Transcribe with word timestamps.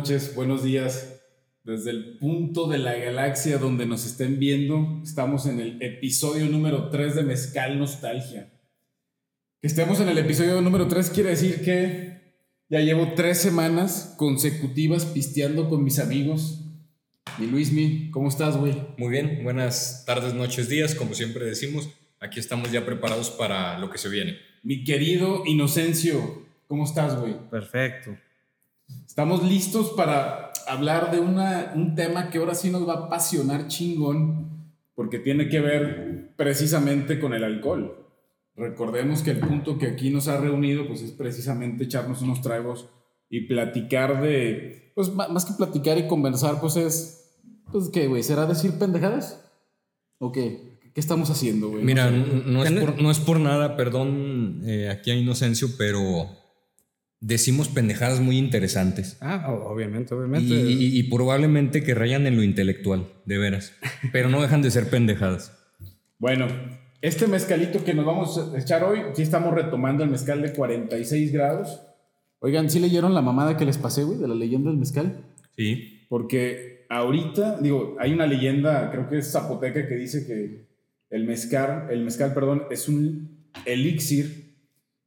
noches, 0.00 0.34
buenos 0.34 0.62
días. 0.62 1.20
Desde 1.62 1.90
el 1.90 2.16
punto 2.16 2.68
de 2.68 2.78
la 2.78 2.94
galaxia 2.94 3.58
donde 3.58 3.84
nos 3.84 4.06
estén 4.06 4.38
viendo, 4.38 5.02
estamos 5.04 5.44
en 5.44 5.60
el 5.60 5.82
episodio 5.82 6.46
número 6.46 6.88
3 6.88 7.16
de 7.16 7.22
Mezcal 7.22 7.78
Nostalgia. 7.78 8.50
Que 9.60 9.66
estemos 9.66 10.00
en 10.00 10.08
el 10.08 10.16
episodio 10.16 10.58
número 10.62 10.88
3 10.88 11.10
quiere 11.10 11.28
decir 11.28 11.62
que 11.62 12.34
ya 12.70 12.80
llevo 12.80 13.12
tres 13.14 13.42
semanas 13.42 14.14
consecutivas 14.16 15.04
pisteando 15.04 15.68
con 15.68 15.84
mis 15.84 15.98
amigos. 15.98 16.64
Mi 17.36 17.46
Luismi, 17.46 18.10
¿cómo 18.10 18.30
estás, 18.30 18.56
güey? 18.56 18.74
Muy 18.96 19.10
bien, 19.10 19.40
buenas 19.44 20.04
tardes, 20.06 20.32
noches, 20.32 20.70
días, 20.70 20.94
como 20.94 21.12
siempre 21.12 21.44
decimos. 21.44 21.90
Aquí 22.20 22.40
estamos 22.40 22.72
ya 22.72 22.86
preparados 22.86 23.28
para 23.28 23.78
lo 23.78 23.90
que 23.90 23.98
se 23.98 24.08
viene. 24.08 24.38
Mi 24.62 24.82
querido 24.82 25.42
Inocencio, 25.44 26.46
¿cómo 26.68 26.84
estás, 26.84 27.20
güey? 27.20 27.36
Perfecto. 27.50 28.16
Estamos 29.10 29.42
listos 29.42 29.90
para 29.96 30.52
hablar 30.68 31.10
de 31.10 31.18
una, 31.18 31.72
un 31.74 31.96
tema 31.96 32.30
que 32.30 32.38
ahora 32.38 32.54
sí 32.54 32.70
nos 32.70 32.88
va 32.88 32.92
a 32.92 33.06
apasionar 33.06 33.66
chingón, 33.66 34.70
porque 34.94 35.18
tiene 35.18 35.48
que 35.48 35.58
ver 35.58 36.32
precisamente 36.36 37.18
con 37.18 37.34
el 37.34 37.42
alcohol. 37.42 38.06
Recordemos 38.54 39.22
que 39.22 39.32
el 39.32 39.40
punto 39.40 39.78
que 39.78 39.88
aquí 39.88 40.10
nos 40.10 40.28
ha 40.28 40.40
reunido, 40.40 40.86
pues 40.86 41.02
es 41.02 41.10
precisamente 41.10 41.82
echarnos 41.82 42.22
unos 42.22 42.40
tragos 42.40 42.88
y 43.28 43.48
platicar 43.48 44.22
de, 44.22 44.92
pues 44.94 45.12
más 45.12 45.44
que 45.44 45.54
platicar 45.54 45.98
y 45.98 46.06
conversar, 46.06 46.60
pues 46.60 46.76
es, 46.76 47.34
pues 47.72 47.88
qué, 47.88 48.06
güey, 48.06 48.22
¿será 48.22 48.46
decir 48.46 48.78
pendejadas? 48.78 49.44
¿O 50.18 50.30
qué? 50.30 50.78
¿Qué 50.94 51.00
estamos 51.00 51.30
haciendo, 51.30 51.70
güey? 51.70 51.82
Mira, 51.82 52.12
no, 52.12 52.62
es 52.62 52.70
por, 52.70 53.02
no, 53.02 53.10
es 53.10 53.18
por, 53.18 53.40
nada, 53.40 53.76
perdón, 53.76 54.62
eh, 54.64 54.88
aquí 54.88 55.10
a 55.10 55.16
Inocencio, 55.16 55.70
pero 55.76 56.39
decimos 57.20 57.68
pendejadas 57.68 58.20
muy 58.20 58.38
interesantes. 58.38 59.16
Ah, 59.20 59.52
obviamente, 59.52 60.14
obviamente. 60.14 60.54
Y, 60.54 60.98
y, 60.98 61.02
probablemente 61.04 61.82
que 61.82 61.94
rayan 61.94 62.26
en 62.26 62.36
lo 62.36 62.42
intelectual, 62.42 63.08
de 63.26 63.38
veras. 63.38 63.74
Pero 64.12 64.28
no 64.28 64.40
dejan 64.42 64.62
de 64.62 64.70
ser 64.70 64.88
pendejadas. 64.88 65.56
Bueno, 66.18 66.48
este 67.02 67.26
mezcalito 67.26 67.84
que 67.84 67.94
nos 67.94 68.04
vamos 68.04 68.38
a 68.38 68.58
echar 68.58 68.84
hoy, 68.84 69.00
sí 69.14 69.22
estamos 69.22 69.54
retomando 69.54 70.02
el 70.02 70.10
mezcal 70.10 70.42
de 70.42 70.52
46 70.52 71.32
grados. 71.32 71.80
Oigan, 72.40 72.70
¿sí 72.70 72.80
leyeron 72.80 73.14
la 73.14 73.22
mamada 73.22 73.56
que 73.56 73.66
les 73.66 73.78
pasé, 73.78 74.02
güey, 74.02 74.18
de 74.18 74.28
la 74.28 74.34
leyenda 74.34 74.70
del 74.70 74.78
mezcal? 74.78 75.24
Sí. 75.56 76.06
Porque 76.08 76.86
ahorita, 76.88 77.58
digo, 77.60 77.96
hay 78.00 78.12
una 78.12 78.26
leyenda, 78.26 78.90
creo 78.90 79.08
que 79.08 79.18
es 79.18 79.30
zapoteca, 79.30 79.86
que 79.86 79.94
dice 79.94 80.26
que 80.26 80.68
el 81.10 81.24
mezcal, 81.24 81.88
el 81.90 82.02
mezcal, 82.02 82.32
perdón, 82.32 82.64
es 82.70 82.88
un 82.88 83.46
elixir 83.66 84.39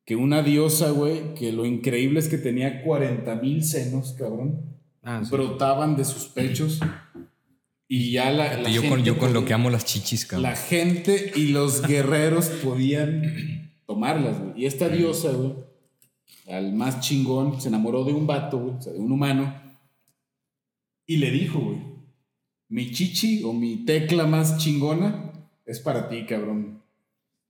que 0.06 0.16
una 0.16 0.42
diosa, 0.42 0.92
güey, 0.92 1.34
que 1.34 1.52
lo 1.52 1.66
increíble 1.66 2.20
es 2.20 2.28
que 2.28 2.38
tenía 2.38 2.84
40 2.84 3.36
mil 3.36 3.64
senos, 3.64 4.14
cabrón. 4.18 4.78
Ah, 5.02 5.22
sí. 5.24 5.32
Brotaban 5.32 5.96
de 5.96 6.06
sus 6.06 6.26
pechos. 6.26 6.80
Y 7.88 8.12
ya 8.12 8.32
la, 8.32 8.58
la 8.58 8.70
yo, 8.70 8.82
gente 8.82 8.96
con, 8.96 9.04
yo 9.04 9.18
con 9.18 9.34
lo 9.34 9.46
que 9.46 9.54
amo 9.54 9.70
las 9.70 9.86
chichis, 9.86 10.26
cabrón. 10.26 10.44
La 10.44 10.56
gente 10.56 11.32
y 11.36 11.48
los 11.50 11.82
guerreros 11.86 12.48
podían 12.64 13.72
tomarlas, 13.86 14.40
güey. 14.40 14.64
Y 14.64 14.66
esta 14.66 14.90
diosa, 14.90 15.32
güey, 15.32 15.54
al 16.48 16.74
más 16.74 17.00
chingón, 17.00 17.62
se 17.62 17.70
enamoró 17.70 18.04
de 18.04 18.14
un 18.14 18.28
vato, 18.28 18.60
güey, 18.60 18.76
o 18.76 18.82
sea, 18.82 18.94
de 18.94 19.00
un 19.00 19.12
humano. 19.12 19.56
Y 21.06 21.18
le 21.18 21.32
dijo, 21.32 21.60
güey, 21.60 21.78
mi 22.70 22.92
chichi 22.92 23.44
o 23.44 23.54
mi 23.54 23.86
tecla 23.86 24.26
más 24.26 24.58
chingona 24.58 25.32
es 25.66 25.80
para 25.80 26.10
ti, 26.10 26.26
cabrón. 26.26 26.83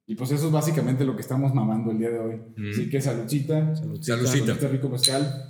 Y 0.06 0.16
pues 0.16 0.32
eso 0.32 0.48
es 0.48 0.52
básicamente 0.52 1.06
lo 1.06 1.16
que 1.16 1.22
estamos 1.22 1.54
mamando 1.54 1.92
el 1.92 1.98
día 2.00 2.10
de 2.10 2.20
hoy. 2.20 2.36
Mm. 2.58 2.70
Así 2.72 2.90
que 2.90 3.00
saludcita. 3.02 3.76
Saludcita. 3.76 4.18
Saludcita. 4.18 4.52
Este 4.54 4.68
rico 4.68 4.90
mezcal. 4.90 5.50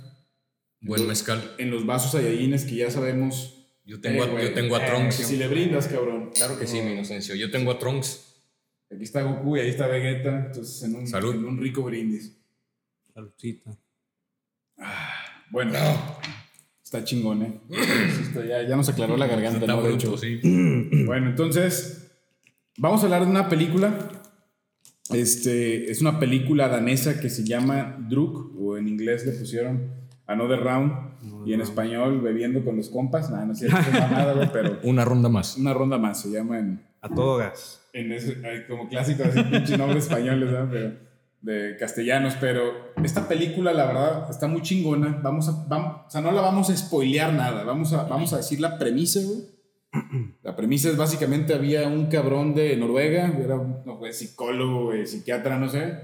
Buen 0.80 1.06
mezcal. 1.08 1.54
En 1.58 1.70
los 1.70 1.84
vasos 1.86 2.14
ayayines 2.14 2.64
que 2.64 2.76
ya 2.76 2.90
sabemos. 2.90 3.50
Yo 3.84 4.00
tengo, 4.00 4.22
Eh, 4.24 4.26
a, 4.28 4.30
güey, 4.30 4.44
yo 4.48 4.54
tengo 4.54 4.76
a 4.76 4.84
eh, 4.86 4.88
Trunks. 4.90 5.14
si 5.16 5.36
le 5.36 5.48
brindas, 5.48 5.88
cabrón. 5.88 6.30
Claro 6.34 6.58
que 6.58 6.66
sí, 6.66 6.80
mi 6.80 6.92
Inocencio. 6.92 7.34
Yo 7.34 7.50
tengo 7.50 7.70
a 7.72 7.78
Trunks. 7.78 8.30
Aquí 8.90 9.02
está 9.02 9.22
Goku 9.22 9.56
y 9.56 9.60
ahí 9.60 9.68
está 9.70 9.86
Vegeta. 9.88 10.46
Entonces, 10.46 10.82
en 10.84 10.94
un, 10.96 11.06
Salud. 11.06 11.34
en 11.34 11.44
un 11.44 11.58
rico 11.58 11.82
brindis. 11.82 12.38
Saludcita. 13.12 13.76
Bueno, 15.50 15.72
está 16.82 17.04
chingón, 17.04 17.42
¿eh? 17.42 17.60
Ya, 18.48 18.62
ya 18.68 18.76
nos 18.76 18.88
aclaró 18.88 19.16
la 19.16 19.26
garganta, 19.26 19.60
Está 19.60 19.72
¿no? 19.74 19.82
Bruto, 19.82 20.16
sí. 20.16 20.40
Bueno, 21.06 21.30
entonces, 21.30 22.10
vamos 22.78 23.00
a 23.02 23.04
hablar 23.04 23.24
de 23.24 23.30
una 23.30 23.48
película. 23.48 23.96
Este, 25.10 25.90
es 25.90 26.00
una 26.00 26.18
película 26.18 26.68
danesa 26.68 27.20
que 27.20 27.28
se 27.28 27.44
llama 27.44 27.96
Druk, 28.08 28.58
o 28.58 28.76
en 28.78 28.88
inglés 28.88 29.26
le 29.26 29.32
pusieron 29.32 29.90
Another 30.26 30.60
Round, 30.60 30.92
y 31.46 31.52
en 31.52 31.60
español 31.60 32.20
Bebiendo 32.20 32.64
con 32.64 32.76
los 32.76 32.88
compas. 32.88 33.30
Nada, 33.30 33.44
no 33.44 33.52
es 33.52 33.58
cierto, 33.58 33.76
güey, 34.34 34.48
pero 34.52 34.78
Una 34.84 35.04
ronda 35.04 35.28
más. 35.28 35.56
una 35.56 35.74
ronda 35.74 35.98
más, 35.98 36.22
se 36.22 36.30
llama 36.30 36.58
en, 36.58 36.82
A 37.00 37.08
todo 37.08 37.38
gas. 37.38 37.82
en 37.92 38.12
ese, 38.12 38.36
como 38.66 38.88
clásico, 38.88 39.24
así 39.24 39.42
pinche 39.42 39.76
nombres 39.76 40.04
españoles, 40.04 40.50
¿verdad? 40.50 40.68
Pero, 40.70 41.04
de 41.44 41.76
castellanos, 41.78 42.36
pero 42.40 42.94
esta 43.02 43.28
película, 43.28 43.74
la 43.74 43.84
verdad, 43.84 44.30
está 44.30 44.48
muy 44.48 44.62
chingona. 44.62 45.20
Vamos 45.22 45.46
a, 45.50 45.66
vamos, 45.68 46.06
o 46.06 46.10
sea, 46.10 46.22
no 46.22 46.32
la 46.32 46.40
vamos 46.40 46.70
a 46.70 46.76
spoilear 46.76 47.34
nada, 47.34 47.64
vamos 47.64 47.92
a, 47.92 48.04
vamos 48.04 48.32
a 48.32 48.38
decir 48.38 48.60
la 48.60 48.78
premisa, 48.78 49.20
güey. 49.20 49.53
La 50.42 50.56
premisa 50.56 50.88
es 50.90 50.96
básicamente 50.96 51.54
había 51.54 51.86
un 51.88 52.06
cabrón 52.06 52.54
de 52.54 52.76
Noruega, 52.76 53.32
era 53.42 53.56
un 53.56 53.78
no, 53.84 53.96
güey, 53.98 54.12
psicólogo, 54.12 54.84
güey, 54.86 55.06
psiquiatra, 55.06 55.58
no 55.58 55.68
sé, 55.68 55.94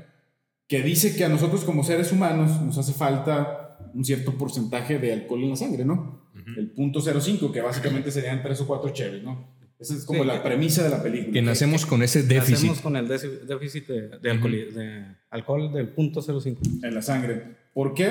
que 0.68 0.82
dice 0.82 1.16
que 1.16 1.24
a 1.24 1.28
nosotros 1.28 1.64
como 1.64 1.82
seres 1.82 2.12
humanos 2.12 2.60
nos 2.62 2.78
hace 2.78 2.92
falta 2.92 3.78
un 3.94 4.04
cierto 4.04 4.34
porcentaje 4.38 4.98
de 4.98 5.12
alcohol 5.12 5.42
en 5.42 5.50
la 5.50 5.56
sangre, 5.56 5.84
¿no? 5.84 6.20
El 6.56 6.70
punto 6.70 7.00
0.5, 7.00 7.52
que 7.52 7.60
básicamente 7.60 8.10
serían 8.10 8.42
tres 8.42 8.60
o 8.60 8.66
cuatro 8.66 8.90
cheves, 8.90 9.22
¿no? 9.22 9.58
Esa 9.78 9.94
es 9.94 10.04
como 10.04 10.22
Sí, 10.22 10.26
la 10.28 10.34
que- 10.42 10.48
premisa 10.48 10.82
de 10.84 10.90
la 10.90 11.02
película. 11.02 11.32
Que 11.32 11.42
nacemos 11.42 11.86
con 11.86 12.02
ese 12.02 12.22
déficit. 12.22 12.54
Hacemos 12.56 12.80
con 12.80 12.96
el 12.96 13.08
déficit 13.08 13.86
de, 13.88 14.18
de 14.18 14.30
alcohol, 14.30 14.52
de 14.52 15.04
alcohol 15.30 15.72
del 15.72 15.88
punto 15.88 16.20
05. 16.22 16.60
en 16.82 16.94
la 16.94 17.00
sangre. 17.02 17.42
¿Por 17.72 17.94
qué? 17.94 18.10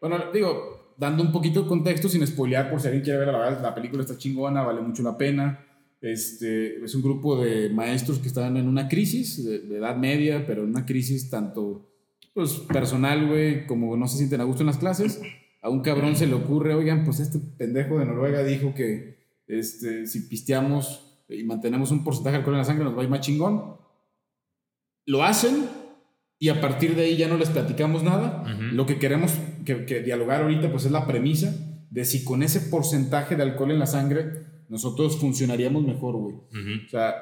Bueno, 0.00 0.24
digo, 0.32 0.75
dando 0.98 1.22
un 1.22 1.32
poquito 1.32 1.62
de 1.62 1.68
contexto 1.68 2.08
sin 2.08 2.26
spoilear 2.26 2.70
por 2.70 2.80
si 2.80 2.86
alguien 2.86 3.04
quiere 3.04 3.18
ver, 3.18 3.28
la 3.28 3.50
la 3.60 3.74
película 3.74 4.02
está 4.02 4.16
chingona, 4.16 4.62
vale 4.62 4.80
mucho 4.80 5.02
la 5.02 5.16
pena. 5.16 5.60
Este, 6.00 6.84
es 6.84 6.94
un 6.94 7.02
grupo 7.02 7.42
de 7.42 7.70
maestros 7.70 8.18
que 8.18 8.28
están 8.28 8.56
en 8.56 8.68
una 8.68 8.88
crisis 8.88 9.44
de, 9.44 9.60
de 9.60 9.78
edad 9.78 9.96
media, 9.96 10.46
pero 10.46 10.62
en 10.62 10.70
una 10.70 10.86
crisis 10.86 11.30
tanto 11.30 11.90
pues, 12.34 12.52
personal, 12.52 13.26
güey, 13.26 13.66
como 13.66 13.96
no 13.96 14.06
se 14.06 14.18
sienten 14.18 14.40
a 14.40 14.44
gusto 14.44 14.62
en 14.62 14.66
las 14.66 14.78
clases. 14.78 15.20
A 15.62 15.70
un 15.70 15.80
cabrón 15.80 16.14
se 16.16 16.26
le 16.26 16.34
ocurre, 16.34 16.74
oigan, 16.74 17.04
pues 17.04 17.18
este 17.18 17.38
pendejo 17.38 17.98
de 17.98 18.04
Noruega 18.04 18.44
dijo 18.44 18.74
que 18.74 19.16
este, 19.46 20.06
si 20.06 20.20
pisteamos 20.28 21.24
y 21.28 21.42
mantenemos 21.44 21.90
un 21.90 22.04
porcentaje 22.04 22.34
de 22.34 22.38
alcohol 22.38 22.54
en 22.54 22.58
la 22.58 22.64
sangre 22.64 22.84
nos 22.84 22.96
va 22.96 23.00
a 23.00 23.04
ir 23.04 23.10
más 23.10 23.20
chingón. 23.20 23.78
Lo 25.06 25.24
hacen 25.24 25.66
y 26.38 26.48
a 26.50 26.60
partir 26.60 26.94
de 26.96 27.02
ahí 27.04 27.16
ya 27.16 27.28
no 27.28 27.36
les 27.38 27.48
platicamos 27.50 28.02
nada. 28.02 28.42
Ujú. 28.42 28.74
Lo 28.74 28.86
que 28.86 28.98
queremos 28.98 29.32
que, 29.64 29.84
que 29.86 30.00
dialogar 30.02 30.42
ahorita 30.42 30.70
pues 30.70 30.84
es 30.84 30.92
la 30.92 31.06
premisa 31.06 31.54
de 31.90 32.04
si 32.04 32.24
con 32.24 32.42
ese 32.42 32.60
porcentaje 32.60 33.36
de 33.36 33.42
alcohol 33.42 33.70
en 33.70 33.78
la 33.78 33.86
sangre 33.86 34.24
nosotros 34.68 35.16
funcionaríamos 35.18 35.82
mejor, 35.84 36.16
güey. 36.16 36.34
Ujú. 36.34 36.86
O 36.86 36.88
sea, 36.90 37.14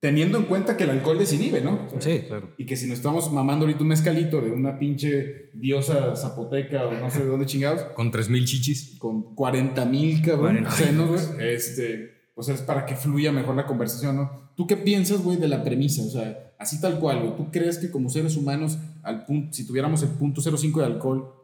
teniendo 0.00 0.38
en 0.38 0.44
cuenta 0.44 0.76
que 0.76 0.84
el 0.84 0.90
alcohol 0.90 1.18
desinhibe, 1.18 1.60
¿no? 1.60 1.86
O 1.94 2.00
sea, 2.00 2.00
Sí, 2.00 2.22
claro. 2.26 2.54
Y 2.56 2.66
que 2.66 2.76
si 2.76 2.86
nos 2.86 2.98
estamos 2.98 3.32
mamando 3.32 3.64
ahorita 3.64 3.82
un 3.82 3.88
mezcalito 3.88 4.40
de 4.40 4.50
una 4.52 4.78
pinche 4.78 5.50
diosa 5.54 6.14
zapoteca 6.16 6.86
o 6.86 6.92
no 6.94 7.10
sé 7.10 7.20
de 7.20 7.26
dónde 7.26 7.46
chingados, 7.46 7.82
Con 7.94 8.10
3000 8.10 8.44
chichis. 8.44 8.96
con 8.98 9.34
40 9.34 9.84
mil 9.86 10.22
cabrón 10.22 10.64
40,000. 10.64 10.86
senos, 10.86 11.32
güey, 11.34 11.48
este, 11.54 12.30
pues 12.34 12.48
es 12.48 12.60
para 12.62 12.86
que 12.86 12.94
fluya 12.96 13.32
mejor 13.32 13.56
la 13.56 13.66
conversación, 13.66 14.16
¿no? 14.16 14.52
¿Tú 14.56 14.66
qué 14.66 14.76
piensas, 14.76 15.20
güey, 15.22 15.36
de 15.36 15.48
la 15.48 15.62
premisa? 15.64 16.02
O 16.02 16.10
sea, 16.10 16.47
así 16.58 16.80
tal 16.80 16.98
cual, 16.98 17.20
güey. 17.20 17.36
¿Tú 17.36 17.50
crees 17.50 17.78
que 17.78 17.90
como 17.90 18.10
seres 18.10 18.36
humanos, 18.36 18.78
al 19.02 19.24
punto, 19.24 19.54
si 19.54 19.66
tuviéramos 19.66 20.02
el 20.02 20.10
punto 20.10 20.40
0.5 20.40 20.80
de 20.80 20.86
alcohol, 20.86 21.34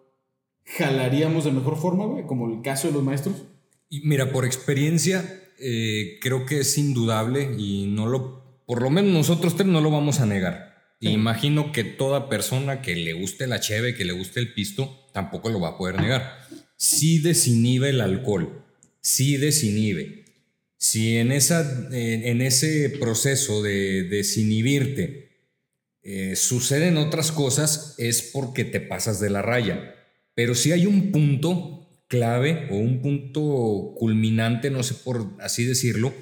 jalaríamos 0.65 1.45
de 1.45 1.53
mejor 1.53 1.77
forma, 1.77 2.07
güey? 2.07 2.27
Como 2.27 2.53
el 2.53 2.63
caso 2.63 2.89
de 2.89 2.95
los 2.95 3.03
maestros. 3.03 3.37
Y 3.89 4.01
mira, 4.07 4.33
por 4.33 4.45
experiencia, 4.45 5.25
eh, 5.59 6.19
creo 6.21 6.47
que 6.47 6.61
es 6.61 6.79
indudable 6.79 7.55
y 7.57 7.87
no 7.87 8.07
lo, 8.07 8.63
por 8.67 8.83
lo 8.83 8.91
menos 8.91 9.13
nosotros 9.13 9.57
tres 9.57 9.69
no 9.69 9.81
lo 9.81 9.91
vamos 9.91 10.21
a 10.21 10.27
negar. 10.27 10.75
Imagino 11.01 11.71
que 11.71 11.85
toda 11.85 12.31
persona 12.31 12.81
que 12.81 12.97
le 12.97 13.13
guste 13.13 13.47
la 13.47 13.61
cheve, 13.61 13.95
que 13.95 14.07
le 14.07 14.13
guste 14.13 14.41
el 14.41 14.55
pisto, 14.55 15.07
tampoco 15.13 15.51
lo 15.51 15.61
va 15.61 15.71
a 15.71 15.77
poder 15.77 16.01
negar. 16.01 16.39
Sí 16.77 17.19
desinhibe 17.19 17.91
el 17.91 18.01
alcohol, 18.01 18.65
sí 19.01 19.37
desinhibe. 19.37 20.24
Si 20.85 21.17
en, 21.17 21.33
esa, 21.33 21.89
en, 21.93 22.43
ese 22.43 22.91
proceso 22.91 23.63
de 23.63 24.03
desinhibirte 24.03 25.31
eh, 26.03 26.37
suceden 26.37 26.99
otras 26.99 27.33
cosas, 27.33 27.95
es 27.97 28.21
porque 28.21 28.67
te 28.67 28.81
pasas 28.81 29.19
de 29.19 29.31
la 29.31 29.41
raya. 29.41 29.95
Pero 30.35 30.55
si 30.55 30.73
hay 30.73 30.85
un 30.85 31.11
punto 31.11 31.89
clave 32.07 32.69
o 32.71 32.77
un 32.77 33.01
punto 33.01 33.95
culminante, 33.97 34.69
no 34.69 34.83
sé 34.83 34.93
por 34.93 35.27
así 35.41 35.65
decirlo, 35.65 36.13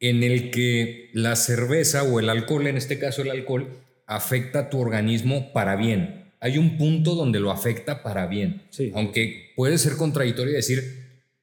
en 0.00 0.24
el 0.24 0.50
que 0.50 1.10
la 1.12 1.36
cerveza 1.36 2.02
o 2.02 2.18
el 2.18 2.28
alcohol, 2.28 2.66
en 2.66 2.78
este 2.78 2.98
caso 2.98 3.22
el 3.22 3.30
alcohol, 3.30 3.68
afecta 4.06 4.58
a 4.58 4.68
tu 4.68 4.80
organismo 4.80 5.52
para 5.52 5.76
bien. 5.76 6.32
hay 6.40 6.58
un 6.58 6.76
punto 6.76 7.14
donde 7.14 7.38
lo 7.38 7.52
afecta 7.52 8.02
para 8.02 8.26
bien. 8.26 8.62
Sí. 8.70 8.90
Aunque 8.96 9.52
puede 9.54 9.78
ser 9.78 9.92
contradictorio 9.92 10.54
decir, 10.54 10.82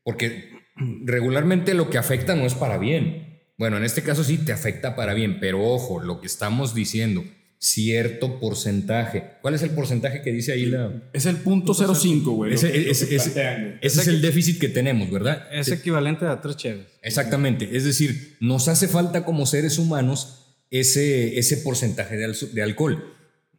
porque 0.03 0.58
regularmente 1.05 1.73
lo 1.73 1.89
que 1.89 1.97
afecta 1.97 2.35
no 2.35 2.45
es 2.45 2.53
para 2.53 2.77
bien. 2.77 3.41
Bueno, 3.57 3.77
en 3.77 3.83
este 3.83 4.03
caso 4.03 4.23
sí 4.23 4.37
te 4.37 4.51
afecta 4.53 4.95
para 4.95 5.13
bien, 5.13 5.39
pero 5.39 5.63
ojo, 5.65 5.99
lo 5.99 6.21
que 6.21 6.27
estamos 6.27 6.73
diciendo, 6.73 7.23
cierto 7.57 8.39
porcentaje. 8.39 9.31
¿Cuál 9.41 9.55
es 9.55 9.61
el 9.63 9.71
porcentaje 9.71 10.21
que 10.21 10.31
dice 10.31 10.53
ahí 10.53 10.65
la... 10.65 10.93
Es 11.11 11.25
el 11.25 11.35
punto 11.37 11.73
05, 11.73 12.31
güey. 12.31 12.53
Ese, 12.53 12.71
que- 12.71 12.89
ese- 12.89 13.09
que 13.09 13.15
ese- 13.17 13.31
plantean, 13.31 13.61
güey. 13.63 13.77
ese 13.81 14.01
es 14.01 14.07
el 14.07 14.21
déficit 14.21 14.59
que 14.59 14.69
tenemos, 14.69 15.11
¿verdad? 15.11 15.45
Es 15.51 15.67
equivalente 15.69 16.25
a 16.25 16.39
tres 16.39 16.55
cheves. 16.55 16.87
Exactamente. 17.01 17.69
Es 17.75 17.83
decir, 17.83 18.37
nos 18.39 18.69
hace 18.69 18.87
falta 18.87 19.25
como 19.25 19.45
seres 19.45 19.77
humanos 19.77 20.63
ese, 20.71 21.37
ese 21.37 21.57
porcentaje 21.57 22.15
de, 22.15 22.25
al- 22.25 22.37
de 22.53 22.61
alcohol. 22.61 23.13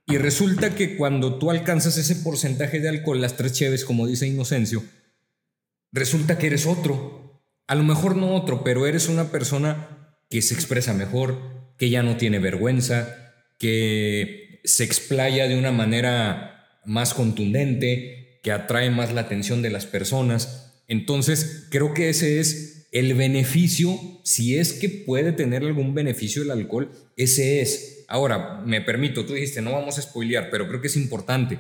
Y 0.06 0.16
resulta 0.16 0.75
que 0.75 0.96
cuando 0.96 1.38
tú 1.38 1.50
alcanzas 1.50 1.99
ese 1.99 2.16
porcentaje 2.16 2.81
de 2.81 2.88
alcohol, 2.88 3.20
las 3.20 3.37
tres 3.37 3.52
cheves, 3.52 3.84
como 3.84 4.06
dice 4.06 4.26
Inocencio, 4.26 4.82
resulta 5.92 6.38
que 6.38 6.48
eres 6.48 6.66
otro. 6.66 7.42
A 7.66 7.75
lo 7.75 7.82
mejor 7.84 8.16
no 8.16 8.34
otro, 8.34 8.64
pero 8.64 8.87
eres 8.87 9.08
una 9.08 9.31
persona 9.31 10.16
que 10.28 10.42
se 10.42 10.54
expresa 10.54 10.94
mejor, 10.94 11.38
que 11.76 11.90
ya 11.90 12.02
no 12.02 12.16
tiene 12.16 12.38
vergüenza, 12.38 13.34
que 13.58 14.60
se 14.64 14.84
explaya 14.84 15.48
de 15.48 15.58
una 15.58 15.72
manera 15.72 16.81
más 16.84 17.14
contundente, 17.14 18.40
que 18.42 18.52
atrae 18.52 18.90
más 18.90 19.12
la 19.12 19.22
atención 19.22 19.62
de 19.62 19.70
las 19.70 19.87
personas. 19.87 20.82
Entonces, 20.88 21.66
creo 21.70 21.94
que 21.94 22.08
ese 22.08 22.40
es 22.40 22.87
el 22.92 23.14
beneficio, 23.14 23.98
si 24.25 24.56
es 24.56 24.72
que 24.72 24.88
puede 24.88 25.32
tener 25.32 25.62
algún 25.62 25.94
beneficio 25.94 26.42
el 26.42 26.50
alcohol, 26.50 26.90
ese 27.16 27.60
es. 27.60 28.04
Ahora, 28.08 28.62
me 28.66 28.81
permito, 28.81 29.25
tú 29.25 29.34
dijiste, 29.34 29.62
no 29.62 29.72
vamos 29.72 29.98
a 29.98 30.02
spoilear, 30.02 30.50
pero 30.50 30.66
creo 30.69 30.81
que 30.81 30.88
es 30.88 30.96
importante. 30.96 31.58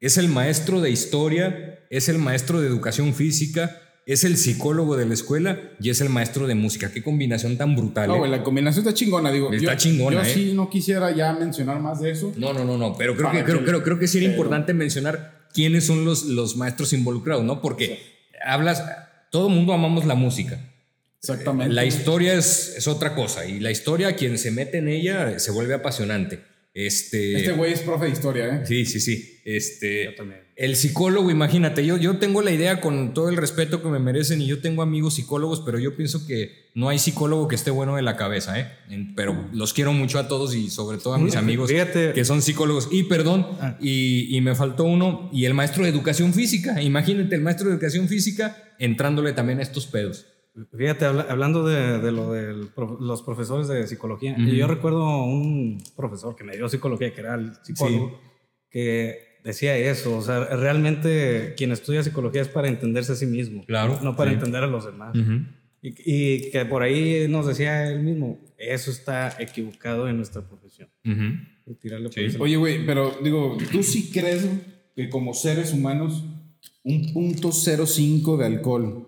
Es 0.00 0.18
el 0.18 0.28
maestro 0.28 0.80
de 0.80 0.90
historia, 0.90 1.80
es 1.90 2.08
el 2.08 2.18
maestro 2.18 2.60
de 2.60 2.68
educación 2.68 3.14
física, 3.14 3.80
es 4.04 4.24
el 4.24 4.36
psicólogo 4.36 4.96
de 4.96 5.06
la 5.06 5.14
escuela 5.14 5.58
y 5.80 5.90
es 5.90 6.00
el 6.00 6.10
maestro 6.10 6.46
de 6.46 6.54
música. 6.54 6.92
Qué 6.92 7.02
combinación 7.02 7.56
tan 7.56 7.74
brutal. 7.74 8.08
No, 8.08 8.24
¿eh? 8.24 8.28
la 8.28 8.42
combinación 8.44 8.84
está 8.86 8.94
chingona, 8.94 9.32
digo. 9.32 9.52
Está 9.52 9.72
yo, 9.72 9.78
chingona, 9.78 10.22
Yo 10.22 10.28
¿eh? 10.28 10.32
sí 10.34 10.52
no 10.54 10.70
quisiera 10.70 11.10
ya 11.10 11.32
mencionar 11.32 11.80
más 11.80 12.00
de 12.00 12.10
eso. 12.12 12.32
No, 12.36 12.52
no, 12.52 12.64
no, 12.64 12.76
no, 12.78 12.96
pero 12.96 13.16
creo 13.16 13.32
que, 13.32 13.42
creo, 13.42 13.64
creo, 13.64 13.82
creo 13.82 13.98
que 13.98 14.06
sí 14.06 14.18
era 14.18 14.26
pero- 14.26 14.34
importante 14.36 14.74
mencionar 14.74 15.46
quiénes 15.52 15.86
son 15.86 16.04
los, 16.04 16.26
los 16.26 16.56
maestros 16.56 16.92
involucrados, 16.92 17.42
¿no? 17.44 17.60
Porque 17.62 18.00
hablas, 18.44 18.84
todo 19.30 19.48
mundo 19.48 19.72
amamos 19.72 20.04
la 20.04 20.14
música. 20.14 20.60
Exactamente. 21.20 21.74
La 21.74 21.84
historia 21.84 22.34
es, 22.34 22.74
es 22.76 22.86
otra 22.86 23.14
cosa 23.14 23.46
y 23.46 23.58
la 23.58 23.70
historia, 23.72 24.14
quien 24.14 24.38
se 24.38 24.52
mete 24.52 24.78
en 24.78 24.88
ella, 24.88 25.38
se 25.40 25.50
vuelve 25.50 25.74
apasionante. 25.74 26.44
Este, 26.78 27.38
Este 27.38 27.52
güey 27.52 27.72
es 27.72 27.80
profe 27.80 28.04
de 28.04 28.10
historia, 28.12 28.46
¿eh? 28.48 28.60
Sí, 28.66 28.84
sí, 28.84 29.00
sí. 29.00 29.40
Este, 29.46 30.04
Yo 30.04 30.14
también. 30.14 30.40
el 30.56 30.76
psicólogo, 30.76 31.30
imagínate, 31.30 31.86
yo, 31.86 31.96
yo 31.96 32.18
tengo 32.18 32.42
la 32.42 32.50
idea 32.50 32.82
con 32.82 33.14
todo 33.14 33.30
el 33.30 33.38
respeto 33.38 33.82
que 33.82 33.88
me 33.88 33.98
merecen 33.98 34.42
y 34.42 34.46
yo 34.46 34.60
tengo 34.60 34.82
amigos 34.82 35.14
psicólogos, 35.14 35.62
pero 35.64 35.78
yo 35.78 35.96
pienso 35.96 36.26
que 36.26 36.66
no 36.74 36.90
hay 36.90 36.98
psicólogo 36.98 37.48
que 37.48 37.54
esté 37.54 37.70
bueno 37.70 37.96
de 37.96 38.02
la 38.02 38.16
cabeza, 38.18 38.60
¿eh? 38.60 38.70
En- 38.90 39.14
pero 39.14 39.48
los 39.54 39.72
quiero 39.72 39.94
mucho 39.94 40.18
a 40.18 40.28
todos 40.28 40.54
y 40.54 40.68
sobre 40.68 40.98
todo 40.98 41.14
a 41.14 41.18
mis 41.18 41.34
amigos 41.36 41.70
Fíjate. 41.70 42.12
que 42.12 42.24
son 42.26 42.42
psicólogos. 42.42 42.88
Y 42.92 43.04
perdón, 43.04 43.46
Ah. 43.58 43.78
y, 43.80 44.36
y 44.36 44.40
me 44.42 44.54
faltó 44.54 44.84
uno, 44.84 45.30
y 45.32 45.46
el 45.46 45.54
maestro 45.54 45.82
de 45.84 45.88
educación 45.88 46.34
física. 46.34 46.82
Imagínate, 46.82 47.36
el 47.36 47.40
maestro 47.40 47.68
de 47.68 47.72
educación 47.74 48.06
física 48.06 48.74
entrándole 48.78 49.32
también 49.32 49.60
a 49.60 49.62
estos 49.62 49.86
pedos. 49.86 50.26
Fíjate, 50.76 51.04
habla- 51.04 51.26
hablando 51.28 51.66
de, 51.66 51.98
de 51.98 52.12
lo 52.12 52.32
de 52.32 52.54
los 53.00 53.22
profesores 53.22 53.68
de 53.68 53.86
psicología, 53.86 54.32
Ujú. 54.38 54.48
yo 54.48 54.66
recuerdo 54.66 55.24
un 55.24 55.82
profesor 55.96 56.34
que 56.34 56.44
me 56.44 56.56
dio 56.56 56.68
psicología, 56.68 57.12
que 57.12 57.20
era 57.20 57.34
el 57.34 57.52
psicólogo, 57.62 58.18
que 58.70 59.38
decía 59.44 59.76
eso, 59.76 60.16
o 60.16 60.22
sea, 60.22 60.44
realmente 60.56 61.54
quien 61.56 61.72
estudia 61.72 62.02
psicología 62.02 62.42
es 62.42 62.48
para 62.48 62.68
entenderse 62.68 63.12
a 63.12 63.16
sí 63.16 63.26
mismo, 63.26 63.64
Claro, 63.66 63.98
no 64.02 64.16
para 64.16 64.30
sí. 64.30 64.34
entender 64.34 64.62
a 64.62 64.66
los 64.66 64.84
demás. 64.86 65.14
Ujú. 65.16 65.44
y, 65.82 65.94
y 66.04 66.50
que 66.50 66.64
por 66.64 66.82
ahí 66.82 67.26
nos 67.28 67.46
decía 67.46 67.88
él 67.90 68.02
mismo, 68.02 68.38
eso 68.58 68.90
está 68.90 69.36
equivocado 69.38 70.08
en 70.08 70.16
nuestra 70.16 70.42
profesión. 70.42 70.88
Ujú. 71.04 71.70
Y 71.70 71.74
tirarle 71.74 72.08
por 72.08 72.14
Sí. 72.14 72.36
Oye, 72.40 72.56
güey, 72.56 72.84
pero 72.86 73.14
digo, 73.22 73.56
¿tú 73.70 73.82
sí 73.82 74.10
crees 74.12 74.48
que 74.96 75.08
como 75.10 75.32
seres 75.34 75.72
humanos 75.72 76.24
un 76.82 77.12
punto 77.12 77.52
05 77.52 78.36
de 78.36 78.46
alcohol, 78.46 79.05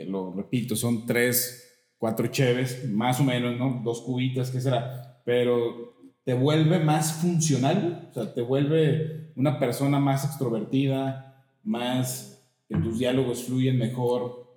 que 0.00 0.10
lo 0.10 0.32
repito, 0.32 0.76
son 0.76 1.06
tres, 1.06 1.92
cuatro 1.98 2.26
cheves, 2.28 2.88
más 2.90 3.20
o 3.20 3.24
menos, 3.24 3.58
¿no? 3.58 3.80
Dos 3.84 4.00
cubitas, 4.00 4.50
¿qué 4.50 4.60
será? 4.60 5.22
Pero 5.24 5.94
te 6.24 6.34
vuelve 6.34 6.78
más 6.78 7.20
funcional, 7.20 8.08
o 8.10 8.14
sea, 8.14 8.32
te 8.32 8.42
vuelve 8.42 9.32
una 9.36 9.58
persona 9.58 9.98
más 9.98 10.24
extrovertida, 10.24 11.44
más 11.64 12.42
que 12.68 12.76
tus 12.76 12.98
diálogos 12.98 13.44
fluyen 13.44 13.78
mejor. 13.78 14.48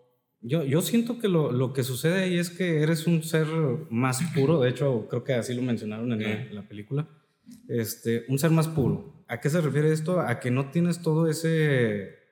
Yo, 0.42 0.64
yo 0.64 0.82
siento 0.82 1.20
que 1.20 1.28
lo, 1.28 1.52
lo 1.52 1.74
que 1.74 1.84
sucede 1.84 2.24
ahí 2.24 2.38
es 2.38 2.50
que 2.50 2.82
eres 2.82 3.08
un 3.08 3.24
ser 3.24 3.48
más 3.90 4.22
puro, 4.36 4.62
de 4.62 4.70
hecho 4.70 5.08
creo 5.10 5.24
que 5.24 5.34
así 5.34 5.54
lo 5.54 5.62
mencionaron 5.62 6.12
en, 6.14 6.22
la, 6.22 6.32
en 6.32 6.56
la 6.56 6.68
película, 6.68 7.08
este, 7.68 8.26
un 8.28 8.40
ser 8.40 8.52
más 8.52 8.68
puro. 8.68 9.26
¿A 9.28 9.40
qué 9.40 9.50
se 9.50 9.62
refiere 9.62 9.92
esto? 9.92 10.20
A 10.20 10.40
que 10.40 10.52
no 10.52 10.70
tienes 10.70 11.02
todo 11.02 11.28
ese, 11.28 12.23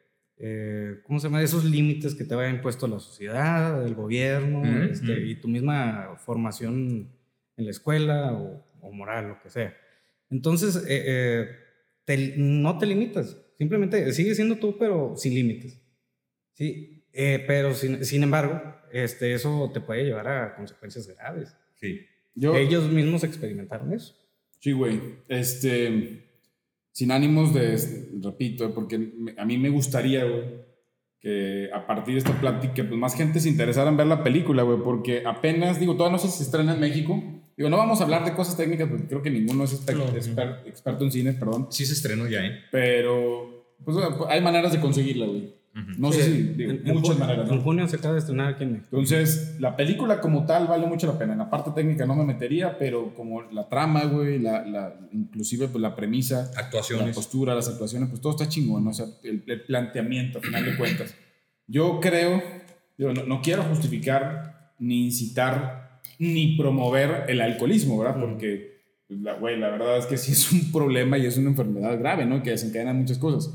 eh, 0.44 1.02
¿cómo 1.06 1.20
se 1.20 1.28
llama? 1.28 1.42
Esos 1.44 1.64
límites 1.66 2.16
que 2.16 2.24
te 2.24 2.34
había 2.34 2.50
impuesto 2.50 2.88
la 2.88 3.00
sociedad, 3.00 3.86
el 3.86 3.94
gobierno 3.96 4.84
este, 4.84 5.26
y 5.26 5.36
tu 5.36 5.48
misma 5.48 6.16
formación 6.18 7.10
en 7.58 7.66
la 7.66 7.72
escuela 7.72 8.34
o, 8.34 8.66
o 8.82 8.92
moral, 8.92 9.28
lo 9.30 9.40
que 9.42 9.50
sea. 9.50 9.76
Entonces, 10.30 10.76
eh, 10.88 11.04
eh, 11.06 11.50
te- 12.06 12.34
no 12.38 12.78
te 12.78 12.86
limitas, 12.88 13.38
simplemente 13.58 14.12
sigues 14.14 14.36
siendo 14.38 14.56
tú, 14.58 14.78
pero 14.80 15.14
sin 15.16 15.36
límites. 15.36 15.80
Sí, 16.54 17.06
eh, 17.14 17.44
pero 17.46 17.74
sin, 17.74 18.04
sin 18.06 18.24
embargo, 18.24 18.62
este, 18.92 19.34
eso 19.34 19.70
te 19.74 19.82
puede 19.82 20.06
llevar 20.06 20.28
a 20.28 20.56
consecuencias 20.56 21.08
graves. 21.08 21.56
Sí. 21.76 22.02
Yo, 22.34 22.56
Ellos 22.56 22.90
mismos 22.92 23.24
experimentaron 23.24 23.94
eso. 23.94 24.16
Sí, 24.60 24.72
güey. 24.72 25.00
Este, 25.28 26.31
sin 26.92 27.12
ánimos 27.12 27.54
de, 27.54 27.78
repito, 28.22 28.74
porque 28.74 29.14
a 29.38 29.46
mí 29.46 29.58
me 29.58 29.70
gustaría, 29.70 30.24
güey, 30.26 30.44
que 31.20 31.70
a 31.74 31.86
partir 31.86 32.16
de 32.16 32.20
esta 32.20 32.40
plática, 32.40 32.83
pues 32.88 33.00
más 33.00 33.16
gente 33.16 33.40
se 33.40 33.50
interesara 33.50 33.90
en 33.92 33.98
ver 33.98 34.07
la 34.07 34.24
película, 34.24 34.64
güey, 34.64 34.80
porque 34.83 35.24
apenas, 35.26 35.80
digo, 35.80 35.95
todavía 35.95 36.14
no 36.18 36.19
sé 36.21 36.30
si 36.30 36.38
se 36.38 36.44
estrena 36.44 36.74
en 36.74 36.80
México. 36.80 37.21
Digo, 37.56 37.69
no 37.69 37.78
vamos 37.78 38.02
a 38.02 38.06
hablar 38.06 38.26
de 38.26 38.33
cosas 38.33 38.57
técnicas, 38.57 38.90
porque 38.90 39.06
creo 39.07 39.21
que 39.21 39.30
ninguno 39.30 39.66
es 39.66 39.80
exper- 39.86 39.98
No. 39.98 40.06
exper- 40.07 40.66
experto 40.66 41.04
en 41.04 41.12
cine, 41.12 41.33
perdón. 41.33 41.68
Sí 41.69 41.86
se 41.86 41.94
estrenó 41.94 42.28
ya, 42.28 42.44
¿eh? 42.44 42.60
Pero, 42.71 43.76
pues 43.86 43.98
hay 44.30 44.42
maneras 44.42 44.71
de 44.71 44.80
conseguirla, 44.80 45.28
güey. 45.28 45.54
No 45.97 46.11
sé 46.11 46.23
Sí, 46.23 46.31
si, 46.31 46.42
digo, 46.54 46.71
en- 46.71 46.81
en 46.87 46.94
muchas 46.95 47.16
ju- 47.16 47.19
maneras, 47.19 47.49
En 47.49 47.56
¿no? 47.56 47.61
junio 47.61 47.87
se 47.87 47.95
acaba 47.95 48.13
de 48.16 48.19
estrenar 48.19 48.54
aquí 48.54 48.63
en 48.63 48.73
México. 48.73 48.90
Entonces, 48.92 49.56
la 49.59 49.78
película 49.78 50.19
como 50.19 50.45
tal 50.45 50.68
vale 50.68 50.85
mucho 50.85 51.07
la 51.07 51.18
pena. 51.18 51.31
En 51.31 51.40
la 51.40 51.49
parte 51.49 51.71
técnica 51.71 52.06
no 52.06 52.13
me 52.16 52.25
metería, 52.25 52.78
pero 52.78 53.13
como 53.16 53.42
la 53.44 53.69
trama, 53.69 54.04
güey, 54.06 54.37
la, 54.40 54.66
la, 54.66 54.94
inclusive 55.13 55.69
pues, 55.69 55.81
la 55.81 55.95
premisa, 55.95 56.51
la 56.54 56.59
Actuaciones. 56.59 57.16
postura, 57.16 57.56
las 57.56 57.69
actuaciones, 57.69 58.09
pues 58.09 58.19
todo 58.21 58.33
está 58.33 58.49
chingón, 58.49 58.83
¿no? 58.83 58.90
o 58.90 58.94
sea, 58.94 59.06
el, 59.23 59.44
el 59.47 59.61
planteamiento, 59.61 60.40
a 60.40 60.42
final 60.42 60.66
de 60.66 60.75
cuentas. 60.75 61.16
Yo 61.68 61.99
creo, 62.01 62.44
digo, 62.97 63.13
no, 63.13 63.23
no 63.23 63.42
quiero 63.42 63.63
justificar, 63.63 64.73
ni 64.80 65.06
incitar, 65.06 66.01
ni 66.19 66.57
promover 66.57 67.25
el 67.30 67.40
alcoholismo, 67.40 67.97
¿verdad? 67.97 68.19
Porque, 68.19 68.81
pues, 69.07 69.21
la, 69.21 69.33
güey, 69.35 69.57
la 69.57 69.69
verdad 69.69 69.97
es 69.97 70.06
que 70.06 70.18
sí 70.18 70.33
es 70.33 70.51
un 70.51 70.69
problema 70.71 71.18
y 71.18 71.25
es 71.25 71.37
una 71.37 71.49
enfermedad 71.49 71.97
grave, 71.97 72.25
¿no? 72.25 72.44
Que 72.44 72.49
desencadena 72.51 72.92
muchas 72.94 73.18
cosas. 73.18 73.54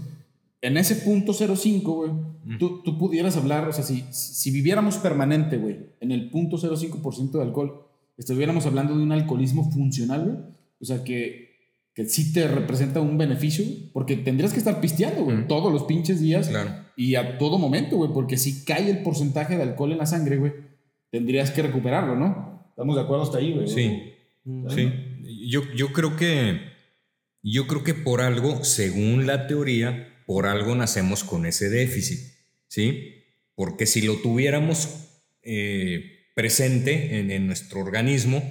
En 0.66 0.76
ese 0.76 0.96
punto 0.96 1.32
05, 1.32 1.92
güey, 1.92 2.10
tú, 2.58 2.82
tú 2.82 2.98
pudieras 2.98 3.36
hablar, 3.36 3.68
o 3.68 3.72
sea, 3.72 3.84
si, 3.84 4.04
si 4.10 4.50
viviéramos 4.50 4.96
permanente, 4.98 5.56
güey, 5.58 5.76
en 6.00 6.10
el 6.12 6.30
punto 6.30 6.56
05% 6.58 7.30
de 7.32 7.42
alcohol, 7.42 7.86
estuviéramos 8.16 8.66
hablando 8.66 8.96
de 8.96 9.02
un 9.02 9.12
alcoholismo 9.12 9.70
funcional, 9.70 10.24
güey. 10.24 10.36
O 10.80 10.84
sea, 10.84 11.04
que, 11.04 11.56
que 11.94 12.04
sí 12.06 12.32
te 12.32 12.48
representa 12.48 13.00
un 13.00 13.16
beneficio, 13.16 13.64
porque 13.92 14.16
tendrías 14.16 14.52
que 14.52 14.58
estar 14.58 14.80
pisteando, 14.80 15.24
güey, 15.24 15.36
Mm. 15.38 15.48
todos 15.48 15.72
los 15.72 15.84
pinches 15.84 16.20
días 16.20 16.48
Claro. 16.48 16.70
y 16.96 17.14
a 17.14 17.38
todo 17.38 17.58
momento, 17.58 17.96
güey, 17.96 18.10
porque 18.12 18.36
si 18.36 18.64
cae 18.64 18.90
el 18.90 19.02
porcentaje 19.02 19.56
de 19.56 19.62
alcohol 19.62 19.92
en 19.92 19.98
la 19.98 20.06
sangre, 20.06 20.36
güey, 20.36 20.52
tendrías 21.10 21.50
que 21.50 21.62
recuperarlo, 21.62 22.16
¿no? 22.16 22.64
¿Estamos 22.70 22.96
de 22.96 23.02
acuerdo 23.02 23.22
hasta 23.24 23.38
ahí, 23.38 23.52
güey? 23.54 23.68
Sí. 23.68 24.12
Sí, 24.68 24.92
yo, 25.48 25.62
yo 25.74 25.92
creo 25.92 26.16
que 26.16 26.60
yo 27.42 27.66
creo 27.66 27.82
que 27.84 27.94
por 27.94 28.20
algo, 28.20 28.62
según 28.64 29.26
la 29.26 29.46
teoría, 29.46 30.08
por 30.26 30.46
algo 30.46 30.74
nacemos 30.74 31.24
con 31.24 31.46
ese 31.46 31.70
déficit, 31.70 32.20
¿sí? 32.68 33.22
Porque 33.54 33.86
si 33.86 34.02
lo 34.02 34.16
tuviéramos 34.16 34.88
eh, 35.42 36.26
presente 36.34 37.18
en, 37.18 37.30
en 37.30 37.46
nuestro 37.46 37.80
organismo, 37.80 38.42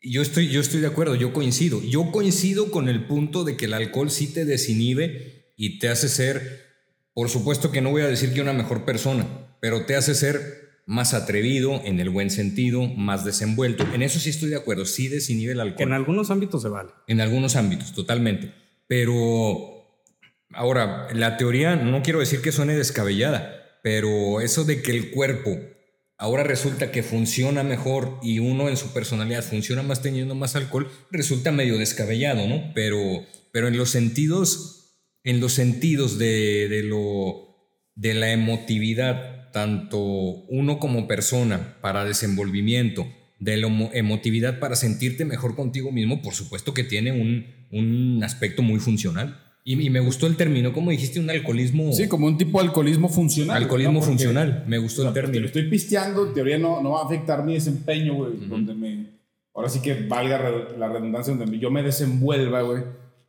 yo 0.00 0.22
estoy, 0.22 0.48
yo 0.48 0.60
estoy 0.60 0.80
de 0.80 0.86
acuerdo, 0.86 1.14
yo 1.14 1.32
coincido. 1.32 1.82
Yo 1.82 2.10
coincido 2.10 2.70
con 2.70 2.88
el 2.88 3.06
punto 3.06 3.44
de 3.44 3.56
que 3.56 3.66
el 3.66 3.74
alcohol 3.74 4.10
sí 4.10 4.32
te 4.32 4.44
desinhibe 4.44 5.52
y 5.56 5.78
te 5.78 5.88
hace 5.88 6.08
ser, 6.08 6.66
por 7.14 7.28
supuesto 7.28 7.70
que 7.70 7.80
no 7.80 7.90
voy 7.90 8.02
a 8.02 8.08
decir 8.08 8.32
que 8.32 8.40
una 8.40 8.52
mejor 8.52 8.84
persona, 8.84 9.26
pero 9.60 9.86
te 9.86 9.96
hace 9.96 10.14
ser 10.14 10.68
más 10.86 11.12
atrevido 11.12 11.82
en 11.84 12.00
el 12.00 12.08
buen 12.08 12.30
sentido, 12.30 12.86
más 12.86 13.24
desenvuelto. 13.24 13.86
En 13.92 14.02
eso 14.02 14.18
sí 14.20 14.30
estoy 14.30 14.48
de 14.48 14.56
acuerdo, 14.56 14.86
sí 14.86 15.08
desinhibe 15.08 15.52
el 15.52 15.58
Que 15.58 15.82
en 15.82 15.92
alcohol. 15.92 15.92
algunos 15.92 16.30
ámbitos 16.30 16.62
se 16.62 16.68
vale. 16.68 16.90
En 17.08 17.20
algunos 17.20 17.56
ámbitos, 17.56 17.92
totalmente. 17.92 18.54
Pero 18.86 19.77
ahora, 20.52 21.08
la 21.12 21.36
teoría, 21.36 21.76
no 21.76 22.02
quiero 22.02 22.20
decir 22.20 22.40
que 22.40 22.52
suene 22.52 22.76
descabellada, 22.76 23.80
pero 23.82 24.40
eso 24.40 24.64
de 24.64 24.82
que 24.82 24.90
el 24.92 25.10
cuerpo 25.10 25.58
ahora 26.18 26.42
resulta 26.42 26.90
que 26.90 27.02
funciona 27.02 27.62
mejor 27.62 28.18
y 28.22 28.40
uno 28.40 28.68
en 28.68 28.76
su 28.76 28.92
personalidad 28.92 29.44
funciona 29.44 29.82
más 29.82 30.02
teniendo 30.02 30.34
más 30.34 30.56
alcohol, 30.56 30.90
resulta 31.10 31.52
medio 31.52 31.78
descabellado, 31.78 32.46
¿no? 32.46 32.72
Pero, 32.74 32.98
pero 33.52 33.68
en 33.68 33.76
los 33.76 33.90
sentidos, 33.90 34.96
en 35.22 35.40
los 35.40 35.52
sentidos 35.52 36.18
de, 36.18 36.68
de 36.68 36.82
lo, 36.82 37.56
de 37.94 38.14
la 38.14 38.32
emotividad, 38.32 39.50
tanto 39.52 39.98
uno 39.98 40.78
como 40.78 41.06
persona 41.06 41.78
para 41.80 42.04
desenvolvimiento, 42.04 43.06
de 43.38 43.56
la 43.56 43.68
emotividad 43.92 44.58
para 44.58 44.74
sentirte 44.74 45.24
mejor 45.24 45.54
contigo 45.54 45.92
mismo, 45.92 46.22
por 46.22 46.34
supuesto 46.34 46.74
que 46.74 46.82
tiene 46.82 47.12
un, 47.12 47.46
un 47.70 48.22
aspecto 48.24 48.62
muy 48.62 48.80
funcional. 48.80 49.47
Y, 49.70 49.90
me 49.90 50.00
gustó 50.00 50.26
el 50.26 50.34
término, 50.34 50.72
como 50.72 50.90
dijiste, 50.90 51.20
un 51.20 51.28
alcoholismo. 51.28 51.92
Sí, 51.92 52.08
como 52.08 52.26
un 52.26 52.38
tipo 52.38 52.58
de 52.58 52.68
alcoholismo 52.68 53.10
funcional. 53.10 53.58
Alcoholismo 53.58 54.00
funcional, 54.00 54.64
me 54.66 54.78
gustó 54.78 55.06
el 55.06 55.12
término. 55.12 55.40
Lo 55.40 55.46
estoy 55.46 55.68
pisteando, 55.68 56.26
en 56.26 56.32
teoría 56.32 56.56
no, 56.56 56.80
no 56.82 56.92
va 56.92 57.02
a 57.02 57.04
afectar 57.04 57.44
mi 57.44 57.52
desempeño, 57.52 58.14
güey. 58.14 58.32
Donde 58.48 58.74
me. 58.74 59.18
Ahora 59.52 59.68
sí 59.68 59.82
que 59.82 59.92
valga 59.92 60.38
la 60.78 60.88
redundancia, 60.88 61.34
donde 61.34 61.58
yo 61.58 61.70
me 61.70 61.82
desenvuelva, 61.82 62.62
güey. 62.62 62.82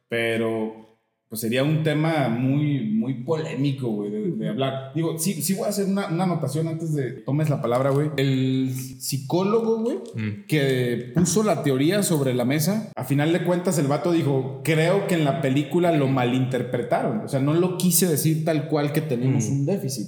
Pero 0.08 0.89
pues 1.30 1.42
sería 1.42 1.64
un 1.64 1.84
tema 1.84 2.28
muy, 2.28 2.90
muy 2.90 3.24
polémico, 3.24 3.88
güey, 3.90 4.10
de, 4.10 4.50
hablar. 4.50 4.92
Digo, 4.96 5.20
sí, 5.20 5.44
sí 5.44 5.54
voy 5.54 5.66
a 5.66 5.70
hacer 5.70 5.86
una, 5.86 6.08
una 6.08 6.24
anotación 6.24 6.68
antes 6.68 6.96
de 6.96 7.12
tomes 7.12 7.52
la 7.52 7.62
palabra, 7.62 7.92
güey. 7.92 8.10
El 8.18 8.72
psicólogo, 8.74 9.78
güey, 9.84 9.98
mm. 10.16 10.48
que 10.48 11.12
puso 11.14 11.44
la 11.44 11.62
teoría 11.62 12.02
sobre 12.02 12.34
la 12.34 12.46
mesa, 12.46 12.92
a 12.96 13.04
final 13.04 13.32
de 13.32 13.44
cuentas 13.44 13.78
el 13.78 13.86
vato 13.86 14.12
dijo, 14.12 14.62
creo 14.64 15.06
que 15.06 15.14
en 15.14 15.24
la 15.24 15.40
película 15.40 15.92
lo 15.92 16.08
malinterpretaron. 16.08 17.20
O 17.20 17.28
sea, 17.28 17.40
no 17.40 17.54
lo 17.54 17.78
quise 17.78 18.08
decir 18.08 18.44
tal 18.44 18.68
cual 18.68 18.92
que 18.92 19.02
tenemos 19.02 19.48
mm. 19.50 19.52
un 19.52 19.66
déficit. 19.68 20.08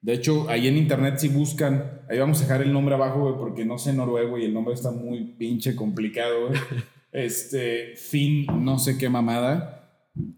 De 0.00 0.14
hecho, 0.14 0.48
ahí 0.48 0.66
en 0.66 0.78
internet 0.78 1.18
si 1.18 1.28
buscan, 1.28 2.00
ahí 2.08 2.18
vamos 2.18 2.38
a 2.38 2.44
dejar 2.44 2.62
el 2.62 2.72
nombre 2.72 2.94
abajo, 2.94 3.20
güey, 3.20 3.34
porque 3.36 3.66
no 3.66 3.76
sé 3.76 3.92
noruego 3.92 4.38
y 4.38 4.46
el 4.46 4.54
nombre 4.54 4.72
está 4.72 4.92
muy 4.92 5.34
pinche 5.38 5.76
complicado, 5.76 6.48
güey. 6.48 6.58
Este, 7.10 7.96
fin, 7.96 8.44
no 8.62 8.78
sé 8.78 8.98
qué 8.98 9.08
mamada 9.08 9.77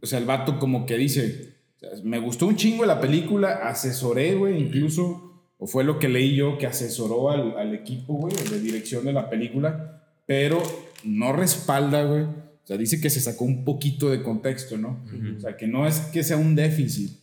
o 0.03 0.07
sea, 0.07 0.19
el 0.19 0.25
vato 0.25 0.59
como 0.59 0.87
que 0.87 0.97
dice, 0.97 1.61
me 2.05 2.19
gustó 2.19 2.47
un 2.47 2.57
chingo 2.57 2.85
la 2.85 3.01
película, 3.01 3.69
asesoré, 3.69 4.35
güey, 4.35 4.61
incluso, 4.61 5.45
o 5.59 5.67
fue 5.67 5.85
lo 5.85 5.99
que 5.99 6.09
leí 6.09 6.35
yo, 6.35 6.59
que 6.59 6.67
asesoró 6.67 7.31
al, 7.31 7.57
al 7.57 7.75
equipo, 7.75 8.15
güey, 8.15 8.35
de 8.51 8.61
dirección 8.61 9.05
de 9.05 9.13
la 9.13 9.29
película, 9.31 10.03
pero 10.27 10.63
no 11.05 11.33
respalda, 11.33 12.05
güey. 12.05 12.23
O 12.23 12.67
sea, 12.71 12.77
dice 12.77 13.01
que 13.01 13.11
se 13.11 13.21
sacó 13.21 13.45
un 13.45 13.65
poquito 13.65 14.11
de 14.11 14.23
contexto, 14.23 14.77
¿no? 14.77 15.05
O 15.37 15.41
sea, 15.41 15.57
que 15.57 15.67
no 15.67 15.87
es 15.87 15.99
que 16.13 16.23
sea 16.23 16.37
un 16.37 16.55
déficit, 16.55 17.19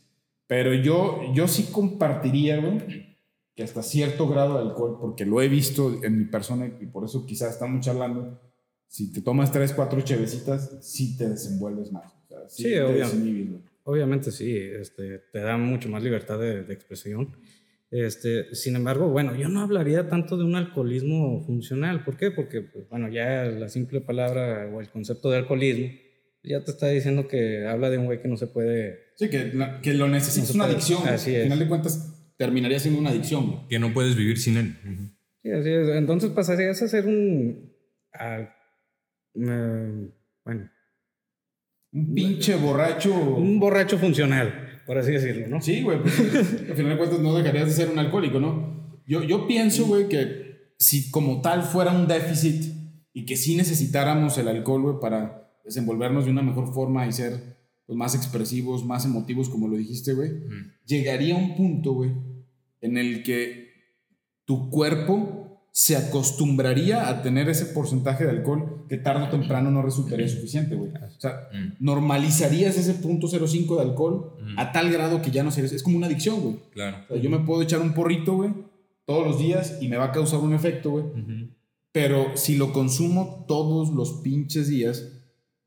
pero 0.46 0.74
yo, 0.74 1.22
yo 1.34 1.48
sí 1.48 1.70
compartiría, 1.72 2.58
güey, 2.58 3.16
que 3.56 3.64
hasta 3.64 3.82
cierto 3.82 4.28
grado 4.28 4.56
de 4.56 4.70
alcohol, 4.70 4.98
porque 5.00 5.26
lo 5.26 5.42
he 5.42 5.48
visto 5.48 6.04
en 6.04 6.18
mi 6.18 6.26
persona 6.26 6.68
y 6.80 6.86
por 6.88 7.06
eso 7.06 7.26
quizás 7.26 7.54
estamos 7.54 7.84
charlando, 7.86 8.40
si 8.88 9.12
te 9.12 9.22
tomas 9.22 9.52
tres, 9.52 9.74
cuatro 9.74 10.02
chevecitas, 10.02 10.78
sí 10.82 11.18
te 11.18 11.30
desenvuelves 11.30 11.92
más 11.92 12.17
sí, 12.48 12.78
obviamente, 12.78 13.62
obviamente 13.84 14.32
sí, 14.32 14.58
este, 14.58 15.20
te 15.32 15.40
da 15.40 15.58
mucho 15.58 15.90
más 15.90 16.04
libertad 16.04 16.40
de, 16.40 16.62
expresión. 16.74 17.36
Este, 17.90 18.54
sin 18.54 18.76
embargo, 18.76 19.10
bueno, 19.10 19.36
yo 19.36 19.48
no 19.48 19.62
hablaría 19.62 20.10
tanto 20.10 20.38
de 20.38 20.44
un 20.44 20.56
alcoholismo 20.56 21.44
funcional. 21.46 22.04
¿Por 22.04 22.18
qué? 22.18 22.32
Porque, 22.32 22.62
pues, 22.62 22.90
bueno, 22.90 23.10
ya 23.10 23.46
la 23.46 23.70
simple 23.70 24.02
palabra 24.02 24.70
o 24.74 24.82
el 24.82 24.90
concepto 24.90 25.30
de 25.30 25.38
alcoholismo 25.38 25.90
ya 26.48 26.64
te 26.64 26.72
está 26.72 26.88
diciendo 26.88 27.28
que 27.28 27.66
habla 27.66 27.90
de 27.90 27.98
un 27.98 28.06
güey 28.06 28.22
que 28.22 28.28
no 28.28 28.38
se 28.38 28.48
puede... 28.48 29.12
Sí, 29.16 29.30
que, 29.30 29.52
que 29.82 29.94
lo 29.94 30.08
necesitas, 30.08 30.54
una 30.56 30.66
adicción. 30.66 31.08
Así 31.08 31.32
es. 31.32 31.38
Al 31.38 31.44
final 31.44 31.60
de 31.60 31.68
cuentas, 31.68 32.34
terminaría 32.38 32.80
siendo 32.80 33.00
una 33.00 33.10
adicción. 33.10 33.68
Que 33.68 33.80
no 33.80 33.94
puedes 33.94 34.16
vivir 34.16 34.38
sin 34.38 34.58
él. 34.58 34.76
Sí, 35.42 35.52
así 35.52 35.70
es. 35.70 35.90
Entonces 35.90 36.32
pasarías 36.32 36.82
a 36.82 36.88
ser 36.88 37.06
un... 37.06 37.74
bueno, 39.34 40.72
un 41.98 42.14
pinche 42.14 42.56
borracho. 42.56 43.14
Un 43.14 43.60
borracho 43.60 43.98
funcional, 43.98 44.82
por 44.86 44.98
así 44.98 45.12
decirlo, 45.12 45.48
¿no? 45.48 45.62
Sí, 45.62 45.82
güey. 45.82 46.02
Pues, 46.02 46.20
al 46.20 46.76
final 46.76 46.92
de 46.92 46.98
cuentas 46.98 47.20
no 47.20 47.36
dejarías 47.36 47.68
de 47.68 47.74
ser 47.74 47.90
un 47.90 48.00
alcohólico, 48.00 48.40
¿no? 48.40 49.00
Yo, 49.08 49.24
yo 49.24 49.48
pienso, 49.48 49.86
güey, 49.86 50.08
que 50.08 50.74
si 50.78 51.10
como 51.10 51.42
tal 51.42 51.64
fuera 51.64 51.92
un 51.92 52.08
déficit 52.08 52.74
y 53.14 53.26
que 53.26 53.36
sí 53.36 53.56
necesitáramos 53.56 54.38
el 54.38 54.48
alcohol, 54.48 54.82
güey, 54.82 54.96
para 55.02 55.52
desenvolvernos 55.66 56.26
de 56.26 56.32
una 56.32 56.42
mejor 56.42 56.74
forma 56.74 57.08
y 57.08 57.12
ser 57.12 57.58
pues, 57.86 57.98
más 57.98 58.16
expresivos, 58.16 58.86
más 58.86 59.06
emotivos, 59.06 59.50
como 59.50 59.68
lo 59.68 59.78
dijiste, 59.78 60.14
güey, 60.14 60.32
llegaría 60.86 61.36
un 61.36 61.56
punto, 61.56 61.94
güey, 61.94 62.12
en 62.82 62.98
el 62.98 63.24
que 63.24 63.68
tu 64.46 64.70
cuerpo 64.70 65.37
se 65.78 65.96
acostumbraría 65.96 67.08
a 67.08 67.22
tener 67.22 67.48
ese 67.50 67.68
porcentaje 67.68 68.24
de 68.24 68.32
alcohol 68.32 68.88
que 68.90 68.98
tarde 68.98 69.26
o 69.26 69.30
temprano 69.30 69.70
no 69.70 69.84
resultaría 69.84 70.28
suficiente, 70.28 70.74
güey. 70.74 70.90
O 70.90 71.22
sea, 71.22 71.50
mm. 71.54 71.74
normalizarías 71.86 72.76
ese 72.80 72.96
punto 72.96 73.28
0.5 73.28 73.76
de 73.76 73.82
alcohol 73.84 74.34
mm. 74.42 74.58
a 74.58 74.72
tal 74.72 74.92
grado 74.92 75.22
que 75.22 75.30
ya 75.30 75.44
no 75.44 75.52
sería... 75.52 75.70
Es 75.70 75.84
como 75.84 75.98
una 75.98 76.08
adicción, 76.08 76.42
güey. 76.42 76.56
Claro. 76.72 77.16
yo 77.18 77.30
me 77.30 77.38
puedo 77.42 77.62
echar 77.62 77.80
un 77.82 77.94
porrito, 77.94 78.38
güey, 78.38 78.56
todos 79.06 79.28
los 79.28 79.38
días 79.38 79.78
y 79.80 79.88
me 79.88 79.98
va 79.98 80.06
a 80.06 80.12
causar 80.12 80.40
un 80.40 80.56
efecto, 80.56 80.90
güey. 80.90 81.06
Pero 81.92 82.36
si 82.36 82.56
lo 82.56 82.74
consumo 82.74 83.46
todos 83.48 83.92
los 83.92 84.22
pinches 84.24 84.70
días, 84.70 85.14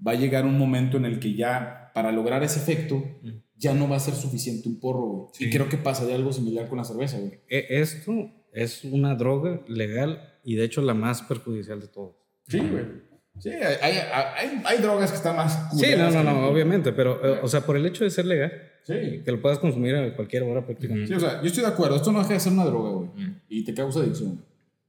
va 0.05 0.11
a 0.11 0.17
llegar 0.17 0.45
un 0.45 0.59
momento 0.59 0.97
en 0.97 1.05
el 1.05 1.21
que 1.21 1.37
ya, 1.37 1.93
para 1.95 2.11
lograr 2.11 2.43
ese 2.43 2.59
efecto, 2.59 2.97
mm. 2.97 3.29
ya 3.57 3.75
no 3.75 3.89
va 3.89 3.95
a 3.95 4.01
ser 4.01 4.15
suficiente 4.15 4.69
un 4.69 4.81
porro, 4.81 5.07
güey. 5.07 5.29
Y 5.39 5.51
creo 5.51 5.69
que 5.69 5.77
pasa 5.77 6.05
de 6.05 6.15
algo 6.15 6.33
similar 6.33 6.69
con 6.69 6.79
la 6.79 6.85
cerveza, 6.85 7.21
güey. 7.21 7.39
E, 7.49 7.81
esto 7.81 8.40
es 8.53 8.85
una 8.85 9.15
droga 9.15 9.61
legal 9.69 10.39
y 10.45 10.57
de 10.57 10.65
hecho 10.65 10.83
la 10.83 10.95
más 10.95 11.23
perjudicial 11.23 11.81
de 11.81 11.89
todos. 11.89 12.17
Sí, 12.49 12.59
güey. 12.59 13.11
Sí, 13.39 13.49
hay, 13.49 13.97
hay, 13.97 14.63
hay, 14.65 14.79
drogas 14.79 15.11
que 15.11 15.17
están 15.17 15.37
más... 15.37 15.71
Sí, 15.79 15.87
no, 15.97 16.11
no, 16.11 16.23
no, 16.23 16.49
obviamente, 16.49 16.93
pero, 16.93 17.25
eh, 17.25 17.41
o 17.43 17.49
sea, 17.49 17.63
por 17.63 17.77
el 17.77 17.87
hecho 17.87 18.05
de 18.05 18.11
ser 18.11 18.27
legal, 18.27 18.53
sí. 18.83 19.23
que 19.25 19.33
lo 19.33 19.41
puedas 19.41 19.59
consumir 19.59 19.95
a 19.95 20.15
cualquier 20.15 20.43
hora 20.43 20.67
prácticamente. 20.67 21.07
Sí, 21.09 21.15
o 21.15 21.21
sea, 21.21 21.41
yo 21.41 21.47
estoy 21.47 21.63
de 21.63 21.69
acuerdo, 21.69 21.97
esto 21.97 22.13
no 22.13 22.19
deja 22.19 22.35
de 22.35 22.41
ser 22.41 22.53
una 22.53 22.67
droga, 22.67 22.91
güey, 22.91 23.09
y 23.49 23.65
te 23.65 23.73
causa 23.73 24.01
adicción. 24.01 24.45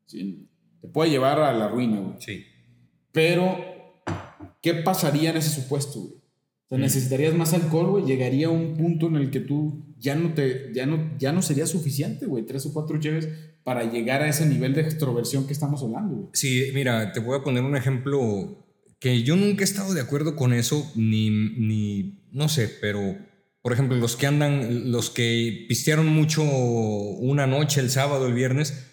Sí, 0.05 0.49
te 0.81 0.87
puede 0.87 1.11
llevar 1.11 1.39
a 1.39 1.53
la 1.53 1.69
ruina, 1.69 1.99
güey. 1.99 2.15
Sí. 2.19 2.45
Pero, 3.13 3.57
¿qué 4.61 4.73
pasaría 4.73 5.29
en 5.29 5.37
ese 5.37 5.49
supuesto, 5.49 5.99
güey? 5.99 6.15
O 6.15 6.67
sea, 6.69 6.77
necesitarías 6.77 7.33
más 7.33 7.53
alcohol, 7.53 7.91
güey, 7.91 8.05
llegaría 8.05 8.47
a 8.47 8.51
un 8.51 8.75
punto 8.75 9.07
en 9.07 9.15
el 9.15 9.29
que 9.29 9.39
tú 9.39 9.85
ya 10.01 10.15
no 10.15 10.33
te, 10.33 10.71
ya 10.73 10.85
no, 10.85 11.17
ya 11.17 11.31
no 11.31 11.41
sería 11.41 11.67
suficiente, 11.67 12.25
güey, 12.25 12.45
tres 12.45 12.65
o 12.65 12.73
cuatro 12.73 12.99
cheves 12.99 13.29
para 13.63 13.89
llegar 13.89 14.23
a 14.23 14.27
ese 14.27 14.45
nivel 14.47 14.73
de 14.73 14.81
extroversión 14.81 15.45
que 15.45 15.53
estamos 15.53 15.83
hablando. 15.83 16.29
Sí, 16.33 16.71
mira, 16.73 17.11
te 17.13 17.19
voy 17.19 17.37
a 17.37 17.43
poner 17.43 17.63
un 17.63 17.77
ejemplo 17.77 18.65
que 18.99 19.21
yo 19.23 19.35
nunca 19.35 19.61
he 19.61 19.63
estado 19.63 19.93
de 19.93 20.01
acuerdo 20.01 20.35
con 20.35 20.53
eso, 20.53 20.91
ni, 20.95 21.29
ni, 21.29 22.27
no 22.31 22.49
sé, 22.49 22.69
pero, 22.81 23.17
por 23.61 23.73
ejemplo, 23.73 23.95
los 23.97 24.15
que 24.15 24.27
andan, 24.27 24.91
los 24.91 25.11
que 25.11 25.65
pistearon 25.69 26.07
mucho 26.07 26.43
una 26.43 27.45
noche, 27.45 27.79
el 27.79 27.91
sábado, 27.91 28.27
el 28.27 28.33
viernes, 28.33 28.87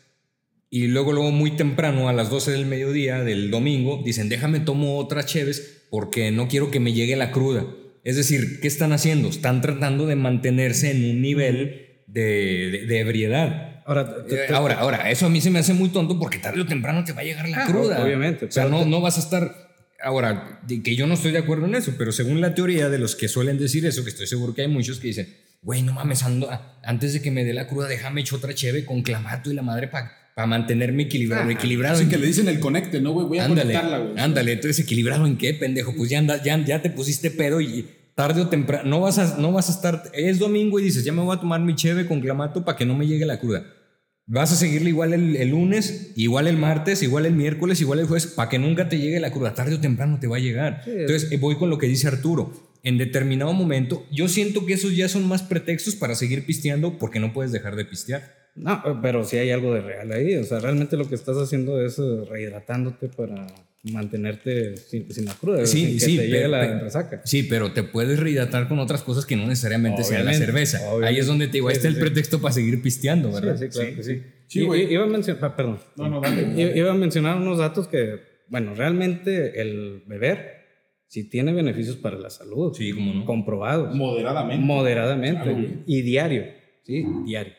y 0.70 0.88
luego, 0.88 1.12
luego 1.12 1.30
muy 1.30 1.52
temprano, 1.52 2.08
a 2.08 2.12
las 2.12 2.28
12 2.28 2.50
del 2.50 2.66
mediodía 2.66 3.24
del 3.24 3.50
domingo, 3.50 4.02
dicen, 4.04 4.28
déjame 4.28 4.60
tomo 4.60 4.98
otra 4.98 5.24
cheves 5.24 5.86
porque 5.90 6.30
no 6.30 6.48
quiero 6.48 6.70
que 6.70 6.80
me 6.80 6.92
llegue 6.92 7.16
la 7.16 7.32
cruda. 7.32 7.66
Es 8.08 8.16
decir, 8.16 8.58
¿qué 8.60 8.68
están 8.68 8.94
haciendo? 8.94 9.28
Están 9.28 9.60
tratando 9.60 10.06
de 10.06 10.16
mantenerse 10.16 10.92
en 10.92 11.10
un 11.10 11.20
nivel 11.20 11.98
de, 12.06 12.86
de 12.88 13.00
ebriedad. 13.00 13.82
Ahora, 13.84 14.24
eh, 14.30 14.46
ahora, 14.50 14.78
ahora, 14.78 15.10
eso 15.10 15.26
a 15.26 15.28
mí 15.28 15.42
se 15.42 15.50
me 15.50 15.58
hace 15.58 15.74
muy 15.74 15.90
tonto 15.90 16.18
porque 16.18 16.38
tarde 16.38 16.62
o 16.62 16.66
temprano 16.66 17.04
te 17.04 17.12
va 17.12 17.20
a 17.20 17.24
llegar 17.24 17.46
la 17.46 17.64
ah, 17.64 17.66
cruda. 17.66 18.02
Obviamente. 18.02 18.46
O 18.46 18.50
sea, 18.50 18.64
no, 18.64 18.86
no 18.86 19.02
vas 19.02 19.18
a 19.18 19.20
estar. 19.20 19.54
Ahora, 20.02 20.62
que 20.66 20.96
yo 20.96 21.06
no 21.06 21.12
estoy 21.12 21.32
de 21.32 21.38
acuerdo 21.38 21.66
en 21.66 21.74
eso, 21.74 21.96
pero 21.98 22.10
según 22.10 22.40
la 22.40 22.54
teoría 22.54 22.88
de 22.88 22.98
los 22.98 23.14
que 23.14 23.28
suelen 23.28 23.58
decir 23.58 23.84
eso, 23.84 24.02
que 24.04 24.08
estoy 24.08 24.26
seguro 24.26 24.54
que 24.54 24.62
hay 24.62 24.68
muchos 24.68 25.00
que 25.00 25.08
dicen, 25.08 25.36
güey, 25.60 25.82
no 25.82 25.92
mames, 25.92 26.22
ando, 26.22 26.48
antes 26.82 27.12
de 27.12 27.20
que 27.20 27.30
me 27.30 27.44
dé 27.44 27.52
la 27.52 27.66
cruda, 27.66 27.88
déjame 27.88 28.22
echar 28.22 28.38
otra 28.38 28.54
cheve 28.54 28.86
con 28.86 29.02
clamato 29.02 29.50
y 29.50 29.54
la 29.54 29.60
madre 29.60 29.88
para 29.88 30.18
para 30.38 30.46
mantenerme 30.46 31.02
equilibrado. 31.02 31.48
Ah, 31.48 31.52
equilibrado. 31.52 31.96
Así 31.96 32.08
que 32.08 32.16
le 32.16 32.28
dicen 32.28 32.46
el 32.46 32.60
conecte, 32.60 33.00
¿no, 33.00 33.10
güey? 33.10 33.26
Voy 33.26 33.38
a 33.40 33.46
ándale, 33.46 33.74
conectarla, 33.74 33.98
güey. 33.98 34.18
Ándale, 34.20 34.52
entonces, 34.52 34.78
¿equilibrado 34.78 35.26
en 35.26 35.36
qué, 35.36 35.52
pendejo? 35.52 35.96
Pues 35.96 36.10
ya, 36.10 36.20
anda, 36.20 36.40
ya, 36.40 36.64
ya 36.64 36.80
te 36.80 36.90
pusiste 36.90 37.32
pedo 37.32 37.60
y 37.60 37.88
tarde 38.18 38.40
o 38.40 38.48
temprano, 38.48 38.82
no 38.90 38.98
vas, 38.98 39.16
a, 39.18 39.38
no 39.38 39.52
vas 39.52 39.68
a 39.68 39.72
estar, 39.72 40.10
es 40.12 40.40
domingo 40.40 40.80
y 40.80 40.82
dices, 40.82 41.04
ya 41.04 41.12
me 41.12 41.22
voy 41.22 41.37
a 41.37 41.38
tomar 41.38 41.60
mi 41.60 41.76
cheve 41.76 42.04
con 42.04 42.20
clamato 42.20 42.64
para 42.64 42.76
que 42.76 42.84
no 42.84 42.96
me 42.96 43.06
llegue 43.06 43.25
la 43.25 43.38
cruda. 43.38 43.64
Vas 44.26 44.50
a 44.50 44.56
seguirle 44.56 44.90
igual 44.90 45.12
el, 45.12 45.48
lunes, 45.50 46.14
igual 46.16 46.48
el 46.48 46.56
martes, 46.56 47.04
igual 47.04 47.26
el 47.26 47.37
miércoles, 47.37 47.80
igual 47.80 48.00
el 48.00 48.06
jueves, 48.06 48.26
para 48.26 48.48
que 48.48 48.58
nunca 48.58 48.88
te 48.88 48.98
llegue 48.98 49.20
la 49.20 49.30
cruda. 49.30 49.54
Tarde 49.54 49.76
o 49.76 49.80
temprano 49.80 50.18
te 50.18 50.26
va 50.26 50.38
a 50.38 50.40
llegar. 50.40 50.82
Entonces, 50.84 51.30
eh, 51.30 51.37
voy 51.37 51.54
con 51.54 51.70
lo 51.70 51.78
que 51.78 51.87
dice 51.87 52.08
Arturo. 52.08 52.52
En 52.82 52.98
determinado 52.98 53.52
momento, 53.52 54.04
yo 54.10 54.26
siento 54.26 54.66
que 54.66 54.72
esos 54.72 54.96
ya 54.96 55.08
son 55.08 55.28
más 55.28 55.44
pretextos 55.44 55.94
para 55.94 56.16
seguir 56.16 56.44
pisteando 56.44 56.98
porque 56.98 57.20
no 57.20 57.32
puedes 57.32 57.52
dejar 57.52 57.76
de 57.76 57.84
pistear. 57.84 58.34
No, 58.56 58.82
pero 59.00 59.22
sí 59.22 59.37
hay 59.37 59.52
algo 59.52 59.72
de 59.72 59.80
real 59.80 60.10
ahí. 60.10 60.34
O 60.34 60.44
sea, 60.44 60.58
realmente 60.58 60.96
lo 60.96 61.08
que 61.08 61.14
estás 61.14 61.37
haciendo 61.37 61.80
es 61.80 62.00
eh, 62.00 62.25
rehidratándote 62.28 63.10
para 63.10 63.46
mantenerte 63.85 64.76
sin, 64.76 65.11
sin 65.12 65.25
la 65.25 65.35
cruda. 65.35 65.64
Sí, 65.66 65.85
sin 65.87 65.94
que 65.94 66.00
sí, 66.04 66.16
llegue 66.18 66.32
pero- 66.32 66.49
la 66.49 66.61
pero- 66.61 66.80
resaca. 66.80 67.20
Sí, 67.25 67.42
pero 67.44 67.73
te 67.73 67.82
puedes 67.82 68.18
rehidratar 68.20 68.68
con 68.68 68.78
otras 68.78 69.02
cosas 69.02 69.25
que 69.26 69.37
no 69.37 69.47
necesariamente 69.47 70.02
sea 70.04 70.18
la 70.18 70.30
Obviamente, 70.30 70.47
cerveza. 70.47 70.80
Ahí 71.04 71.18
es 71.18 71.26
donde 71.26 71.47
te 71.47 71.52
digo, 71.54 71.68
ahí 71.68 71.75
Sí, 71.75 71.78
está 71.78 71.88
sí, 71.88 71.94
el 71.94 71.94
sí. 71.94 72.00
pretexto 72.00 72.40
para 72.40 72.52
seguir 72.54 72.82
pisteando, 72.82 73.32
¿verdad? 73.32 73.56
Sí, 73.56 73.64
sí, 73.66 73.70
claro 73.70 73.97
que 73.97 74.02
sí. 74.02 74.23
I- 74.61 74.92
iba 74.94 75.04
a 75.04 75.06
mencionar, 75.06 75.56
perdón. 75.56 75.78
No, 75.97 76.08
no, 76.08 76.20
dale. 76.20 76.42
I- 76.61 76.78
Iba 76.78 76.90
a 76.90 76.94
mencionar 76.94 77.37
unos 77.37 77.58
datos 77.58 77.87
que, 77.88 78.16
bueno, 78.49 78.75
realmente 78.75 79.61
el 79.61 80.02
beber 80.06 80.56
sí 81.06 81.28
tiene 81.28 81.52
beneficios 81.52 81.97
para 81.97 82.18
la 82.18 82.30
salud. 82.30 82.75
Sí, 82.76 82.92
cómo 82.92 83.14
no. 83.14 83.25
Comprobados. 83.25 83.94
Moderadamente. 83.94 84.64
Moderadamente. 84.64 85.42
Claro, 85.42 85.66
y 85.87 86.02
diario. 86.02 86.44
Sí, 86.85 87.04
diario. 87.26 87.52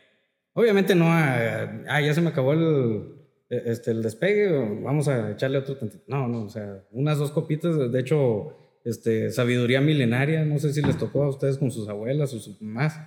Obviamente 0.54 0.96
no 0.96 1.06
a, 1.12 1.84
ah, 1.88 2.02
ya 2.02 2.14
se 2.14 2.22
me 2.22 2.30
acabó 2.30 2.54
el, 2.54 3.19
este, 3.50 3.92
el 3.92 4.02
despegue, 4.04 4.48
vamos 4.84 5.08
a 5.08 5.32
echarle 5.32 5.58
otro 5.58 5.76
tantito. 5.78 6.04
No, 6.08 6.28
no, 6.28 6.44
o 6.44 6.50
sea, 6.50 6.84
unas 6.92 7.18
dos 7.18 7.32
copitas, 7.32 7.92
de 7.92 8.00
hecho, 8.00 8.54
este, 8.86 9.32
sabiduría 9.32 9.82
milenaria, 9.82 10.46
no 10.46 10.60
sé 10.60 10.72
si 10.74 10.82
les 10.82 10.98
tocó 10.98 11.24
a 11.24 11.30
ustedes 11.30 11.58
con 11.58 11.72
sus 11.72 11.88
abuelas 11.90 12.34
o 12.34 12.40
sus 12.40 12.62
mamás, 12.62 13.00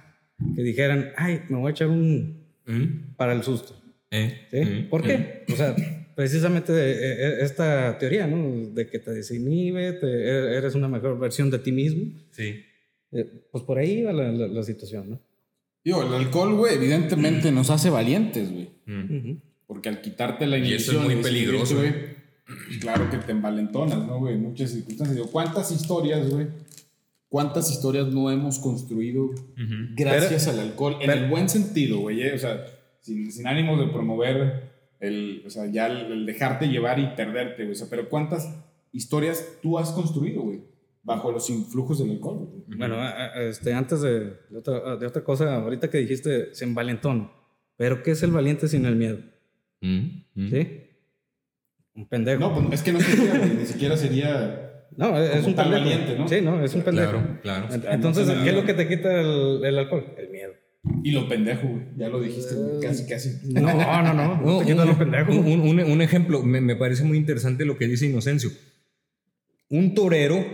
que 0.56 0.62
dijeran, 0.62 1.12
ay, 1.16 1.40
me 1.48 1.58
voy 1.58 1.68
a 1.68 1.70
echar 1.72 1.88
un 1.88 2.44
¿Mm? 2.66 3.14
para 3.16 3.32
el 3.32 3.42
susto. 3.42 3.74
¿Eh? 4.10 4.46
¿Sí? 4.50 4.60
¿Mm? 4.60 4.88
¿Por 4.90 5.02
qué? 5.02 5.44
O 5.52 5.56
sea, 5.56 5.74
precisamente 6.14 6.72
eh, 6.72 7.12
eh, 7.12 7.36
esta 7.40 7.96
teoría, 7.98 8.26
¿no? 8.26 8.68
De 8.74 8.86
que 8.88 8.98
te 8.98 9.10
desinhibe, 9.12 9.92
te- 9.94 10.06
e- 10.06 10.56
eres 10.58 10.74
una 10.74 10.88
mejor 10.88 11.18
versión 11.18 11.50
de 11.50 11.58
ti 11.60 11.72
mismo. 11.72 12.12
Sí. 12.30 12.62
Eh, 13.12 13.46
Pues 13.50 13.64
por 13.64 13.78
ahí 13.78 14.02
va 14.02 14.12
la, 14.12 14.30
la- 14.32 14.48
la 14.48 14.62
situación, 14.62 15.10
¿no? 15.10 15.20
Digo, 15.84 16.02
el 16.02 16.12
alcohol, 16.12 16.54
güey, 16.56 16.74
evidentemente 16.74 17.50
nos 17.50 17.70
hace 17.70 17.88
valientes, 17.90 18.52
güey. 18.52 18.70
Mm. 18.86 19.36
Porque 19.72 19.88
al 19.88 20.02
quitarte 20.02 20.46
la 20.46 20.58
Y 20.58 20.74
eso 20.74 20.92
es 20.92 20.98
inhibición... 20.98 21.04
muy 21.04 21.22
peligroso. 21.22 21.76
güey, 21.76 21.94
pues 22.44 22.78
claro 22.78 23.08
que 23.08 23.16
te 23.16 23.32
envalentonas, 23.32 24.06
¿no, 24.06 24.18
güey? 24.18 24.34
En 24.34 24.42
muchas 24.42 24.70
circunstancias. 24.70 25.16
Digo, 25.16 25.30
¿cuántas 25.30 25.72
historias, 25.72 26.28
güey? 26.28 26.48
¿Cuántas 27.30 27.70
historias 27.70 28.08
no 28.08 28.30
hemos 28.30 28.58
construido 28.58 29.30
gracias 29.96 30.48
al 30.48 30.60
alcohol? 30.60 30.96
En 31.00 31.10
el 31.10 31.30
buen 31.30 31.48
sentido, 31.48 32.00
güey. 32.00 32.20
¿eh? 32.20 32.34
O 32.34 32.38
sea, 32.38 32.66
sin, 33.00 33.32
sin 33.32 33.46
ánimo 33.46 33.80
de 33.80 33.90
promover 33.90 34.64
el... 35.00 35.42
O 35.46 35.48
sea, 35.48 35.64
ya 35.64 35.86
el, 35.86 36.12
el 36.12 36.26
dejarte 36.26 36.68
llevar 36.68 36.98
y 36.98 37.06
perderte, 37.16 37.62
güey. 37.62 37.72
O 37.72 37.74
sea, 37.74 37.86
pero 37.88 38.10
¿cuántas 38.10 38.54
historias 38.92 39.56
tú 39.62 39.78
has 39.78 39.90
construido, 39.92 40.42
güey? 40.42 40.60
Bajo 41.02 41.32
los 41.32 41.48
influjos 41.48 42.00
del 42.00 42.10
alcohol, 42.10 42.50
güey. 42.66 42.78
Bueno, 42.78 42.96
este, 43.36 43.72
antes 43.72 44.02
de, 44.02 44.34
de 44.50 44.58
otra, 44.58 44.96
de 44.98 45.06
otra 45.06 45.24
cosa, 45.24 45.54
ahorita 45.54 45.88
que 45.88 45.96
dijiste, 45.96 46.54
se 46.54 46.66
envalentona. 46.66 47.32
Pero 47.78 48.02
¿qué 48.02 48.10
es 48.10 48.22
el 48.22 48.32
valiente 48.32 48.68
sin 48.68 48.84
el 48.84 48.96
miedo? 48.96 49.31
Mm, 49.82 50.22
mm. 50.34 50.50
¿Sí? 50.50 50.68
Un 51.94 52.08
pendejo. 52.08 52.40
No, 52.40 52.54
pues 52.54 52.80
es 52.80 52.82
que 52.82 52.92
no 52.92 53.00
sería, 53.00 53.34
ni 53.58 53.66
siquiera 53.66 53.96
sería... 53.98 54.86
No, 54.96 55.18
es, 55.18 55.44
un 55.46 55.54
tal 55.54 55.70
pendejo. 55.70 55.84
valiente, 55.84 56.18
¿no? 56.18 56.28
Sí, 56.28 56.40
no, 56.40 56.64
es 56.64 56.74
un 56.74 56.82
pendejo. 56.82 57.10
Claro, 57.12 57.38
claro. 57.42 57.68
Ent- 57.68 57.86
Entonces, 57.94 58.28
¿qué 58.42 58.48
es 58.50 58.54
lo 58.54 58.64
que 58.64 58.74
te 58.74 58.88
quita 58.88 59.20
el, 59.20 59.64
el 59.64 59.78
alcohol? 59.78 60.06
El 60.18 60.30
miedo. 60.30 60.52
Y 61.04 61.12
lo 61.12 61.28
pendejo, 61.28 61.68
güey. 61.68 61.82
Ya 61.96 62.08
lo 62.08 62.20
dijiste. 62.20 62.54
Casi, 62.82 63.06
casi. 63.06 63.30
No, 63.52 63.60
no, 63.62 64.02
no, 64.02 64.14
no. 64.14 64.40
No, 64.40 64.58
te 64.60 64.66
quita 64.66 64.84
lo 64.84 64.98
pendejo. 64.98 65.32
un, 65.32 65.60
un- 65.60 65.80
un 65.80 66.02
ejemplo, 66.02 66.42
me, 66.42 66.60
me 66.60 66.76
parece 66.76 67.04
muy 67.04 67.16
interesante 67.18 67.64
lo 67.64 67.76
que 67.78 67.86
dice 67.86 68.06
Inocencio. 68.06 68.50
Un 69.68 69.94
torero, 69.94 70.44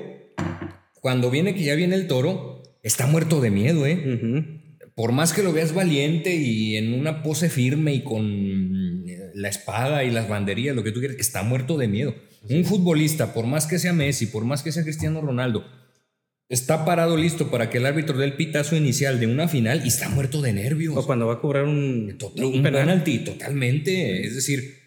cuando 1.00 1.30
viene 1.30 1.54
que 1.54 1.64
ya 1.64 1.74
viene 1.74 1.94
el 1.96 2.06
toro, 2.06 2.62
está 2.84 3.06
muerto 3.06 3.40
de 3.40 3.50
miedo, 3.50 3.86
¿eh? 3.86 4.60
Por 4.94 5.12
más 5.12 5.32
que 5.32 5.42
lo 5.42 5.52
veas 5.52 5.74
valiente 5.74 6.34
y 6.36 6.76
en 6.76 6.92
una 6.92 7.22
pose 7.22 7.48
firme 7.48 7.92
y 7.94 8.02
con 8.04 8.22
la 9.38 9.48
espada 9.48 10.04
y 10.04 10.10
las 10.10 10.28
banderías, 10.28 10.74
lo 10.76 10.82
que 10.84 10.92
tú 10.92 11.00
quieras, 11.00 11.16
está 11.18 11.42
muerto 11.42 11.76
de 11.78 11.88
miedo. 11.88 12.14
Un 12.48 12.64
futbolista, 12.64 13.32
por 13.34 13.46
más 13.46 13.66
que 13.66 13.78
sea 13.78 13.92
Messi, 13.92 14.26
por 14.26 14.44
más 14.44 14.62
que 14.62 14.72
sea 14.72 14.82
Cristiano 14.84 15.20
Ronaldo, 15.20 15.64
está 16.48 16.84
parado 16.84 17.16
listo 17.16 17.50
para 17.50 17.68
que 17.70 17.78
el 17.78 17.86
árbitro 17.86 18.16
dé 18.16 18.24
el 18.24 18.34
pitazo 18.34 18.74
inicial 18.76 19.20
de 19.20 19.26
una 19.26 19.48
final 19.48 19.82
y 19.84 19.88
está 19.88 20.08
muerto 20.08 20.40
de 20.40 20.52
nervios. 20.52 20.96
O 20.96 21.04
cuando 21.06 21.26
va 21.26 21.34
a 21.34 21.40
cobrar 21.40 21.64
un, 21.64 22.16
Total- 22.18 22.44
un 22.46 22.56
un 22.56 22.62
penal. 22.62 22.82
penalti, 22.82 23.18
totalmente. 23.18 24.26
Es 24.26 24.34
decir, 24.34 24.78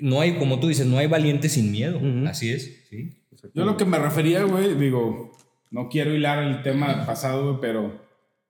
no 0.00 0.20
hay, 0.20 0.34
como 0.36 0.58
tú 0.60 0.68
dices, 0.68 0.86
no 0.86 0.98
hay 0.98 1.06
valiente 1.06 1.48
sin 1.48 1.70
miedo. 1.70 2.00
Así 2.26 2.50
es, 2.50 2.86
sí. 2.90 3.12
Yo 3.54 3.64
lo 3.64 3.76
que 3.76 3.84
me 3.84 3.98
refería, 3.98 4.42
güey, 4.42 4.74
digo, 4.74 5.36
no 5.70 5.88
quiero 5.88 6.14
hilar 6.14 6.42
el 6.42 6.62
tema 6.62 7.04
pasado, 7.06 7.60
pero, 7.60 8.05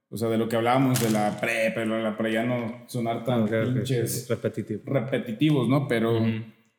o 0.09 0.17
sea, 0.17 0.29
de 0.29 0.39
lo 0.39 0.49
que 0.49 0.57
hablábamos 0.57 1.01
de 1.03 1.11
la 1.11 1.39
pre, 1.41 1.73
pero 1.75 2.01
la 2.01 2.17
pre 2.17 2.33
ya 2.33 2.45
no 2.45 2.85
sonar 2.87 3.25
tan 3.25 3.43
Ok, 3.43 3.51
ok, 3.69 3.75
pinches 3.75 4.29
repetitivo. 4.29 4.83
repetitivos, 4.87 5.69
¿no? 5.69 5.89
Pero, 5.89 6.19
o 6.19 6.33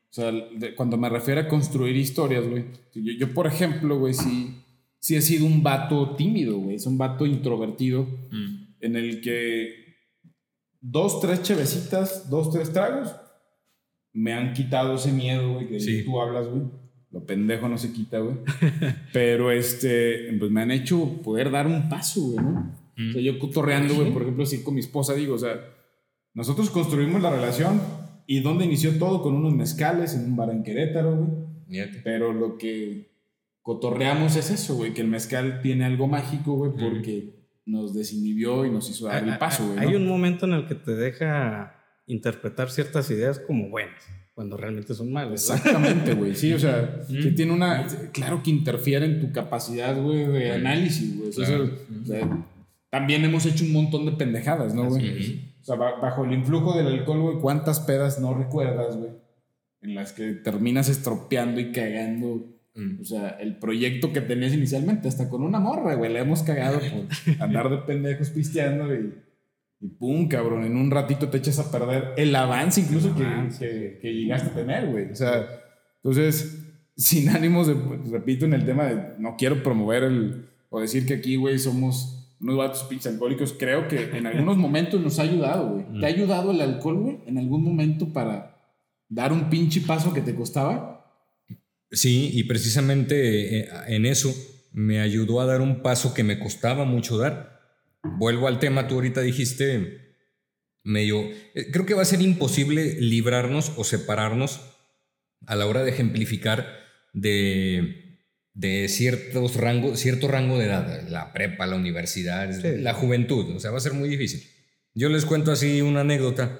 sea, 0.09 0.31
de- 0.31 0.73
cuando 0.75 0.97
me 0.97 1.09
refiero 1.09 1.41
a 1.41 1.47
construir 1.47 1.95
historias, 1.95 2.47
güey, 2.47 2.65
yo, 2.95 3.13
yo, 3.13 3.33
por 3.33 3.47
ejemplo, 3.47 3.99
güey, 3.99 4.13
sí, 4.13 4.63
sí 4.99 5.15
he 5.15 5.21
sido 5.21 5.45
un 5.45 5.61
vato 5.63 6.15
tímido, 6.15 6.57
güey, 6.57 6.75
es 6.77 6.85
un 6.85 6.97
vato 6.97 7.25
introvertido 7.25 8.07
en 8.79 8.95
el 8.95 9.21
que 9.21 9.85
dos, 10.79 11.19
tres 11.19 11.41
chevecitas, 11.43 12.29
dos, 12.29 12.51
tres 12.51 12.71
tragos, 12.71 13.13
me 14.13 14.33
han 14.33 14.53
quitado 14.53 14.95
ese 14.95 15.11
miedo, 15.11 15.53
güey, 15.55 15.67
que 15.67 15.79
Sí. 15.79 16.03
tú 16.03 16.19
hablas, 16.21 16.47
güey. 16.47 16.63
Lo 17.11 17.25
pendejo 17.25 17.67
no 17.69 17.77
se 17.77 17.91
quita, 17.93 18.19
güey. 18.19 18.35
Pero 19.13 19.51
este, 19.51 20.33
pues 20.39 20.51
me 20.51 20.61
han 20.61 20.71
hecho 20.71 21.21
poder 21.23 21.51
dar 21.51 21.65
un 21.67 21.87
paso, 21.89 22.21
güey, 22.21 22.37
¿no? 22.45 22.76
O 22.97 23.11
sea, 23.13 23.21
yo 23.21 23.37
cotorreando, 23.37 23.93
güey, 23.95 24.11
por 24.11 24.23
ejemplo, 24.23 24.43
así 24.43 24.63
con 24.63 24.73
mi 24.73 24.79
esposa, 24.79 25.13
digo, 25.13 25.35
o 25.35 25.39
sea, 25.39 25.53
nosotros 26.33 26.69
construimos 26.71 27.21
la 27.21 27.29
relación 27.29 27.79
y 28.25 28.39
donde 28.41 28.65
inició 28.65 28.97
todo 28.97 29.21
con 29.21 29.35
unos 29.35 29.53
mezcales 29.53 30.15
en 30.15 30.25
un 30.25 30.35
bar 30.35 30.49
en 30.49 30.63
Querétaro, 30.63 31.15
güey. 31.15 31.81
Pero 32.03 32.33
lo 32.33 32.57
que 32.57 33.11
cotorreamos 33.61 34.35
es 34.35 34.49
eso, 34.49 34.75
güey, 34.75 34.93
que 34.93 35.01
el 35.01 35.07
mezcal 35.07 35.61
tiene 35.61 35.85
algo 35.85 36.07
mágico, 36.07 36.53
güey, 36.53 36.71
porque 36.71 37.35
nos 37.65 37.93
desinhibió 37.93 38.65
y 38.65 38.71
nos 38.71 38.89
hizo 38.89 39.07
dar 39.07 39.27
el 39.27 39.37
paso, 39.37 39.67
güey. 39.67 39.79
Hay 39.79 39.91
¿no? 39.91 39.97
un 39.97 40.07
momento 40.07 40.45
en 40.45 40.53
el 40.53 40.65
que 40.67 40.75
te 40.75 40.95
deja 40.95 41.75
interpretar 42.07 42.71
ciertas 42.71 43.11
ideas 43.11 43.39
como 43.39 43.69
buenas, 43.69 44.01
cuando 44.33 44.55
realmente 44.55 44.93
son 44.93 45.11
malas. 45.11 45.49
Exactamente, 45.49 46.13
güey. 46.13 46.33
Sí, 46.35 46.53
o 46.53 46.59
sea, 46.59 47.01
sí 47.07 47.31
tiene 47.35 47.51
una. 47.51 47.85
Claro 48.13 48.41
que 48.41 48.49
interfiere 48.49 49.05
en 49.05 49.19
tu 49.19 49.31
capacidad, 49.33 50.01
güey, 50.01 50.25
de 50.27 50.51
análisis, 50.53 51.17
güey. 51.17 51.29
O 51.29 51.33
sea, 51.33 51.45
Claro. 51.45 51.69
o 52.01 52.05
sea, 52.05 52.45
también 52.97 53.23
hemos 53.25 53.45
hecho 53.45 53.63
un 53.65 53.73
montón 53.73 54.05
de 54.05 54.11
pendejadas, 54.13 54.73
¿no, 54.73 54.89
güey? 54.89 55.51
O 55.61 55.63
sea, 55.63 55.75
ba- 55.75 55.99
bajo 56.01 56.25
el 56.25 56.33
influjo 56.33 56.77
del 56.77 56.87
alcohol, 56.87 57.21
güey, 57.21 57.37
¿cuántas 57.39 57.79
pedas 57.81 58.19
no 58.19 58.33
recuerdas, 58.33 58.97
güey? 58.97 59.11
En 59.81 59.95
las 59.95 60.11
que 60.13 60.31
terminas 60.33 60.89
estropeando 60.89 61.59
y 61.59 61.71
cagando. 61.71 62.45
Mm. 62.75 63.01
O 63.01 63.05
sea, 63.05 63.29
el 63.39 63.57
proyecto 63.57 64.11
que 64.13 64.21
tenías 64.21 64.53
inicialmente, 64.53 65.07
hasta 65.07 65.29
con 65.29 65.43
una 65.43 65.59
morra, 65.59 65.95
güey, 65.95 66.11
le 66.11 66.19
hemos 66.19 66.41
cagado 66.43 66.79
por 66.79 67.05
andar 67.41 67.69
de 67.69 67.77
pendejos 67.77 68.29
pisteando 68.31 68.93
y, 68.93 69.13
y 69.81 69.87
pum, 69.89 70.27
cabrón, 70.27 70.63
en 70.63 70.75
un 70.75 70.89
ratito 70.89 71.29
te 71.29 71.37
echas 71.37 71.59
a 71.59 71.71
perder 71.71 72.13
el 72.17 72.35
avance 72.35 72.81
incluso 72.81 73.13
que, 73.15 73.23
que, 73.59 73.99
que 74.01 74.13
llegaste 74.13 74.49
a 74.49 74.53
tener, 74.53 74.89
güey. 74.89 75.11
O 75.11 75.15
sea, 75.15 75.47
entonces, 76.03 76.63
sin 76.95 77.29
ánimos 77.29 77.67
de, 77.67 77.75
pues, 77.75 78.09
repito, 78.09 78.45
en 78.45 78.53
el 78.53 78.65
tema 78.65 78.85
de 78.85 79.13
no 79.19 79.35
quiero 79.37 79.61
promover 79.61 80.03
el, 80.03 80.47
o 80.69 80.79
decir 80.79 81.05
que 81.05 81.15
aquí, 81.15 81.35
güey, 81.35 81.59
somos 81.59 82.16
unos 82.39 82.57
vatos 82.57 82.83
pinches 82.83 83.13
alcohólicos, 83.13 83.55
creo 83.57 83.87
que 83.87 84.15
en 84.17 84.27
algunos 84.27 84.57
momentos 84.57 85.01
nos 85.01 85.19
ha 85.19 85.23
ayudado, 85.23 85.69
güey. 85.69 85.99
¿Te 85.99 86.05
ha 86.05 86.09
ayudado 86.09 86.51
el 86.51 86.61
alcohol, 86.61 86.99
güey, 86.99 87.17
en 87.25 87.37
algún 87.37 87.63
momento 87.63 88.13
para 88.13 88.55
dar 89.09 89.31
un 89.31 89.49
pinche 89.49 89.81
paso 89.81 90.13
que 90.13 90.21
te 90.21 90.35
costaba? 90.35 91.05
Sí, 91.91 92.29
y 92.33 92.43
precisamente 92.43 93.59
eh, 93.59 93.69
en 93.87 94.05
eso 94.05 94.33
me 94.71 94.99
ayudó 94.99 95.41
a 95.41 95.45
dar 95.45 95.61
un 95.61 95.81
paso 95.81 96.13
que 96.13 96.23
me 96.23 96.39
costaba 96.39 96.85
mucho 96.85 97.17
dar. 97.17 97.59
Vuelvo 98.03 98.47
al 98.47 98.59
tema, 98.59 98.87
tú 98.87 98.95
ahorita 98.95 99.21
dijiste 99.21 100.15
medio... 100.83 101.21
eh, 101.55 101.71
Creo 101.71 101.85
que 101.85 101.93
va 101.93 102.03
a 102.03 102.05
ser 102.05 102.21
imposible 102.21 102.99
librarnos 102.99 103.71
o 103.77 103.83
separarnos 103.83 104.61
a 105.45 105.55
la 105.55 105.65
hora 105.65 105.83
de 105.83 105.91
ejemplificar 105.91 106.67
de, 107.13 108.06
de 108.57 108.87
ciertos 108.89 109.55
rango, 109.55 109.95
cierto 109.95 110.27
rango 110.27 110.57
de 110.57 110.65
edad, 110.65 111.07
la 111.09 111.31
prepa, 111.31 111.67
la 111.67 111.75
universidad, 111.75 112.51
Sí. 112.59 112.81
la 112.81 112.93
juventud, 112.93 113.55
o 113.55 113.59
sea, 113.59 113.69
va 113.69 113.77
a 113.77 113.81
ser 113.81 113.93
muy 113.93 114.09
difícil. 114.09 114.43
Yo 114.95 115.09
les 115.09 115.25
cuento 115.25 115.51
así 115.51 115.81
una 115.81 116.01
anécdota. 116.01 116.59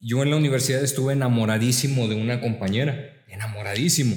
Yo 0.00 0.24
en 0.24 0.30
la 0.30 0.36
universidad 0.36 0.82
estuve 0.82 1.12
enamoradísimo 1.12 2.08
de 2.08 2.16
una 2.16 2.40
compañera, 2.40 3.22
enamoradísimo, 3.28 4.16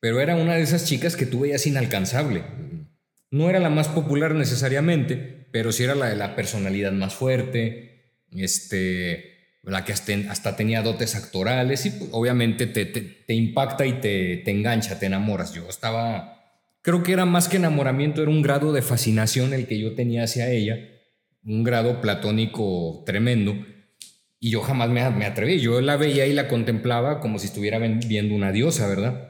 pero 0.00 0.20
era 0.20 0.36
una 0.36 0.54
de 0.54 0.62
esas 0.62 0.86
chicas 0.86 1.16
que 1.16 1.26
tú 1.26 1.40
veías 1.40 1.66
inalcanzable. 1.66 2.44
No 3.30 3.50
era 3.50 3.60
la 3.60 3.68
más 3.68 3.88
popular 3.88 4.34
necesariamente, 4.34 5.48
pero 5.52 5.70
sí 5.70 5.84
era 5.84 5.94
la 5.94 6.08
de 6.08 6.16
la 6.16 6.34
personalidad 6.34 6.92
más 6.92 7.14
fuerte, 7.14 8.14
este, 8.32 9.34
la 9.64 9.84
que 9.84 9.92
hasta, 9.92 10.14
hasta 10.30 10.56
tenía 10.56 10.80
dotes 10.82 11.14
actorales 11.14 11.84
y 11.84 11.90
pues, 11.90 12.08
obviamente 12.12 12.66
te, 12.66 12.86
te- 12.86 13.02
te 13.02 13.34
impacta 13.34 13.84
y 13.84 14.00
te, 14.00 14.38
te 14.38 14.50
engancha, 14.50 14.98
te 14.98 15.06
enamoras. 15.06 15.52
Yo 15.52 15.68
estaba, 15.68 16.37
creo 16.82 17.02
que 17.02 17.12
era 17.12 17.24
más 17.24 17.48
que 17.48 17.56
enamoramiento, 17.56 18.22
era 18.22 18.30
un 18.30 18.42
grado 18.42 18.72
de 18.72 18.82
fascinación 18.82 19.52
el 19.52 19.66
que 19.66 19.78
yo 19.78 19.94
tenía 19.94 20.24
hacia 20.24 20.50
ella, 20.50 20.78
un 21.44 21.64
grado 21.64 22.00
platónico 22.00 23.02
tremendo. 23.06 23.56
Y 24.40 24.50
yo 24.50 24.60
jamás 24.60 24.88
me, 24.90 25.08
me 25.10 25.26
atreví. 25.26 25.58
Yo 25.58 25.80
la 25.80 25.96
veía 25.96 26.26
y 26.26 26.32
la 26.32 26.46
contemplaba 26.46 27.18
como 27.18 27.38
si 27.40 27.46
estuviera 27.46 27.78
viendo 27.78 28.34
una 28.34 28.52
diosa, 28.52 28.86
¿verdad? 28.86 29.28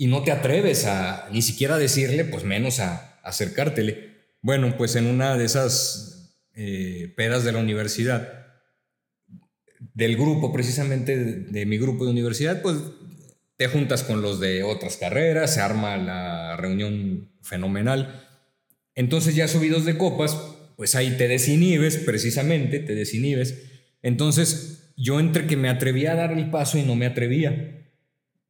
y 0.00 0.06
no 0.06 0.22
te 0.22 0.30
atreves 0.30 0.86
a 0.86 1.28
ni 1.32 1.42
siquiera 1.42 1.76
decirle, 1.76 2.24
pues 2.24 2.44
menos 2.44 2.78
a, 2.78 3.20
acercártele. 3.24 4.36
Bueno, 4.40 4.76
pues 4.78 4.94
en 4.94 5.06
una 5.06 5.36
de 5.36 5.44
esas 5.44 6.38
eh, 6.54 7.12
pedas 7.16 7.44
de 7.44 7.52
la 7.52 7.58
universidad, 7.58 8.46
del 9.94 10.16
grupo 10.16 10.52
precisamente, 10.52 11.16
de, 11.18 11.66
mi 11.66 11.78
grupo 11.78 12.04
de 12.04 12.12
universidad, 12.12 12.62
pues 12.62 12.76
te 13.58 13.66
juntas 13.66 14.04
con 14.04 14.22
los 14.22 14.38
de 14.38 14.62
otras 14.62 14.96
carreras, 14.96 15.52
se 15.52 15.60
arma 15.60 15.96
la 15.96 16.56
reunión 16.56 17.32
fenomenal. 17.42 18.24
Entonces 18.94 19.34
ya 19.34 19.48
subidos 19.48 19.84
de 19.84 19.98
copas, 19.98 20.38
pues 20.76 20.94
ahí 20.94 21.16
te 21.18 21.26
desinhibes, 21.26 21.96
precisamente, 21.96 22.78
te 22.78 22.94
desinhibes. 22.94 23.64
Entonces 24.00 24.92
yo 24.96 25.18
entre 25.18 25.48
que 25.48 25.56
me 25.56 25.68
atrevía 25.68 26.12
a 26.12 26.14
dar 26.14 26.32
el 26.32 26.50
paso 26.50 26.78
y 26.78 26.84
no 26.84 26.94
me 26.94 27.06
atrevía, 27.06 27.84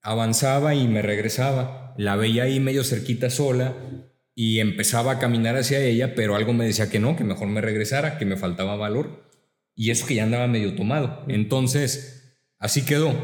avanzaba 0.02 0.74
y 0.74 0.86
me 0.86 1.00
regresaba. 1.00 1.94
La 1.96 2.14
veía 2.14 2.42
ahí 2.42 2.60
medio 2.60 2.84
cerquita 2.84 3.30
sola 3.30 3.74
y 4.34 4.60
empezaba 4.60 5.12
a 5.12 5.18
caminar 5.18 5.56
hacia 5.56 5.80
ella, 5.80 6.14
pero 6.14 6.36
algo 6.36 6.52
me 6.52 6.66
decía 6.66 6.90
que 6.90 7.00
no, 7.00 7.16
que 7.16 7.24
mejor 7.24 7.48
me 7.48 7.62
regresara, 7.62 8.18
que 8.18 8.26
me 8.26 8.36
faltaba 8.36 8.76
valor. 8.76 9.24
Y 9.74 9.90
eso 9.90 10.06
que 10.06 10.16
ya 10.16 10.24
andaba 10.24 10.48
medio 10.48 10.74
tomado. 10.74 11.24
Entonces, 11.28 12.36
así 12.58 12.84
quedó. 12.84 13.14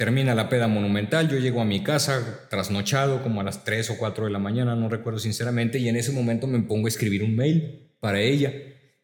Termina 0.00 0.34
la 0.34 0.48
peda 0.48 0.66
monumental, 0.66 1.28
yo 1.28 1.36
llego 1.36 1.60
a 1.60 1.66
mi 1.66 1.82
casa 1.82 2.46
trasnochado 2.48 3.22
como 3.22 3.42
a 3.42 3.44
las 3.44 3.64
3 3.64 3.90
o 3.90 3.98
4 3.98 4.24
de 4.24 4.30
la 4.30 4.38
mañana, 4.38 4.74
no 4.74 4.88
recuerdo 4.88 5.18
sinceramente, 5.18 5.78
y 5.78 5.90
en 5.90 5.96
ese 5.96 6.10
momento 6.10 6.46
me 6.46 6.58
pongo 6.60 6.86
a 6.86 6.88
escribir 6.88 7.22
un 7.22 7.36
mail 7.36 7.90
para 8.00 8.18
ella. 8.18 8.50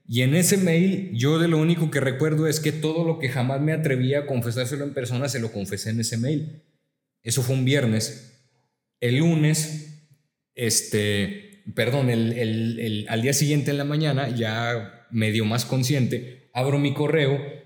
Y 0.08 0.22
en 0.22 0.34
ese 0.34 0.56
mail 0.56 1.10
yo 1.12 1.38
de 1.38 1.48
lo 1.48 1.58
único 1.58 1.90
que 1.90 2.00
recuerdo 2.00 2.46
es 2.46 2.60
que 2.60 2.72
todo 2.72 3.04
lo 3.04 3.18
que 3.18 3.28
jamás 3.28 3.60
me 3.60 3.74
atrevía 3.74 4.20
a 4.20 4.26
confesárselo 4.26 4.84
en 4.84 4.94
persona 4.94 5.28
se 5.28 5.38
lo 5.38 5.52
confesé 5.52 5.90
en 5.90 6.00
ese 6.00 6.16
mail. 6.16 6.62
Eso 7.22 7.42
fue 7.42 7.56
un 7.56 7.66
viernes. 7.66 8.48
El 8.98 9.18
lunes, 9.18 10.08
este, 10.54 11.62
perdón, 11.74 12.08
el, 12.08 13.04
al 13.10 13.20
día 13.20 13.34
siguiente 13.34 13.70
en 13.70 13.76
la 13.76 13.84
mañana, 13.84 14.30
ya 14.30 15.06
medio 15.10 15.44
más 15.44 15.66
consciente, 15.66 16.48
abro 16.54 16.78
mi 16.78 16.94
correo 16.94 17.65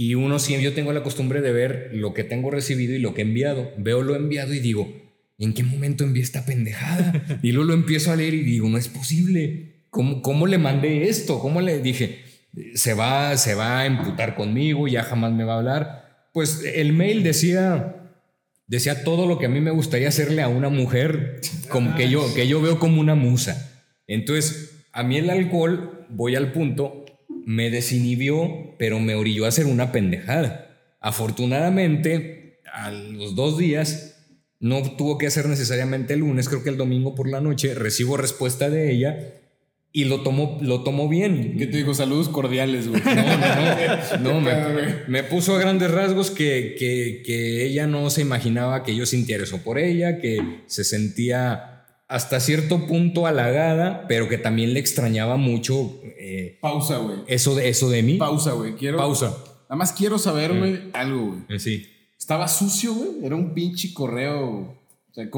y 0.00 0.14
uno 0.14 0.38
siempre, 0.38 0.64
yo 0.64 0.72
tengo 0.72 0.94
la 0.94 1.02
costumbre 1.02 1.42
de 1.42 1.52
ver 1.52 1.90
lo 1.92 2.14
que 2.14 2.24
tengo 2.24 2.50
recibido 2.50 2.94
y 2.94 2.98
lo 3.00 3.12
que 3.12 3.20
he 3.20 3.24
enviado. 3.24 3.70
Veo 3.76 4.00
lo 4.00 4.16
enviado 4.16 4.54
y 4.54 4.58
digo, 4.58 4.90
¿en 5.36 5.52
qué 5.52 5.62
momento 5.62 6.04
envié 6.04 6.22
esta 6.22 6.46
pendejada? 6.46 7.38
Y 7.42 7.52
luego 7.52 7.68
lo 7.68 7.74
empiezo 7.74 8.10
a 8.10 8.16
leer 8.16 8.32
y 8.32 8.40
digo, 8.40 8.66
no 8.70 8.78
es 8.78 8.88
posible. 8.88 9.84
¿Cómo, 9.90 10.46
le 10.46 10.56
mandé 10.56 11.10
esto? 11.10 11.38
¿Cómo 11.38 11.60
le 11.60 11.80
dije? 11.80 12.20
Se 12.74 12.94
va, 12.94 13.36
se 13.36 13.54
va 13.54 13.80
a 13.80 13.84
emputar 13.84 14.36
conmigo, 14.36 14.88
ya 14.88 15.02
jamás 15.02 15.32
me 15.32 15.44
va 15.44 15.56
a 15.56 15.58
hablar. 15.58 16.28
Pues 16.32 16.64
el 16.64 16.94
mail 16.94 17.22
decía, 17.22 18.14
decía 18.68 19.04
todo 19.04 19.26
lo 19.26 19.38
que 19.38 19.44
a 19.44 19.50
mí 19.50 19.60
me 19.60 19.70
gustaría 19.70 20.08
hacerle 20.08 20.40
a 20.40 20.48
una 20.48 20.70
mujer, 20.70 21.42
como 21.68 21.94
que 21.94 22.08
yo, 22.08 22.34
que 22.34 22.48
yo 22.48 22.62
veo 22.62 22.78
como 22.78 23.02
una 23.02 23.16
musa. 23.16 23.84
Entonces, 24.06 24.86
a 24.92 25.02
mí 25.02 25.18
el 25.18 25.28
alcohol, 25.28 26.06
voy 26.08 26.36
al 26.36 26.52
punto, 26.52 26.99
me 27.46 27.70
desinhibió, 27.70 28.74
pero 28.78 29.00
me 29.00 29.14
orilló 29.14 29.44
a 29.44 29.48
hacer 29.48 29.66
una 29.66 29.92
pendejada. 29.92 30.96
Afortunadamente, 31.00 32.60
a 32.72 32.90
los 32.90 33.34
dos 33.34 33.58
días, 33.58 34.16
no 34.60 34.82
tuvo 34.82 35.18
que 35.18 35.26
hacer 35.26 35.46
necesariamente 35.46 36.14
el 36.14 36.20
lunes, 36.20 36.48
creo 36.48 36.62
que 36.62 36.70
el 36.70 36.76
domingo 36.76 37.14
por 37.14 37.28
la 37.28 37.40
noche, 37.40 37.74
recibo 37.74 38.16
respuesta 38.16 38.68
de 38.68 38.92
ella 38.92 39.40
y 39.92 40.04
lo 40.04 40.22
tomó, 40.22 40.58
lo 40.60 40.82
tomó 40.82 41.08
bien. 41.08 41.56
¿Qué 41.58 41.66
te 41.66 41.78
digo? 41.78 41.94
Saludos 41.94 42.28
cordiales, 42.28 42.88
güey. 42.88 43.02
No, 44.22 44.40
no, 44.40 44.40
no. 44.40 44.50
me, 45.08 45.24
puso 45.24 45.56
a 45.56 45.58
grandes 45.58 45.90
rasgos 45.90 46.30
que, 46.30 46.76
que, 46.78 47.64
ella 47.64 47.86
no 47.86 48.08
se 48.10 48.20
imaginaba 48.20 48.84
que 48.84 48.94
yo 48.94 49.04
sintiera 49.06 49.44
eso 49.44 49.58
por 49.58 49.78
ella, 49.78 50.18
que 50.18 50.60
se 50.66 50.84
sentía 50.84 51.69
hasta 52.10 52.40
cierto 52.40 52.86
punto 52.86 53.26
halagada, 53.26 54.06
pero 54.08 54.28
que 54.28 54.36
también 54.36 54.74
le 54.74 54.80
extrañaba 54.80 55.36
mucho. 55.36 56.00
Eh, 56.02 56.58
Pausa, 56.60 56.98
güey. 56.98 57.18
Eso 57.26 57.54
de, 57.54 57.68
eso 57.68 57.88
de 57.88 58.02
mí. 58.02 58.16
Pausa, 58.18 58.52
güey. 58.52 58.74
Quiero. 58.74 58.98
Pausa. 58.98 59.36
Nada 59.64 59.76
más 59.76 59.92
quiero 59.92 60.18
saber, 60.18 60.58
güey, 60.58 60.90
algo, 60.92 61.26
güey. 61.28 61.40
Eh, 61.48 61.58
sí. 61.58 61.86
Estaba 62.18 62.48
sucio, 62.48 62.92
güey. 62.92 63.24
Era 63.24 63.36
un 63.36 63.54
pinche 63.54 63.94
correo 63.94 64.80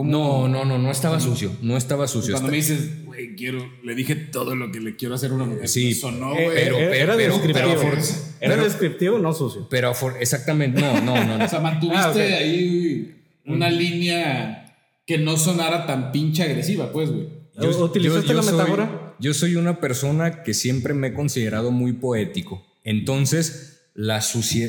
no, 0.04 0.48
no, 0.48 0.64
no, 0.64 0.78
no 0.78 0.90
estaba 0.90 1.18
sucio. 1.18 1.56
No 1.62 1.76
estaba 1.76 2.06
sucio. 2.06 2.32
Cuando 2.32 2.50
me 2.50 2.56
dices, 2.56 3.04
güey, 3.04 3.34
quiero, 3.34 3.70
le 3.82 3.94
dije 3.94 4.14
todo 4.14 4.54
lo 4.54 4.70
que 4.70 4.80
le 4.80 4.96
quiero 4.96 5.14
hacer 5.14 5.30
a 5.30 5.34
una 5.34 5.44
mujer. 5.44 5.68
Sí, 5.68 5.94
sonó, 5.94 6.36
eh, 6.36 6.44
güey. 6.44 6.54
Pero, 6.56 6.78
era 6.78 7.16
pero, 7.16 7.34
descriptivo. 7.34 7.92
era 8.40 8.56
descriptivo, 8.56 9.18
no 9.18 9.32
sucio. 9.32 9.66
Pero 9.70 9.92
exactamente, 10.20 10.80
no, 10.80 11.00
no, 11.00 11.24
no. 11.24 11.44
o 11.44 11.48
sea, 11.48 11.60
mantuviste 11.60 12.34
ah, 12.34 12.38
ahí 12.38 13.14
una 13.46 13.70
línea 13.70 14.61
que 15.06 15.18
no 15.18 15.36
sonara 15.36 15.86
tan 15.86 16.12
pinche 16.12 16.42
agresiva, 16.42 16.92
pues, 16.92 17.10
güey. 17.10 17.28
¿Utilizaste 17.56 18.34
la 18.34 18.42
metáfora? 18.42 19.02
yo 19.22 19.34
soy 19.34 19.54
una 19.54 19.78
persona 19.78 20.42
que 20.42 20.52
siempre 20.52 20.94
me 20.94 21.08
he 21.08 21.14
considerado 21.14 21.70
muy 21.70 21.92
poético. 21.92 22.66
Entonces, 22.82 23.90
la, 23.94 24.20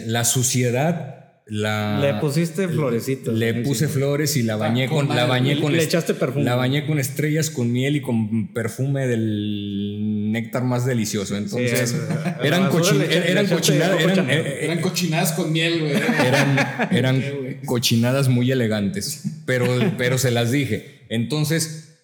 la 0.05 0.23
suciedad 0.25 1.23
le 1.45 2.13
pusiste 2.21 2.67
florecitos. 2.67 3.33
Le 3.33 3.53
puse 3.55 3.87
flores 3.87 4.37
y 4.37 4.43
la 4.43 4.55
bañé 4.55 4.87
con, 4.87 5.09
la 5.09 5.25
bañé 5.25 5.59
con 5.59 5.73
le 5.73 5.83
echaste 5.83 6.13
perfume. 6.13 6.45
La 6.45 6.55
bañé 6.55 6.85
con 6.85 6.99
estrellas, 6.99 7.49
con 7.49 7.71
miel 7.71 7.97
y 7.97 8.01
con 8.01 8.53
perfume 8.53 9.07
del 9.07 10.31
néctar 10.31 10.63
más 10.63 10.85
delicioso. 10.85 11.35
Entonces, 11.35 11.95
eran, 12.41 12.63
eran, 12.63 12.69
cochinadas, 12.69 13.99
eran, 14.01 14.81
cochinadas 14.81 15.33
con 15.33 15.51
miel, 15.51 15.81
güey. 15.81 15.93
Eran, 15.93 16.89
eran 16.91 17.23
cochinadas 17.65 18.29
muy 18.29 18.51
elegantes, 18.51 19.23
pero, 19.45 19.65
pero 19.97 20.17
se 20.17 20.31
las 20.31 20.51
dije. 20.51 21.05
Entonces, 21.09 21.99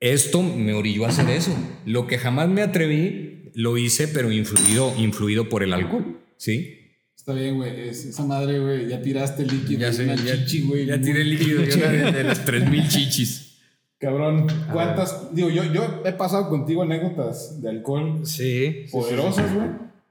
esto 0.00 0.42
me 0.42 0.74
orilló 0.74 1.06
a 1.06 1.08
hacer 1.08 1.28
eso. 1.30 1.56
Lo 1.84 2.06
que 2.06 2.18
jamás 2.18 2.48
me 2.48 2.62
atreví, 2.62 3.50
lo 3.54 3.76
hice, 3.76 4.08
pero 4.08 4.30
influido, 4.30 4.94
influido 4.96 5.48
por 5.48 5.62
el 5.62 5.72
alcohol, 5.72 6.20
¿sí? 6.36 6.74
Está 7.16 7.32
bien, 7.32 7.56
güey. 7.56 7.88
esa 7.88 8.24
madre, 8.24 8.58
güey. 8.58 8.88
Ya 8.88 9.02
tiraste 9.02 9.42
el 9.42 9.48
líquido. 9.48 9.80
Ya 9.80 9.92
sé, 9.92 10.04
una 10.04 10.14
ya, 10.14 10.44
chichi, 10.44 10.62
güey. 10.62 10.86
Ya 10.86 11.00
tiré 11.00 11.20
el 11.20 11.30
líquido 11.30 11.60
de, 11.60 12.12
de 12.12 12.24
las 12.24 12.44
3000 12.44 12.88
chichis. 12.88 13.48
Cabrón, 13.98 14.46
¿cuántas? 14.72 15.34
Digo, 15.34 15.50
yo, 15.50 15.64
yo 15.64 16.02
he 16.06 16.12
pasado 16.12 16.48
contigo 16.48 16.82
anécdotas 16.82 17.60
de 17.60 17.68
alcohol. 17.68 18.24
Sí. 18.24 18.86
Poderosas, 18.92 19.52
güey. 19.52 19.68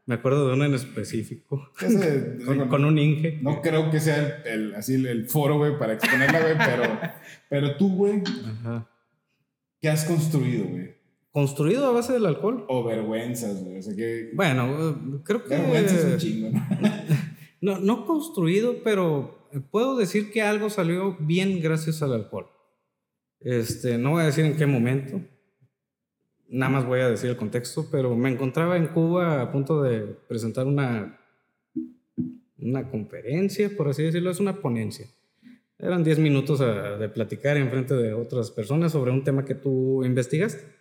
Me 0.08 0.16
acuerdo 0.16 0.48
de 0.48 0.56
una 0.56 0.66
en 0.66 0.74
específico. 0.74 1.70
con, 2.70 2.86
un 2.86 2.98
Inge. 2.98 3.40
No 3.44 3.62
creo 3.62 3.92
que 3.92 4.00
sea 4.00 4.42
el, 4.46 4.74
así 4.74 4.96
el, 4.96 5.30
foro, 5.30 5.58
güey, 5.58 5.78
para 5.78 5.94
exponerla, 5.94 6.40
güey, 6.40 6.58
pero, 6.58 7.00
pero 7.50 7.78
tú, 7.78 7.96
güey. 7.96 8.24
Ajá. 8.46 8.90
¿Qué 9.80 9.90
has 9.90 10.06
construido, 10.06 10.66
güey? 10.66 10.98
construido 11.38 11.86
a 11.86 11.92
base 11.92 12.14
del 12.14 12.26
alcohol. 12.26 12.66
O 12.68 12.84
vergüenzas, 12.84 13.64
güey. 13.64 13.78
O 13.78 13.82
sea 13.84 13.96
que. 13.96 14.32
Bueno, 14.34 15.22
creo 15.24 15.44
que. 15.44 15.50
Vergüenzas 15.50 16.04
un 16.06 16.18
chingo, 16.18 16.50
¿no? 16.50 16.66
no, 17.62 17.80
no 17.80 18.06
construido, 18.08 18.82
pero 18.84 19.48
puedo 19.70 19.96
decir 19.98 20.32
que 20.32 20.42
algo 20.42 20.72
salió 20.72 21.16
bien 21.20 21.62
gracias 21.62 22.02
al 22.02 22.14
alcohol. 22.14 22.48
Este, 23.40 24.00
no 24.00 24.14
voy 24.14 24.24
a 24.24 24.26
decir 24.26 24.46
en 24.46 24.58
qué 24.58 24.66
momento. 24.66 25.22
Nada 26.50 26.72
más 26.72 26.86
voy 26.86 27.02
a 27.02 27.10
decir 27.10 27.30
el 27.30 27.38
contexto, 27.38 27.88
pero 27.92 28.16
me 28.16 28.30
encontraba 28.30 28.78
en 28.78 28.88
Cuba 28.88 29.42
a 29.42 29.52
punto 29.52 29.82
de 29.82 30.02
presentar 30.28 30.66
una, 30.66 31.20
una 32.58 32.90
conferencia, 32.90 33.70
por 33.76 33.90
así 33.90 34.04
decirlo, 34.04 34.32
es 34.32 34.40
una 34.40 34.62
ponencia. 34.62 35.08
Eran 35.80 36.04
10 36.04 36.20
minutos 36.20 36.60
de 36.60 37.10
platicar 37.10 37.58
en 37.58 37.70
frente 37.70 37.94
de 37.94 38.14
otras 38.14 38.50
personas 38.50 38.92
sobre 38.92 39.12
un 39.12 39.24
tema 39.24 39.46
que 39.46 39.56
tú 39.56 40.04
investigaste. 40.04 40.78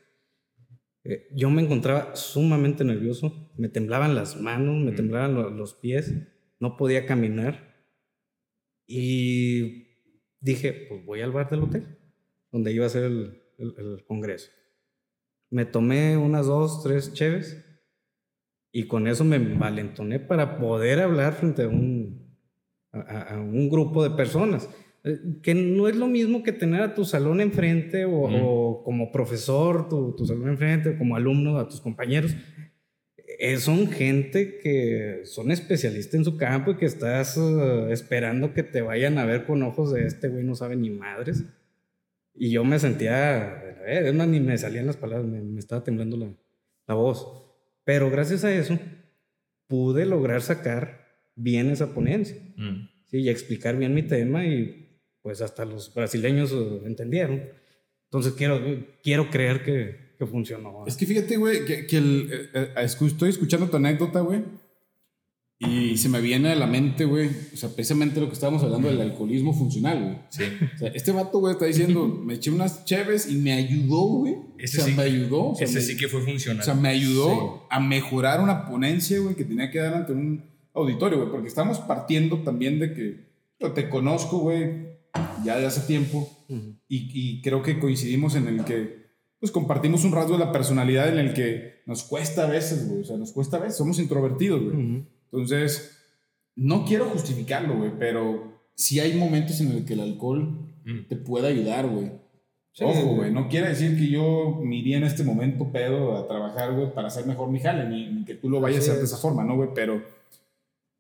Eh, 1.09 1.29
yo 1.33 1.51
me 1.51 1.63
encontraba 1.63 2.17
sumamente 2.17 2.83
nervioso, 2.83 3.53
me 3.57 3.69
temblaban 3.69 4.17
las 4.17 4.41
manos, 4.41 4.83
me 4.83 4.91
temblaban 4.91 5.57
los 5.57 5.75
pies, 5.75 6.13
no 6.59 6.77
podía 6.77 7.07
caminar. 7.07 7.77
Y 8.89 9.87
dije, 10.41 10.87
pues 10.89 11.05
voy 11.05 11.21
al 11.21 11.31
bar 11.31 11.49
del 11.49 11.63
hotel, 11.63 11.99
donde 12.51 12.73
iba 12.73 12.87
a 12.87 12.91
ser 12.91 13.05
el, 13.05 14.05
congreso. 14.07 14.51
Me 15.51 15.65
tomé 15.65 16.17
unas 16.17 16.47
dos, 16.47 16.83
tres 16.83 17.13
cheves 17.13 17.65
y 18.73 18.87
con 18.87 19.07
eso 19.07 19.25
me 19.25 19.39
valentoné 19.39 20.21
para 20.21 20.59
poder 20.59 21.01
hablar 21.01 21.35
frente 21.35 21.63
a 21.63 21.69
un, 21.69 22.37
a 22.93 23.39
un 23.39 23.69
grupo 23.69 24.03
de 24.03 24.11
personas. 24.11 24.69
Eh, 25.07 25.39
que 25.41 25.55
no 25.55 25.87
es 25.87 25.95
lo 25.95 26.09
mismo 26.09 26.43
que 26.43 26.51
tener 26.51 26.83
a 26.83 26.95
tu 26.95 27.05
salón 27.05 27.41
enfrente 27.41 28.05
o, 28.05 28.83
como 28.85 29.13
profesor 29.13 29.89
tu, 29.89 30.17
tu, 30.17 30.27
salón 30.27 30.49
enfrente 30.49 30.91
o 30.91 30.99
como 30.99 31.15
alumno 31.15 31.59
a 31.59 31.69
tus 31.69 31.81
compañeros. 31.81 32.35
Eh, 33.39 33.57
son 33.59 33.87
gente 33.89 34.59
que 34.59 35.21
son 35.25 35.53
especialistas 35.53 36.15
en 36.15 36.25
su 36.25 36.37
campo 36.37 36.73
y 36.73 36.77
que 36.77 36.87
estás 36.87 37.37
eh, 37.37 37.89
esperando 37.91 38.53
que 38.53 38.65
te 38.65 38.81
vayan 38.83 39.19
a 39.19 39.27
ver 39.27 39.45
con 39.45 39.63
ojos 39.63 39.93
de 39.93 40.07
este 40.07 40.29
güey 40.29 40.43
no 40.43 40.57
sabe 40.57 40.75
ni 40.75 40.91
madres. 40.91 41.45
Y 42.37 42.51
yo 42.51 42.65
me 42.65 42.79
sentía, 42.79 43.63
es 43.87 44.15
más, 44.15 44.29
ni 44.29 44.41
me 44.41 44.59
salían 44.59 44.87
las 44.87 44.97
palabras, 44.97 45.27
me, 45.27 45.59
estaba 45.59 45.83
temblando 45.83 46.17
la, 46.17 46.29
la 46.87 46.95
voz. 46.95 47.27
Pero 47.85 48.11
gracias 48.11 48.45
a 48.45 48.53
eso 48.53 48.79
pude 49.67 50.07
lograr 50.07 50.43
sacar 50.43 51.07
bien 51.35 51.71
esa 51.71 51.95
ponencia. 51.95 52.37
Mm. 52.57 52.89
Sí, 53.07 53.19
y 53.19 53.29
explicar 53.29 53.77
bien 53.77 53.95
mi 53.95 54.03
tema 54.03 54.45
y 54.45 55.01
pues 55.23 55.41
hasta 55.41 55.65
los 55.65 55.93
brasileños 55.95 56.53
eh, 56.53 56.83
entendieron. 56.85 57.43
Entonces 58.05 58.33
quiero, 58.35 58.61
quiero 59.03 59.31
creer 59.31 59.63
que, 59.63 60.15
que 60.19 60.27
funcionó. 60.27 60.85
Es 60.87 60.97
que 60.97 61.07
fíjate, 61.07 61.37
güey, 61.37 61.65
que, 61.65 61.87
que 61.87 61.97
el, 61.97 62.31
eh, 62.55 62.73
eh, 62.77 62.85
estoy 62.85 63.31
escuchando 63.31 63.69
tu 63.69 63.77
anécdota, 63.77 64.21
güey. 64.21 64.45
Y 65.59 65.97
se 65.97 66.11
me 66.11 66.21
viene 66.21 66.51
a 66.51 66.55
la 66.55 66.67
mente, 66.67 67.07
güey, 67.07 67.31
o 67.55 67.57
sea, 67.57 67.71
precisamente 67.71 68.21
lo 68.21 68.27
que 68.27 68.35
estábamos 68.35 68.63
hablando 68.63 68.89
del 68.89 69.01
alcoholismo 69.01 69.55
funcional, 69.55 70.03
güey. 70.03 70.17
Sí. 70.29 70.43
O 70.75 70.79
sea, 70.79 70.89
este 70.89 71.13
vato, 71.13 71.39
güey, 71.39 71.55
está 71.55 71.65
diciendo, 71.65 72.07
me 72.25 72.35
eché 72.35 72.51
unas 72.51 72.85
cheves 72.85 73.31
y 73.31 73.37
me 73.37 73.53
ayudó, 73.53 74.01
güey. 74.19 74.35
O 74.35 74.55
Ese 74.59 74.77
sea, 74.77 74.85
sí 74.85 74.93
me 74.93 75.03
ayudó. 75.05 75.51
o 75.53 75.55
sea, 75.55 75.65
Ese 75.65 75.77
me- 75.77 75.81
sí 75.81 75.97
que 75.97 76.09
fue 76.09 76.21
funcional. 76.21 76.61
O 76.61 76.65
sea, 76.65 76.75
me 76.75 76.91
ayudó 76.91 77.67
a 77.71 77.81
mejorar 77.81 78.41
una 78.43 78.67
ponencia, 78.67 79.19
güey, 79.19 79.35
que 79.35 79.45
tenía 79.47 79.71
que 79.71 79.79
dar 79.79 79.95
ante 79.95 80.13
un 80.13 80.45
auditorio, 80.75 81.19
güey, 81.19 81.31
porque 81.31 81.49
estamos 81.49 81.79
partiendo 81.79 82.43
también 82.43 82.79
de 82.79 82.93
que 82.93 83.31
yo 83.59 83.73
te 83.73 83.89
conozco, 83.89 84.41
güey, 84.41 84.99
ya 85.43 85.57
de 85.57 85.65
hace 85.65 85.81
tiempo, 85.87 86.29
Ujú. 86.51 86.77
y, 86.87 87.09
y 87.15 87.41
creo 87.41 87.63
que 87.63 87.79
coincidimos 87.79 88.35
en 88.35 88.47
el 88.49 88.65
que, 88.65 89.07
pues, 89.41 89.51
compartimos 89.51 90.05
un 90.05 90.13
rasgo 90.13 90.35
de 90.37 90.45
la 90.45 90.53
personalidad 90.53 91.09
en 91.09 91.19
el 91.19 91.33
que 91.33 91.77
nos 91.87 92.03
cuesta 92.03 92.45
a 92.45 92.51
veces, 92.51 92.87
güey, 92.87 93.01
o 93.01 93.05
sea, 93.05 93.17
nos 93.17 93.33
cuesta 93.33 93.57
a 93.57 93.61
veces, 93.61 93.79
somos 93.79 93.99
introvertidos, 93.99 94.63
güey. 94.63 94.77
Ujú. 94.77 95.07
Entonces, 95.33 95.99
no 96.55 96.85
quiero 96.85 97.07
justificarlo, 97.07 97.77
güey, 97.77 97.93
pero 97.99 98.53
sí 98.75 99.01
hay 99.01 99.15
momentos 99.15 99.61
en 99.61 99.73
el 99.73 99.85
que 99.85 99.95
el 99.95 100.01
alcohol 100.01 100.63
Mm. 100.85 101.09
te 101.09 101.17
puede 101.17 101.49
ayudar, 101.49 101.89
güey. 101.89 102.13
Sí. 102.73 102.85
Ojo, 102.85 103.17
güey, 103.17 103.33
no 103.33 103.49
quiere 103.49 103.71
decir 103.71 103.99
que 103.99 104.07
yo 104.09 104.61
me 104.63 104.77
iría 104.77 104.99
en 104.99 105.03
este 105.05 105.25
momento 105.25 105.73
pedo 105.73 106.17
a 106.17 106.29
trabajar, 106.29 106.75
güey, 106.75 106.95
para 106.95 107.09
hacer 107.09 107.27
mejor 107.27 107.51
mi 107.51 107.59
jale, 107.59 107.89
ni, 107.89 108.09
ni 108.13 108.25
que 108.25 108.35
tú 108.35 108.49
lo 108.49 108.61
vayas 108.61 108.81
a 108.81 108.83
hacer 108.83 108.95
de 108.99 109.05
es. 109.05 109.11
esa 109.11 109.17
forma, 109.21 109.43
¿no, 109.43 109.57
güey? 109.57 109.71
Pero, 109.75 110.01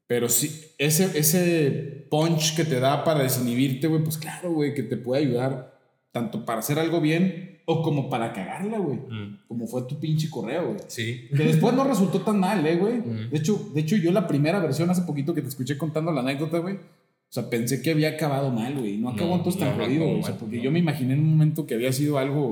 pero 0.08 0.28
sí, 0.28 0.72
ese, 0.78 1.16
ese 1.18 2.06
punch 2.10 2.56
que 2.56 2.64
te 2.64 2.80
da 2.80 3.04
para 3.04 3.22
desinhibirte, 3.22 3.86
güey, 3.88 4.02
pues 4.02 4.18
claro, 4.18 4.52
güey, 4.52 4.74
que 4.74 4.82
te 4.82 4.96
puede 4.96 5.22
ayudar 5.22 5.78
tanto 6.12 6.44
para 6.44 6.60
hacer 6.60 6.78
algo 6.78 7.00
bien 7.00 7.55
o 7.68 7.82
como 7.82 8.08
para 8.08 8.32
cagarla, 8.32 8.78
güey. 8.78 8.96
Mm. 8.96 9.40
Como 9.48 9.66
fue 9.66 9.82
tu 9.82 9.98
pinche 9.98 10.30
correo, 10.30 10.68
güey. 10.68 10.80
Sí. 10.86 11.28
Que 11.36 11.44
después 11.44 11.74
no 11.74 11.84
resultó 11.84 12.20
tan 12.20 12.38
mal, 12.38 12.64
eh, 12.64 12.76
güey. 12.76 12.98
Mm. 12.98 13.30
De, 13.30 13.36
hecho, 13.36 13.70
de 13.74 13.80
hecho, 13.80 13.96
yo 13.96 14.12
la 14.12 14.28
primera 14.28 14.60
versión 14.60 14.88
hace 14.88 15.02
poquito 15.02 15.34
que 15.34 15.42
te 15.42 15.48
escuché 15.48 15.76
contando 15.76 16.12
la 16.12 16.20
anécdota, 16.20 16.58
güey. 16.58 16.76
O 16.76 17.32
sea, 17.32 17.50
pensé 17.50 17.82
que 17.82 17.90
había 17.90 18.10
acabado 18.10 18.52
mal, 18.52 18.78
güey. 18.78 18.98
No 18.98 19.10
acabó 19.10 19.30
No, 19.30 19.36
entonces 19.38 19.60
tan 19.60 19.70
no, 19.70 19.78
no 19.78 19.84
jodido, 19.84 20.02
acabó 20.02 20.10
güey. 20.12 20.22
O 20.22 20.26
sea, 20.26 20.38
porque 20.38 20.56
no. 20.58 20.62
yo 20.62 20.70
me 20.70 20.78
imaginé 20.78 21.14
en 21.14 21.20
un 21.20 21.30
momento 21.30 21.66
que 21.66 21.74
había 21.74 21.92
sido 21.92 22.18
algo, 22.18 22.46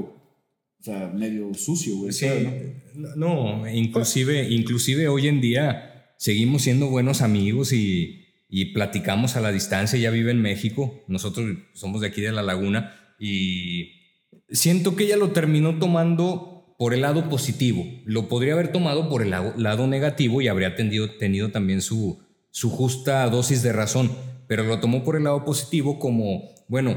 o 0.81 0.83
sea, 0.83 1.13
medio 1.15 1.55
sucio, 1.55 1.97
güey. 1.97 2.13
Sí, 2.13 2.27
¿sabes, 2.27 2.75
no? 2.95 3.61
no, 3.61 3.71
inclusive, 3.71 4.51
inclusive 4.51 5.07
hoy 5.07 5.29
en 5.29 5.41
día 5.41 6.13
seguimos 6.19 6.63
siendo 6.63 6.89
buenos 6.91 7.23
amigos 7.23 7.73
y, 7.73 8.25
y 8.49 8.73
platicamos 8.73 9.37
a 9.37 9.41
la 9.41 9.53
distancia. 9.53 9.97
Ella 9.97 10.11
vive 10.11 10.33
en 10.33 10.43
México, 10.43 11.05
nosotros 11.07 11.57
somos 11.73 12.01
de 12.01 12.09
aquí 12.09 12.21
de 12.21 12.33
La 12.33 12.43
Laguna 12.43 13.15
y 13.21 14.04
siento 14.51 14.97
que 14.97 15.05
ella 15.05 15.17
lo 15.17 15.31
terminó 15.31 15.79
tomando 15.79 16.75
por 16.79 16.95
el 16.95 17.03
lado 17.03 17.29
positivo. 17.29 17.85
Lo 18.05 18.29
podría 18.29 18.55
haber 18.55 18.73
tomado 18.73 19.09
por 19.09 19.23
el 19.23 19.31
lado, 19.31 19.87
negativo 19.87 20.41
y 20.41 20.49
habría 20.49 20.75
tenido, 20.75 21.17
tenido 21.17 21.51
también 21.51 21.81
su, 21.81 22.23
su 22.51 22.71
justa 22.71 23.29
dosis 23.31 23.63
de 23.63 23.73
razón, 23.73 24.13
pero 24.47 24.65
lo 24.65 24.81
tomó 24.81 25.05
por 25.05 25.17
el 25.17 25.25
lado 25.25 25.45
positivo 25.45 25.99
como, 25.99 26.51
bueno, 26.69 26.97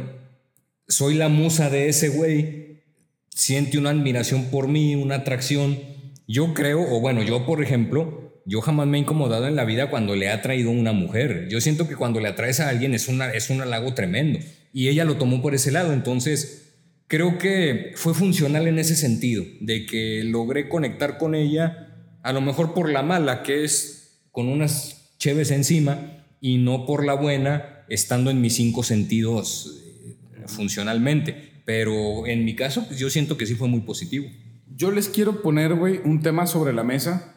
soy 0.88 1.16
la 1.16 1.30
musa 1.30 1.70
de 1.70 1.90
ese 1.90 2.10
güey, 2.10 2.84
siente 3.30 3.78
una 3.78 3.92
admiración 3.92 4.46
por 4.46 4.68
mí, 4.68 4.96
una 4.96 5.16
atracción. 5.16 5.80
Yo 6.28 6.54
creo, 6.54 6.82
o 6.82 7.00
bueno, 7.00 7.22
yo 7.24 7.46
por 7.46 7.62
ejemplo, 7.62 8.42
yo 8.46 8.62
jamás 8.62 8.88
me 8.88 8.98
he 8.98 9.02
incomodado 9.02 9.48
en 9.48 9.56
la 9.56 9.66
vida 9.66 9.90
cuando 9.90 10.16
le 10.16 10.30
ha 10.30 10.42
traído 10.42 10.72
una 10.72 10.94
mujer. 10.94 11.48
Yo 11.50 11.62
siento 11.62 11.88
que 11.88 11.96
cuando 11.96 12.20
le 12.20 12.30
atraes 12.30 12.60
a 12.60 12.70
alguien 12.70 12.94
es, 12.94 13.08
una, 13.08 13.30
es 13.32 13.50
un 13.50 13.62
halago 13.62 13.94
tremendo. 13.94 14.40
Y 14.74 14.88
ella 14.88 15.06
lo 15.06 15.18
tomó 15.18 15.42
por 15.42 15.54
ese 15.54 15.72
lado. 15.72 15.92
Entonces, 15.92 16.67
creo 17.08 17.38
que 17.38 17.94
fue 17.96 18.14
funcional 18.14 18.68
en 18.68 18.80
ese 18.80 18.96
sentido, 18.96 19.44
de 19.60 19.86
que 19.86 20.24
logré 20.24 20.70
conectar 20.70 21.18
con 21.18 21.36
ella, 21.36 21.96
a 22.22 22.34
lo 22.34 22.42
mejor 22.42 22.74
por 22.74 22.90
la 22.90 23.04
mala, 23.04 23.44
que 23.44 23.64
es 23.64 24.22
con 24.32 24.50
unas 24.50 25.16
cheves 25.18 25.52
encima, 25.52 26.26
y 26.42 26.58
no 26.58 26.86
por 26.86 27.06
la 27.06 27.14
buena, 27.14 27.86
estando 27.90 28.30
en 28.30 28.42
mis 28.42 28.56
cinco 28.56 28.84
sentidos 28.84 29.82
eh, 30.06 30.44
funcionalmente. 30.48 31.62
Pero 31.66 32.28
en 32.28 32.46
mi 32.46 32.56
caso, 32.56 32.86
pues 32.88 33.00
yo 33.00 33.10
siento 33.10 33.38
que 33.38 33.46
sí 33.46 33.56
fue 33.56 33.68
muy 33.68 33.82
positivo. 33.82 34.28
Yo 34.76 34.92
les 34.92 35.10
quiero 35.10 35.42
poner, 35.42 35.74
güey, 35.74 36.00
un 36.04 36.22
tema 36.22 36.46
sobre 36.46 36.74
la 36.74 36.84
mesa 36.84 37.34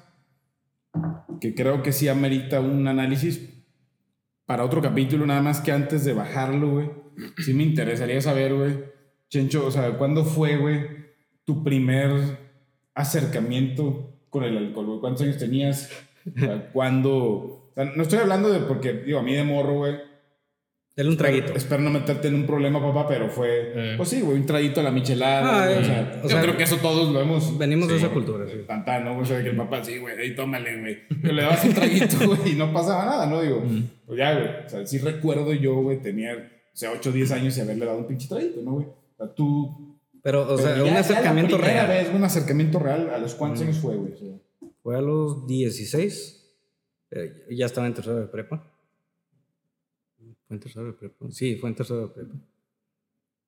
que 1.40 1.54
creo 1.54 1.82
que 1.82 1.92
sí 1.92 2.08
amerita 2.08 2.60
un 2.60 2.86
análisis 2.86 3.40
para 4.44 4.64
otro 4.64 4.82
capítulo, 4.82 5.26
nada 5.26 5.40
más 5.40 5.60
que 5.60 5.72
antes 5.72 6.04
de 6.04 6.12
bajarlo, 6.12 6.70
güey. 6.72 6.90
Sí 7.38 7.54
me 7.54 7.62
interesaría 7.62 8.20
saber, 8.20 8.54
güey, 8.54 8.78
Chencho, 9.30 9.66
o 9.66 9.70
sea, 9.70 9.96
¿cuándo 9.96 10.24
fue, 10.24 10.56
güey, 10.56 10.80
tu 11.44 11.62
primer 11.64 12.10
acercamiento 12.94 14.18
con 14.28 14.44
el 14.44 14.56
alcohol, 14.56 14.86
güey? 14.86 15.00
¿Cuántos 15.00 15.22
años 15.22 15.38
tenías? 15.38 15.90
O 16.36 16.38
sea, 16.38 16.70
¿Cuándo? 16.72 17.14
O 17.16 17.72
sea, 17.74 17.84
no 17.84 18.02
estoy 18.02 18.18
hablando 18.18 18.50
de 18.50 18.60
porque, 18.60 18.92
digo, 18.92 19.20
a 19.20 19.22
mí 19.22 19.34
de 19.34 19.44
morro, 19.44 19.74
güey, 19.74 19.94
Dale 20.96 21.08
un 21.08 21.16
traguito. 21.16 21.44
Espero, 21.44 21.56
espero 21.58 21.82
no 21.82 21.90
meterte 21.90 22.28
en 22.28 22.34
un 22.34 22.46
problema, 22.46 22.78
papá, 22.78 23.08
pero 23.08 23.30
fue, 23.30 23.72
Eh. 23.74 23.94
pues 23.96 24.08
sí, 24.08 24.20
güey, 24.20 24.36
un 24.36 24.44
traguito 24.44 24.80
a 24.80 24.82
la 24.82 24.90
michelada. 24.90 25.62
Ah, 25.62 25.66
güey, 25.66 25.78
o 25.78 25.80
eh, 25.80 25.84
sea, 25.84 26.18
o 26.18 26.22
yo 26.24 26.28
sea, 26.28 26.42
creo 26.42 26.56
que 26.56 26.62
eso 26.64 26.76
todos 26.76 27.10
lo 27.12 27.20
hemos. 27.20 27.56
Venimos 27.56 27.88
de 27.88 27.96
esa 27.96 28.10
cultura, 28.10 28.44
sí. 28.46 28.64
Tantán, 28.66 29.04
¿no? 29.04 29.16
O 29.16 29.24
sea, 29.24 29.42
que 29.42 29.50
el 29.50 29.56
papá, 29.56 29.82
sí, 29.82 29.96
güey, 29.98 30.18
ahí 30.18 30.34
tómale, 30.34 30.78
güey. 30.80 30.98
Pero 31.22 31.32
le 31.32 31.42
dabas 31.42 31.64
un 31.64 31.74
traguito, 31.74 32.16
güey, 32.26 32.52
y 32.52 32.54
no 32.56 32.72
pasaba 32.72 33.06
nada, 33.06 33.26
¿no? 33.26 33.40
Digo, 33.40 33.62
pues 34.04 34.18
ya, 34.18 34.34
güey. 34.34 34.48
O 34.66 34.68
sea, 34.68 34.84
sí 34.84 34.98
recuerdo 34.98 35.54
yo, 35.54 35.76
güey, 35.76 36.02
tenía, 36.02 36.34
o 36.34 36.76
sea, 36.76 36.90
8 36.90 37.08
o 37.08 37.12
10 37.12 37.30
años 37.32 37.56
y 37.56 37.60
haberle 37.60 37.86
dado 37.86 37.98
un 37.98 38.06
pinche 38.06 38.28
traguito, 38.28 38.60
¿no, 38.60 38.72
güey? 38.72 38.86
O 39.20 39.24
sea, 39.26 39.34
tú. 39.34 39.98
Pero, 40.22 40.52
o 40.52 40.56
sea, 40.58 40.76
ya- 40.76 40.82
un 40.82 40.88
ya 40.88 40.94
la 40.94 41.00
acercamiento 41.00 41.56
primera 41.58 41.86
real. 41.86 42.04
vez, 42.06 42.14
un 42.14 42.24
acercamiento 42.24 42.78
real, 42.78 43.10
¿a 43.10 43.18
los 43.18 43.34
cuántos 43.34 43.62
años 43.62 43.78
fue, 43.78 43.96
güey? 43.96 44.14
Fue 44.82 44.96
a 44.96 45.00
los 45.00 45.46
16. 45.46 46.36
eh, 47.12 47.44
ya 47.50 47.66
estaba 47.66 47.86
en 47.86 47.94
tercero 47.94 48.16
de 48.20 48.26
prepa. 48.26 48.64
¿Fue 50.46 50.54
en 50.56 50.60
tercero 50.60 50.86
de 50.86 50.92
prepa? 50.92 51.26
Sí, 51.30 51.56
fue 51.56 51.68
en 51.70 51.74
tercero 51.76 52.02
de 52.06 52.14
prepa. 52.14 52.34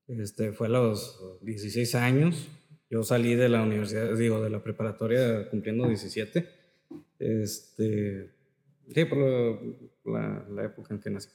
Este, 0.08 0.52
fue 0.52 0.66
a 0.66 0.70
los 0.70 1.20
16 1.42 1.94
años. 1.94 2.48
Yo 2.90 3.02
salí 3.04 3.35
de 3.35 3.48
la 3.48 3.62
universidad, 3.62 4.14
digo, 4.16 4.42
de 4.42 4.50
la 4.50 4.62
preparatoria 4.62 5.48
cumpliendo 5.48 5.87
17. 5.88 6.46
Este, 7.18 8.30
sí, 8.94 9.04
por 9.04 9.18
la, 9.18 9.58
la- 10.04 10.46
la 10.50 10.64
época 10.64 10.92
en 10.94 11.00
que 11.00 11.11
nací. 11.11 11.28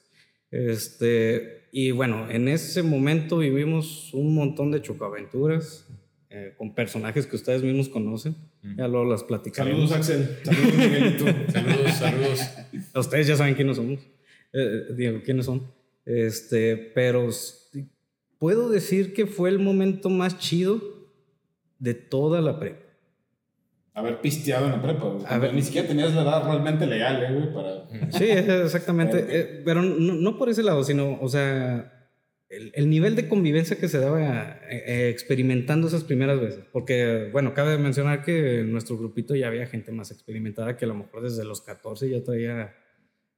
Este, 0.50 1.68
y 1.72 1.90
bueno, 1.90 2.30
en 2.30 2.48
ese 2.48 2.82
momento 2.82 3.38
vivimos 3.38 4.12
un 4.14 4.34
montón 4.34 4.70
de 4.70 4.82
chocaventuras 4.82 5.86
eh, 6.30 6.54
con 6.56 6.74
personajes 6.74 7.26
que 7.26 7.36
ustedes 7.36 7.62
mismos 7.62 7.88
conocen. 7.88 8.36
Ya 8.76 8.88
luego 8.88 9.04
las 9.04 9.22
platicaremos. 9.24 9.90
Saludos, 9.90 10.10
Axel. 10.10 10.38
Saludos, 10.44 10.74
Miguelito. 10.74 11.24
Saludos, 11.52 11.90
saludos. 11.92 12.40
Ustedes 12.94 13.26
ya 13.26 13.36
saben 13.36 13.54
quiénes 13.54 13.76
somos. 13.76 14.00
Eh, 14.52 14.94
digo, 14.96 15.22
quiénes 15.24 15.46
son. 15.46 15.62
Este, 16.04 16.76
pero 16.76 17.28
puedo 18.38 18.68
decir 18.68 19.14
que 19.14 19.26
fue 19.26 19.50
el 19.50 19.58
momento 19.58 20.10
más 20.10 20.38
chido 20.38 20.82
de 21.78 21.94
toda 21.94 22.40
la 22.40 22.58
prepa. 22.58 22.87
Haber 23.98 24.20
pisteado 24.20 24.66
en 24.66 24.72
la 24.72 24.82
prepa, 24.82 25.06
güey. 25.06 25.24
A 25.26 25.38
ver. 25.38 25.54
Ni 25.54 25.62
siquiera 25.62 25.88
tenías 25.88 26.14
la 26.14 26.22
edad 26.22 26.44
realmente 26.44 26.86
legal, 26.86 27.22
eh, 27.22 27.34
güey, 27.34 27.52
para. 27.52 28.12
Sí, 28.12 28.24
exactamente. 28.24 29.26
Eh, 29.28 29.62
pero 29.64 29.82
no, 29.82 30.14
no 30.14 30.38
por 30.38 30.48
ese 30.48 30.62
lado, 30.62 30.84
sino, 30.84 31.18
o 31.20 31.28
sea, 31.28 31.98
el, 32.48 32.72
el 32.74 32.88
nivel 32.88 33.14
de 33.14 33.28
convivencia 33.28 33.76
que 33.76 33.88
se 33.88 33.98
daba 33.98 34.20
eh, 34.22 34.84
eh, 34.86 35.08
experimentando 35.10 35.88
esas 35.88 36.04
primeras 36.04 36.40
veces. 36.40 36.64
Porque, 36.72 37.28
bueno, 37.32 37.54
cabe 37.54 37.76
mencionar 37.78 38.22
que 38.24 38.60
en 38.60 38.72
nuestro 38.72 38.96
grupito 38.96 39.34
ya 39.34 39.48
había 39.48 39.66
gente 39.66 39.92
más 39.92 40.10
experimentada 40.10 40.76
que 40.76 40.84
a 40.84 40.88
lo 40.88 40.94
mejor 40.94 41.22
desde 41.22 41.44
los 41.44 41.60
14 41.60 42.08
ya 42.08 42.22
traía 42.22 42.74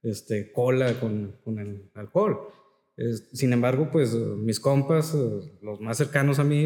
este, 0.03 0.51
cola 0.51 0.93
con, 0.99 1.37
con 1.43 1.59
el 1.59 1.89
alcohol. 1.95 2.37
Sin 3.33 3.51
embargo, 3.51 3.89
pues 3.91 4.13
mis 4.13 4.59
compas, 4.59 5.17
los 5.61 5.81
más 5.81 5.97
cercanos 5.97 6.37
a 6.37 6.43
mí 6.43 6.65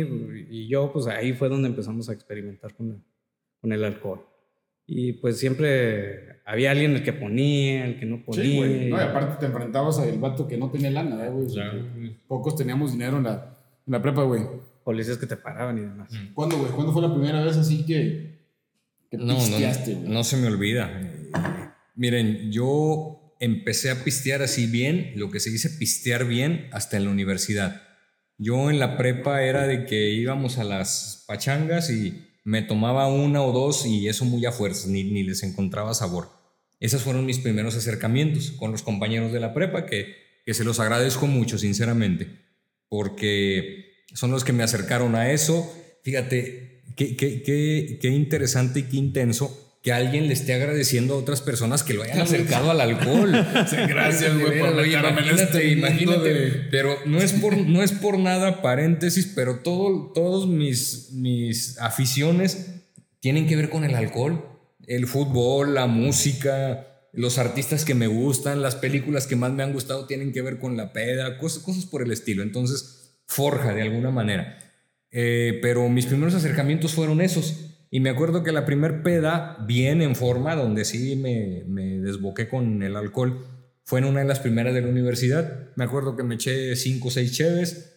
y 0.49 0.67
yo, 0.67 0.91
pues 0.91 1.07
ahí 1.07 1.31
fue 1.31 1.47
donde 1.47 1.69
empezamos 1.69 2.09
a 2.09 2.13
experimentar 2.13 2.75
con 2.75 2.89
el, 2.89 3.03
con 3.65 3.73
el 3.73 3.83
alcohol. 3.83 4.23
Y 4.85 5.13
pues 5.13 5.39
siempre 5.39 6.41
había 6.45 6.69
alguien 6.69 6.91
el 6.91 7.01
que 7.01 7.13
ponía, 7.13 7.85
el 7.85 7.99
que 7.99 8.05
no 8.05 8.23
ponía. 8.23 8.43
Sí, 8.43 8.57
güey. 8.57 8.89
No, 8.91 8.97
y 8.97 9.01
aparte 9.01 9.37
te 9.39 9.47
enfrentabas 9.47 9.97
al 9.97 10.19
vato 10.19 10.47
que 10.47 10.55
no 10.55 10.69
tenía 10.69 10.91
lana, 10.91 11.25
¿eh, 11.25 11.29
güey. 11.31 11.47
Claro. 11.47 11.83
Pocos 12.27 12.55
teníamos 12.55 12.91
dinero 12.91 13.17
en 13.17 13.23
la, 13.23 13.57
en 13.87 13.91
la 13.91 13.99
prepa, 14.03 14.21
güey. 14.21 14.43
policías 14.83 15.17
que 15.17 15.25
te 15.25 15.35
paraban 15.35 15.79
y 15.79 15.81
demás. 15.81 16.11
¿Cuándo, 16.35 16.59
güey? 16.59 16.71
¿Cuándo 16.73 16.93
fue 16.93 17.01
la 17.01 17.11
primera 17.11 17.43
vez 17.43 17.57
así 17.57 17.83
que, 17.87 18.41
que 19.09 19.17
No, 19.17 19.33
pisteaste, 19.35 19.93
no, 19.95 19.99
güey? 20.01 20.11
no 20.11 20.23
se 20.23 20.37
me 20.37 20.45
olvida. 20.45 21.01
Miren, 21.95 22.51
yo 22.51 23.35
empecé 23.39 23.89
a 23.89 24.03
pistear 24.03 24.43
así 24.43 24.67
bien, 24.67 25.13
lo 25.15 25.31
que 25.31 25.39
se 25.39 25.49
dice 25.49 25.71
pistear 25.71 26.25
bien, 26.25 26.67
hasta 26.71 26.97
en 26.97 27.05
la 27.05 27.09
universidad. 27.09 27.81
Yo 28.37 28.69
en 28.69 28.77
la 28.77 28.97
prepa 28.97 29.41
era 29.41 29.65
de 29.65 29.85
que 29.85 30.11
íbamos 30.11 30.59
a 30.59 30.63
las 30.63 31.23
pachangas 31.27 31.89
y 31.89 32.21
me 32.45 32.61
tomaba 32.61 33.07
una 33.07 33.41
o 33.41 33.51
dos 33.51 33.85
y 33.85 34.07
eso 34.07 34.23
muy 34.23 34.45
a 34.45 34.53
fuerzas, 34.53 34.87
ni, 34.87 35.03
ni 35.03 35.23
les 35.23 35.43
encontraba 35.43 35.93
sabor. 35.93 36.29
Esos 36.79 37.01
fueron 37.01 37.25
mis 37.25 37.39
primeros 37.39 37.75
acercamientos 37.75 38.51
con 38.51 38.71
los 38.71 38.83
compañeros 38.83 39.33
de 39.33 39.41
la 39.41 39.53
prepa, 39.53 39.85
que, 39.85 40.15
que 40.45 40.53
se 40.53 40.63
los 40.63 40.79
agradezco 40.79 41.27
mucho, 41.27 41.57
sinceramente. 41.57 42.45
porque 42.87 44.05
son 44.13 44.31
los 44.31 44.43
que 44.45 44.53
me 44.53 44.63
acercaron 44.63 45.15
a 45.15 45.31
eso. 45.31 45.69
Fíjate, 46.03 46.83
qué, 46.95 47.17
qué, 47.17 47.41
qué, 47.43 47.99
qué 48.01 48.07
interesante 48.09 48.79
y 48.79 48.83
qué 48.83 48.97
intenso 48.97 49.64
que 49.85 49.93
alguien 49.93 50.27
le 50.27 50.33
esté 50.33 50.55
agradeciendo 50.55 51.13
a 51.13 51.17
otras 51.17 51.41
personas 51.41 51.83
que 51.83 51.93
lo 51.93 52.01
hayan 52.01 52.19
acercado 52.19 52.71
al 52.71 52.81
alcohol. 52.81 53.29
gracias, 53.87 54.35
güey, 54.35 54.57
por 54.59 54.69
Oye, 54.69 54.97
imagínate, 54.97 55.43
este 55.43 55.67
imagínate. 55.67 56.33
de- 56.33 56.49
Pero 56.71 56.97
no 57.05 57.19
es 57.21 57.33
por, 57.33 57.55
no 57.55 57.83
es 57.83 57.91
por 57.91 58.17
nada, 58.17 58.63
paréntesis, 58.63 59.31
pero 59.35 59.59
todo, 59.59 60.11
todos 60.11 60.47
mis, 60.47 61.11
mis 61.11 61.77
aficiones 61.77 62.71
tienen 63.19 63.45
que 63.45 63.55
ver 63.55 63.69
con 63.69 63.83
el 63.83 63.93
alcohol. 63.93 64.43
El 64.87 65.05
fútbol, 65.05 65.75
la 65.75 65.85
música, 65.85 66.87
los 67.13 67.37
artistas 67.37 67.85
que 67.85 67.93
me 67.93 68.07
gustan, 68.07 68.63
las 68.63 68.73
películas 68.73 69.27
que 69.27 69.35
más 69.35 69.51
me 69.53 69.61
han 69.61 69.71
gustado 69.71 70.07
tienen 70.07 70.33
que 70.33 70.41
ver 70.41 70.57
con 70.57 70.77
la 70.77 70.93
peda, 70.93 71.37
cosas, 71.37 71.61
cosas 71.61 71.85
por 71.85 72.01
el 72.01 72.11
estilo. 72.11 72.41
Entonces, 72.41 73.19
forja 73.27 73.71
de 73.75 73.83
alguna 73.83 74.09
manera. 74.09 74.57
Eh, 75.11 75.59
pero 75.61 75.87
mis 75.89 76.07
primeros 76.07 76.33
acercamientos 76.33 76.93
fueron 76.93 77.21
esos. 77.21 77.74
Y 77.95 78.01
me 78.01 78.09
acuerdo 78.09 78.43
que 78.43 78.51
la 78.51 78.65
primer 78.65 79.03
peda, 79.03 79.55
bien 79.65 80.01
en 80.01 80.15
forma, 80.17 80.53
donde 80.53 80.83
sí 80.83 81.15
me, 81.15 81.63
me 81.65 81.99
desboqué 82.01 82.49
con 82.49 82.83
el 82.83 82.97
alcohol, 82.97 83.47
fue 83.85 83.99
en 83.99 84.05
una 84.05 84.19
de 84.19 84.25
las 84.25 84.39
primeras 84.41 84.73
de 84.73 84.81
la 84.81 84.89
universidad. 84.89 85.69
Me 85.77 85.85
acuerdo 85.85 86.17
que 86.17 86.23
me 86.23 86.35
eché 86.35 86.75
cinco 86.75 87.07
o 87.07 87.11
seis 87.11 87.31
cheves 87.31 87.93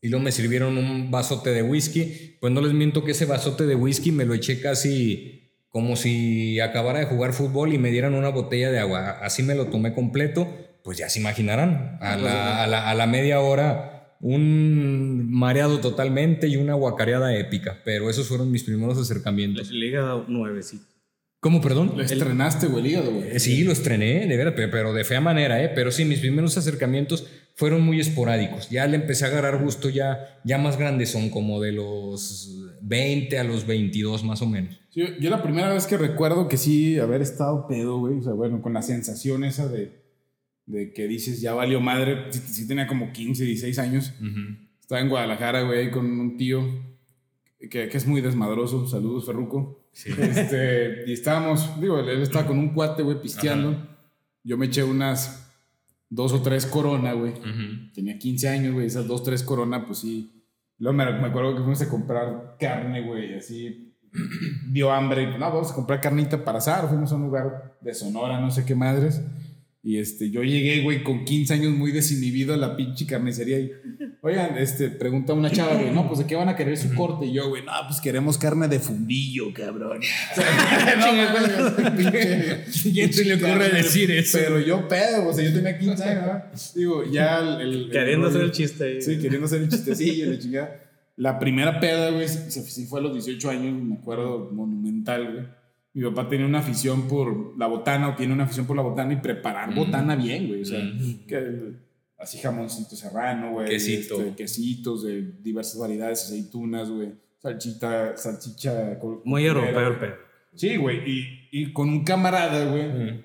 y 0.00 0.08
luego 0.08 0.22
me 0.22 0.30
sirvieron 0.30 0.78
un 0.78 1.10
vasote 1.10 1.50
de 1.50 1.64
whisky. 1.64 2.36
Pues 2.40 2.52
no 2.52 2.60
les 2.60 2.74
miento 2.74 3.02
que 3.02 3.10
ese 3.10 3.24
vasote 3.26 3.66
de 3.66 3.74
whisky 3.74 4.12
me 4.12 4.24
lo 4.24 4.34
eché 4.34 4.60
casi 4.60 5.50
como 5.68 5.96
si 5.96 6.60
acabara 6.60 7.00
de 7.00 7.06
jugar 7.06 7.32
fútbol 7.32 7.74
y 7.74 7.78
me 7.78 7.90
dieran 7.90 8.14
una 8.14 8.28
botella 8.28 8.70
de 8.70 8.78
agua. 8.78 9.18
Así 9.20 9.42
me 9.42 9.56
lo 9.56 9.66
tomé 9.66 9.94
completo. 9.94 10.46
Pues 10.84 10.96
ya 10.98 11.08
se 11.08 11.18
imaginarán. 11.18 11.98
A 12.00 12.16
la, 12.16 12.62
a 12.62 12.66
la- 12.68 12.88
a 12.88 12.94
la 12.94 13.06
media 13.08 13.40
hora 13.40 13.93
un 14.24 15.30
mareado 15.30 15.80
totalmente 15.80 16.48
y 16.48 16.56
una 16.56 16.74
guacareada 16.74 17.36
épica. 17.36 17.80
Pero 17.84 18.08
esos 18.08 18.26
fueron 18.26 18.50
mis 18.50 18.64
primeros 18.64 18.98
acercamientos. 18.98 19.68
El 19.70 19.84
hígado 19.84 20.24
nuevecito. 20.28 20.84
¿Cómo, 21.40 21.60
perdón? 21.60 21.92
Lo 21.94 22.02
estrenaste, 22.02 22.68
güey, 22.68 22.84
el 22.86 22.90
hígado, 22.92 23.12
güey. 23.12 23.28
Eh, 23.36 23.38
Sí, 23.38 23.64
lo 23.64 23.72
estrené, 23.72 24.26
de 24.26 24.36
verdad, 24.38 24.54
pe- 24.54 24.68
pero 24.68 24.94
de 24.94 25.04
fea 25.04 25.20
manera, 25.20 25.62
¿eh? 25.62 25.70
Pero 25.74 25.92
sí, 25.92 26.06
mis 26.06 26.20
primeros 26.20 26.56
acercamientos 26.56 27.26
fueron 27.54 27.82
muy 27.82 28.00
esporádicos. 28.00 28.70
Ya 28.70 28.86
le 28.86 28.96
empecé 28.96 29.26
a 29.26 29.28
agarrar 29.28 29.62
gusto 29.62 29.90
ya, 29.90 30.40
ya 30.44 30.56
más 30.56 30.78
grandes 30.78 31.10
son, 31.10 31.28
como 31.28 31.60
de 31.60 31.72
los 31.72 32.50
20 32.80 33.38
a 33.38 33.44
los 33.44 33.66
22 33.66 34.24
más 34.24 34.40
o 34.40 34.46
menos. 34.46 34.80
Sí, 34.88 35.00
Yo, 35.02 35.06
yo 35.20 35.28
la 35.28 35.42
primera 35.42 35.70
vez 35.74 35.86
que 35.86 35.98
recuerdo 35.98 36.48
que 36.48 36.56
sí 36.56 36.98
haber 36.98 37.20
estado 37.20 37.66
pedo, 37.68 37.98
güey, 37.98 38.16
o 38.20 38.22
sea, 38.22 38.32
bueno, 38.32 38.62
con 38.62 38.72
la 38.72 38.80
sensación 38.80 39.44
esa 39.44 39.68
de, 39.68 39.92
de 40.66 40.92
que 40.92 41.06
dices, 41.06 41.40
ya 41.40 41.54
valió 41.54 41.80
madre, 41.80 42.26
sí, 42.30 42.40
sí 42.40 42.68
tenía 42.68 42.86
como 42.86 43.12
15, 43.12 43.44
16 43.44 43.78
años. 43.78 44.12
Estaba 44.80 45.00
en 45.00 45.08
Guadalajara, 45.08 45.62
güey, 45.62 45.90
con 45.90 46.06
un 46.18 46.36
tío 46.36 46.62
que, 47.58 47.88
que 47.88 47.96
es 47.96 48.06
muy 48.06 48.20
desmadroso. 48.20 48.86
Saludos, 48.86 49.26
Ferruco. 49.26 49.80
Este, 49.94 51.04
y 51.06 51.12
estábamos, 51.12 51.80
digo, 51.80 52.00
él 52.00 52.20
estaba 52.20 52.46
con 52.46 52.58
un 52.58 52.70
cuate, 52.74 53.04
güey, 53.04 53.20
pisteando. 53.20 53.88
Yo 54.42 54.58
me 54.58 54.66
eché 54.66 54.82
unas 54.82 55.52
dos 56.10 56.32
o 56.32 56.42
tres 56.42 56.66
corona, 56.66 57.12
güey. 57.12 57.32
Tenía 57.94 58.18
15 58.18 58.48
años, 58.48 58.74
güey, 58.74 58.86
esas 58.86 59.06
dos, 59.06 59.22
tres 59.22 59.42
corona, 59.42 59.86
pues 59.86 60.00
sí. 60.00 60.44
Luego 60.78 60.96
me, 60.96 61.04
me 61.04 61.28
acuerdo 61.28 61.54
que 61.54 61.60
fuimos 61.60 61.80
a 61.80 61.88
comprar 61.88 62.56
carne, 62.58 63.06
güey, 63.06 63.34
así. 63.34 63.94
Dio 64.70 64.92
hambre 64.92 65.22
y, 65.22 65.26
no, 65.26 65.38
vamos 65.38 65.70
a 65.70 65.74
comprar 65.74 66.00
carnita 66.00 66.44
para 66.44 66.58
asar. 66.58 66.88
Fuimos 66.88 67.12
a 67.12 67.14
un 67.16 67.22
lugar 67.22 67.78
de 67.80 67.94
Sonora, 67.94 68.40
no 68.40 68.50
sé 68.50 68.64
qué 68.64 68.74
madres. 68.74 69.22
Y 69.86 69.98
este, 69.98 70.30
yo 70.30 70.42
llegué, 70.42 70.80
güey, 70.82 71.02
con 71.02 71.26
15 71.26 71.52
años 71.52 71.72
muy 71.74 71.92
desinhibido 71.92 72.54
a 72.54 72.56
la 72.56 72.74
pinche 72.74 73.04
carnicería 73.06 73.60
y, 73.60 73.70
oigan, 74.22 74.56
este, 74.56 74.88
pregunta 74.88 75.34
una 75.34 75.50
chava, 75.50 75.74
güey, 75.74 75.90
no, 75.92 76.06
pues 76.08 76.20
de 76.20 76.26
qué 76.26 76.36
van 76.36 76.48
a 76.48 76.56
querer 76.56 76.78
su 76.78 76.94
corte. 76.94 77.26
Y 77.26 77.34
yo, 77.34 77.50
güey, 77.50 77.62
no, 77.66 77.72
pues 77.86 78.00
queremos 78.00 78.38
carne 78.38 78.66
de 78.68 78.80
fundillo, 78.80 79.52
cabrón. 79.52 80.00
¿Quién 82.82 83.12
se 83.12 83.24
le 83.24 83.34
ocurre 83.34 83.68
decir 83.70 84.10
eso? 84.10 84.38
Pero 84.38 84.60
yo 84.60 84.88
pedo, 84.88 85.28
o 85.28 85.32
sea, 85.34 85.44
yo 85.44 85.52
tenía 85.54 85.78
15 85.78 86.02
años, 86.02 86.24
¿verdad? 86.24 86.52
Digo, 86.74 87.04
ya 87.10 87.38
el... 87.38 87.60
el- 87.60 87.90
Queriendo 87.90 88.26
el 88.28 88.30
hacer 88.34 88.42
el 88.44 88.52
chiste 88.52 88.84
ahí. 88.84 89.02
Sí, 89.02 89.18
queriendo 89.18 89.46
hacer 89.46 89.62
el 89.62 89.68
chistecillo, 89.68 90.30
la 90.30 90.38
chingada. 90.38 90.80
La 91.16 91.38
primera 91.38 91.78
peda, 91.78 92.10
güey, 92.10 92.26
sí, 92.28 92.60
sí 92.62 92.86
fue 92.86 93.00
a 93.00 93.02
los 93.02 93.12
18 93.12 93.50
años, 93.50 93.82
me 93.82 93.94
acuerdo, 93.96 94.50
monumental, 94.52 95.30
güey. 95.32 95.44
Mi 95.94 96.02
papá 96.02 96.28
tenía 96.28 96.44
una 96.44 96.58
afición 96.58 97.06
por 97.08 97.56
la 97.56 97.68
botana, 97.68 98.10
o 98.10 98.14
tiene 98.16 98.32
una 98.32 98.44
afición 98.44 98.66
por 98.66 98.76
la 98.76 98.82
botana 98.82 99.12
y 99.12 99.16
preparar 99.16 99.72
botana 99.74 100.16
bien, 100.16 100.48
güey. 100.48 100.62
O 100.62 100.64
sea, 100.64 100.80
que, 101.28 101.76
así 102.18 102.38
jamoncito 102.38 102.96
serrano, 102.96 103.52
güey. 103.52 103.68
Quesito. 103.68 104.20
este, 104.20 104.34
quesitos 104.34 105.04
de 105.04 105.22
diversas 105.40 105.78
variedades, 105.78 106.24
aceitunas, 106.24 106.90
güey. 106.90 107.12
Salchita, 107.38 108.16
salchicha. 108.16 108.98
Muy 109.24 109.46
europeo 109.46 110.00
pedo. 110.00 110.14
Sí, 110.54 110.76
güey. 110.76 111.08
Y, 111.08 111.48
y 111.52 111.72
con 111.72 111.88
un 111.88 112.04
camarada, 112.04 112.70
güey. 112.70 113.22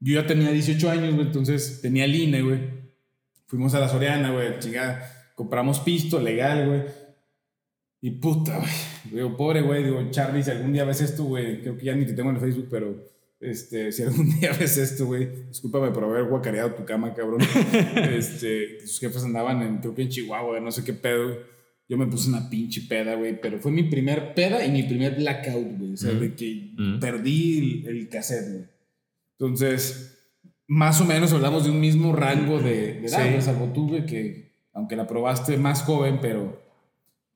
Yo 0.00 0.20
ya 0.20 0.26
tenía 0.26 0.50
18 0.50 0.90
años, 0.90 1.14
güey, 1.14 1.26
entonces 1.26 1.80
tenía 1.80 2.04
el 2.04 2.14
INE, 2.14 2.42
güey. 2.42 2.60
Fuimos 3.46 3.74
a 3.74 3.80
la 3.80 3.88
Soriana, 3.88 4.32
güey, 4.32 4.58
chingada. 4.58 5.32
Compramos 5.34 5.80
pisto 5.80 6.20
legal, 6.20 6.66
güey. 6.68 6.82
Y 8.00 8.12
puta, 8.12 8.56
güey. 8.58 8.70
Digo, 9.12 9.36
pobre, 9.36 9.60
güey. 9.62 9.82
Digo, 9.84 10.02
Charlie, 10.10 10.42
si 10.42 10.50
algún 10.50 10.72
día 10.72 10.84
ves 10.84 11.00
esto, 11.00 11.24
güey, 11.24 11.60
creo 11.62 11.76
que 11.76 11.86
ya 11.86 11.94
ni 11.96 12.06
te 12.06 12.12
tengo 12.12 12.30
en 12.30 12.36
el 12.36 12.42
Facebook, 12.42 12.68
pero 12.70 12.94
este, 13.40 13.90
si 13.92 14.02
algún 14.04 14.30
día 14.40 14.52
ves 14.58 14.76
esto, 14.76 15.06
güey, 15.06 15.28
discúlpame 15.48 15.90
por 15.90 16.04
haber 16.04 16.24
guacareado 16.24 16.72
tu 16.74 16.84
cama, 16.84 17.12
cabrón. 17.14 17.40
este, 17.96 18.80
sus 18.86 19.00
jefes 19.00 19.24
andaban 19.24 19.62
en, 19.62 19.78
creo 19.78 19.94
que 19.94 20.02
en 20.02 20.08
Chihuahua, 20.10 20.60
no 20.60 20.70
sé 20.70 20.84
qué 20.84 20.92
pedo, 20.92 21.24
güey. 21.24 21.38
Yo 21.90 21.96
me 21.96 22.06
puse 22.06 22.28
una 22.28 22.50
pinche 22.50 22.82
peda, 22.82 23.14
güey, 23.14 23.40
pero 23.40 23.58
fue 23.58 23.72
mi 23.72 23.84
primer 23.84 24.34
peda 24.34 24.62
y 24.64 24.70
mi 24.70 24.82
primer 24.82 25.16
blackout, 25.16 25.78
güey. 25.78 25.92
O 25.94 25.96
sea, 25.96 26.12
de 26.12 26.34
que 26.34 26.72
Mm. 26.76 27.00
perdí 27.00 27.82
el, 27.86 27.96
el 27.96 28.08
cassette, 28.10 28.48
güey. 28.52 28.64
Entonces, 29.38 30.18
más 30.66 31.00
o 31.00 31.04
menos 31.04 31.32
hablamos 31.32 31.64
de 31.64 31.70
un 31.70 31.80
mismo 31.80 32.14
rango 32.14 32.58
de, 32.60 32.94
de 33.00 33.06
edad, 33.06 33.34
Sí. 33.36 33.40
salvo 33.42 33.72
tú, 33.72 33.88
güey, 33.88 34.04
que 34.06 34.52
aunque 34.74 34.96
la 34.96 35.06
probaste 35.06 35.56
más 35.56 35.82
joven, 35.82 36.18
pero 36.20 36.60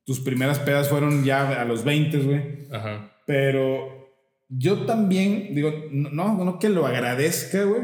tus 0.04 0.20
primeras 0.20 0.58
pedas 0.58 0.88
fueron 0.88 1.24
ya 1.24 1.60
a 1.60 1.64
los 1.64 1.84
20, 1.84 2.18
güey. 2.18 2.68
Ajá. 2.70 3.12
Pero 3.26 4.02
yo 4.48 4.84
también, 4.84 5.54
digo, 5.54 5.72
no, 5.90 6.44
no 6.44 6.58
que 6.58 6.68
lo 6.68 6.86
agradezca, 6.86 7.64
güey, 7.64 7.82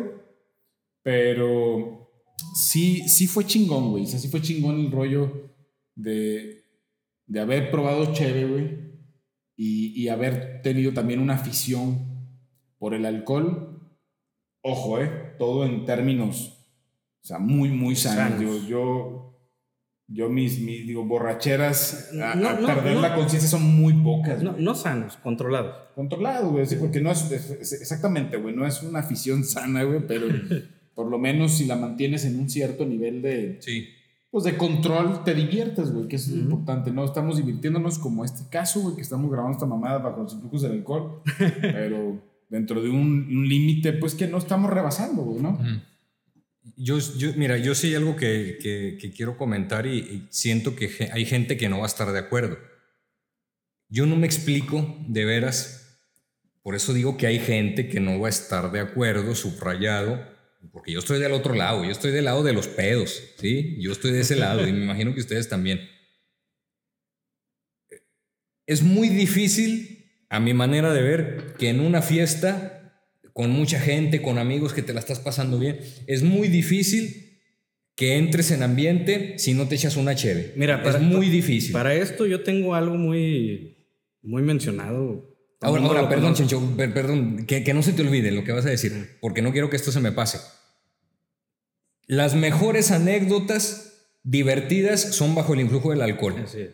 pero 1.03 2.11
sí, 2.55 3.09
sí 3.09 3.27
fue 3.27 3.45
chingón, 3.45 3.91
güey. 3.91 4.05
O 4.05 4.07
sea, 4.07 4.19
sí 4.19 4.29
fue 4.29 4.43
chingón 4.43 4.81
el 4.81 4.91
rollo 4.91 5.55
de, 5.95 6.65
de 7.27 7.41
haber 7.41 7.71
probado 7.71 8.13
cheve, 8.13 8.45
güey, 8.45 8.79
y, 9.57 10.01
y 10.01 10.09
haber 10.09 10.61
tenido 10.63 10.93
también 10.93 11.21
una 11.21 11.35
afición 11.35 12.09
por 12.79 12.95
el 12.95 13.07
alcohol. 13.07 13.81
Ojo, 14.63 15.01
eh, 15.01 15.35
todo 15.39 15.65
en 15.65 15.85
términos, 15.85 16.67
o 17.23 17.27
sea, 17.27 17.39
muy, 17.39 17.71
muy 17.71 17.97
sanos. 17.97 18.39
Sanos. 18.39 18.67
Yo, 18.67 19.28
yo 20.11 20.31
mis, 20.31 20.59
mis, 20.61 20.87
digo, 20.87 21.05
borracheras, 21.05 22.11
a, 22.23 22.35
No, 22.35 22.49
a 22.49 22.57
perder 22.75 22.95
no. 22.95 23.01
la 23.03 23.15
conciencia 23.15 23.49
son 23.49 23.63
muy 23.63 23.93
pocas. 23.93 24.43
No, 24.43 24.57
no 24.59 24.75
sanos, 24.75 25.17
controlados. 25.19 25.75
Controlado, 25.95 26.51
güey, 26.51 26.65
sí, 26.67 26.77
porque 26.77 27.01
no 27.01 27.11
es, 27.11 27.31
es- 27.31 27.51
es- 27.51 27.73
exactamente, 27.81 28.37
güey, 28.39 28.55
no 28.57 28.67
es 28.67 28.83
una 28.83 29.01
afición 29.01 29.45
sana, 29.45 29.83
güey, 29.83 30.01
pero 30.07 30.27
por 30.95 31.11
lo 31.11 31.19
menos 31.19 31.53
si 31.59 31.67
la 31.67 31.77
mantienes 31.77 32.25
en 32.25 32.39
un 32.41 32.49
cierto 32.49 32.87
nivel 32.87 33.21
de, 33.23 33.59
Sí. 33.61 33.87
pues 34.31 34.45
de 34.45 34.57
control, 34.57 35.25
te 35.25 35.35
diviertes, 35.35 35.93
güey, 35.93 36.09
que 36.09 36.17
es 36.17 36.29
Ujú. 36.29 36.39
importante, 36.39 36.91
¿no? 36.91 37.05
Estamos 37.05 37.37
divirtiéndonos 37.37 37.99
como 37.99 38.25
este 38.25 38.49
caso, 38.51 38.81
güey, 38.81 38.97
que 38.97 39.03
estamos 39.03 39.31
grabando 39.31 39.57
esta 39.57 39.67
mamada 39.67 39.99
bajo 39.99 40.23
los 40.23 40.33
influjos 40.33 40.63
del 40.63 40.73
alcohol, 40.73 41.21
pero 41.61 42.21
dentro 42.49 42.81
de 42.83 42.89
un, 42.89 42.97
un 43.31 43.47
límite, 43.49 43.93
pues 43.93 44.15
que 44.15 44.27
no 44.27 44.39
estamos 44.39 44.71
rebasando, 44.71 45.23
güey, 45.23 45.43
¿no? 45.43 45.51
Ujú. 45.51 45.65
Yo, 46.77 46.99
yo, 46.99 47.33
mira, 47.37 47.57
yo 47.59 47.75
sí 47.75 47.89
hay 47.89 47.95
algo 47.95 48.17
que, 48.17 48.99
quiero 49.17 49.37
comentar 49.37 49.87
y, 49.87 49.99
y 49.99 50.29
siento 50.31 50.75
que 50.77 51.11
hay 51.13 51.25
gente 51.25 51.57
que 51.57 51.69
no 51.69 51.79
va 51.79 51.85
a 51.85 51.89
estar 51.89 52.13
de 52.13 52.19
acuerdo. 52.19 52.59
Yo 53.89 54.07
no 54.07 54.17
me 54.17 54.27
explico 54.27 54.97
de 55.09 55.25
veras, 55.25 55.99
por 56.63 56.75
eso 56.75 56.93
digo 56.93 57.17
que 57.17 57.27
hay 57.27 57.39
gente 57.39 57.89
que 57.89 58.01
no 58.01 58.21
va 58.21 58.27
a 58.27 58.31
estar 58.31 58.71
de 58.71 58.81
acuerdo, 58.81 59.35
subrayado, 59.35 60.23
porque 60.73 60.93
yo 60.93 60.99
estoy 60.99 61.19
del 61.21 61.33
otro 61.33 61.55
lado, 61.55 61.85
yo 61.85 61.91
estoy 61.91 62.11
del 62.11 62.27
lado 62.27 62.43
de 62.43 62.53
los 62.53 62.67
pedos, 62.69 63.23
¿sí? 63.39 63.77
Yo 63.81 63.93
estoy 63.93 64.13
de 64.13 64.21
ese 64.21 64.37
lado 64.37 64.67
y 64.67 64.73
me 64.73 64.85
imagino 64.85 65.15
que 65.15 65.21
ustedes 65.21 65.49
también. 65.49 65.89
Es 68.67 68.83
muy 68.83 69.09
difícil, 69.09 70.05
a 70.29 70.41
mi 70.41 70.53
manera 70.53 70.93
de 70.93 71.03
ver, 71.03 71.55
que 71.59 71.71
en 71.71 71.81
una 71.81 72.03
fiesta 72.03 72.78
con 73.39 73.51
mucha 73.53 73.79
gente, 73.79 74.21
con 74.21 74.37
amigos 74.37 74.73
que 74.75 74.83
te 74.83 74.93
la 74.93 74.99
estás 74.99 75.21
pasando 75.21 75.61
bien, 75.61 75.79
es 76.09 76.25
muy 76.25 76.49
difícil 76.49 77.39
que 77.95 78.17
entres 78.17 78.51
en 78.51 78.65
ambiente 78.65 79.39
si 79.39 79.55
no 79.55 79.69
te 79.69 79.77
echas 79.77 79.97
una 79.97 80.17
cheve. 80.17 80.55
Mira, 80.57 80.83
para- 80.83 80.99
es 80.99 81.05
muy 81.05 81.29
difícil. 81.29 81.71
Para 81.73 81.95
esto 81.95 82.27
yo 82.27 82.43
tengo 82.43 82.75
algo 82.75 82.97
muy, 82.97 83.87
muy 84.23 84.43
mencionado. 84.43 85.37
ahora, 85.61 86.09
perdón. 86.09 86.35
Chencho, 86.35 86.61
per- 86.77 86.93
perdón, 86.93 87.47
que, 87.47 87.63
que 87.63 87.75
no 87.75 87.85
se 87.85 87.93
te 87.93 88.03
olvide 88.03 88.33
lo 88.33 88.43
que 88.43 88.51
vas 88.51 88.67
a 88.67 88.71
decir, 88.71 89.19
porque 89.21 89.41
no 89.41 89.53
quiero 89.53 89.71
que 89.71 89.77
esto 89.77 89.93
se 89.93 90.01
me 90.01 90.11
pase. 90.11 90.39
Las 92.09 92.35
mejores 92.35 92.91
anécdotas 92.91 94.09
divertidas 94.25 95.01
son 95.15 95.37
bajo 95.37 95.55
el 95.55 95.61
influjo 95.61 95.91
del 95.93 96.03
alcohol. 96.03 96.35
Así 96.45 96.63
es. 96.63 96.71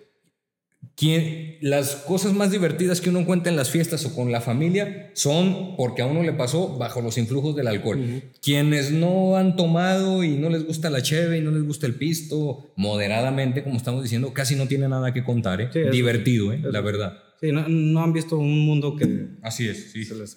Quien, 0.96 1.58
las 1.60 1.96
cosas 1.96 2.32
más 2.32 2.50
divertidas 2.50 3.00
que 3.00 3.10
uno 3.10 3.24
cuenta 3.26 3.50
en 3.50 3.56
las 3.56 3.70
fiestas 3.70 4.04
o 4.06 4.14
con 4.14 4.30
la 4.30 4.40
familia 4.40 5.10
son 5.14 5.76
porque 5.76 6.02
a 6.02 6.06
uno 6.06 6.22
le 6.22 6.32
pasó 6.32 6.76
bajo 6.78 7.00
los 7.00 7.18
influjos 7.18 7.56
del 7.56 7.66
alcohol. 7.66 8.22
Quienes 8.42 8.90
no 8.90 9.36
han 9.36 9.56
tomado 9.56 10.24
y 10.24 10.36
no 10.36 10.50
les 10.50 10.66
gusta 10.66 10.90
la 10.90 11.02
cheve 11.02 11.38
y 11.38 11.40
no 11.40 11.50
les 11.50 11.64
gusta 11.64 11.86
el 11.86 11.94
pisto, 11.94 12.72
moderadamente, 12.76 13.62
como 13.64 13.76
estamos 13.76 14.02
diciendo, 14.02 14.32
casi 14.32 14.56
no 14.56 14.66
tiene 14.66 14.88
nada 14.88 15.12
que 15.12 15.24
contar. 15.24 15.60
¿eh? 15.60 15.70
Sí, 15.72 15.80
Divertido, 15.90 16.52
¿eh? 16.52 16.60
La 16.62 16.80
verdad. 16.80 17.18
Sí, 17.40 17.52
no, 17.52 17.68
no 17.68 18.02
han 18.02 18.12
visto 18.12 18.38
un 18.38 18.60
mundo 18.60 18.96
que 18.96 19.28
Así 19.42 19.68
es, 19.68 19.92
sí. 19.92 20.04
se 20.04 20.14
les. 20.14 20.36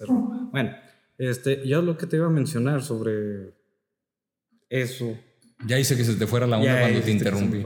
Bueno, 0.52 0.70
este, 1.16 1.66
yo 1.66 1.82
lo 1.82 1.96
que 1.96 2.06
te 2.06 2.16
iba 2.16 2.26
a 2.26 2.30
mencionar 2.30 2.82
sobre 2.82 3.54
eso. 4.68 5.18
Ya 5.66 5.78
hice 5.78 5.96
que 5.96 6.04
se 6.04 6.14
te 6.14 6.26
fuera 6.26 6.46
la 6.46 6.58
onda 6.58 6.72
Ya 6.72 6.80
cuando 6.80 7.00
te 7.00 7.10
interrumpí. 7.10 7.62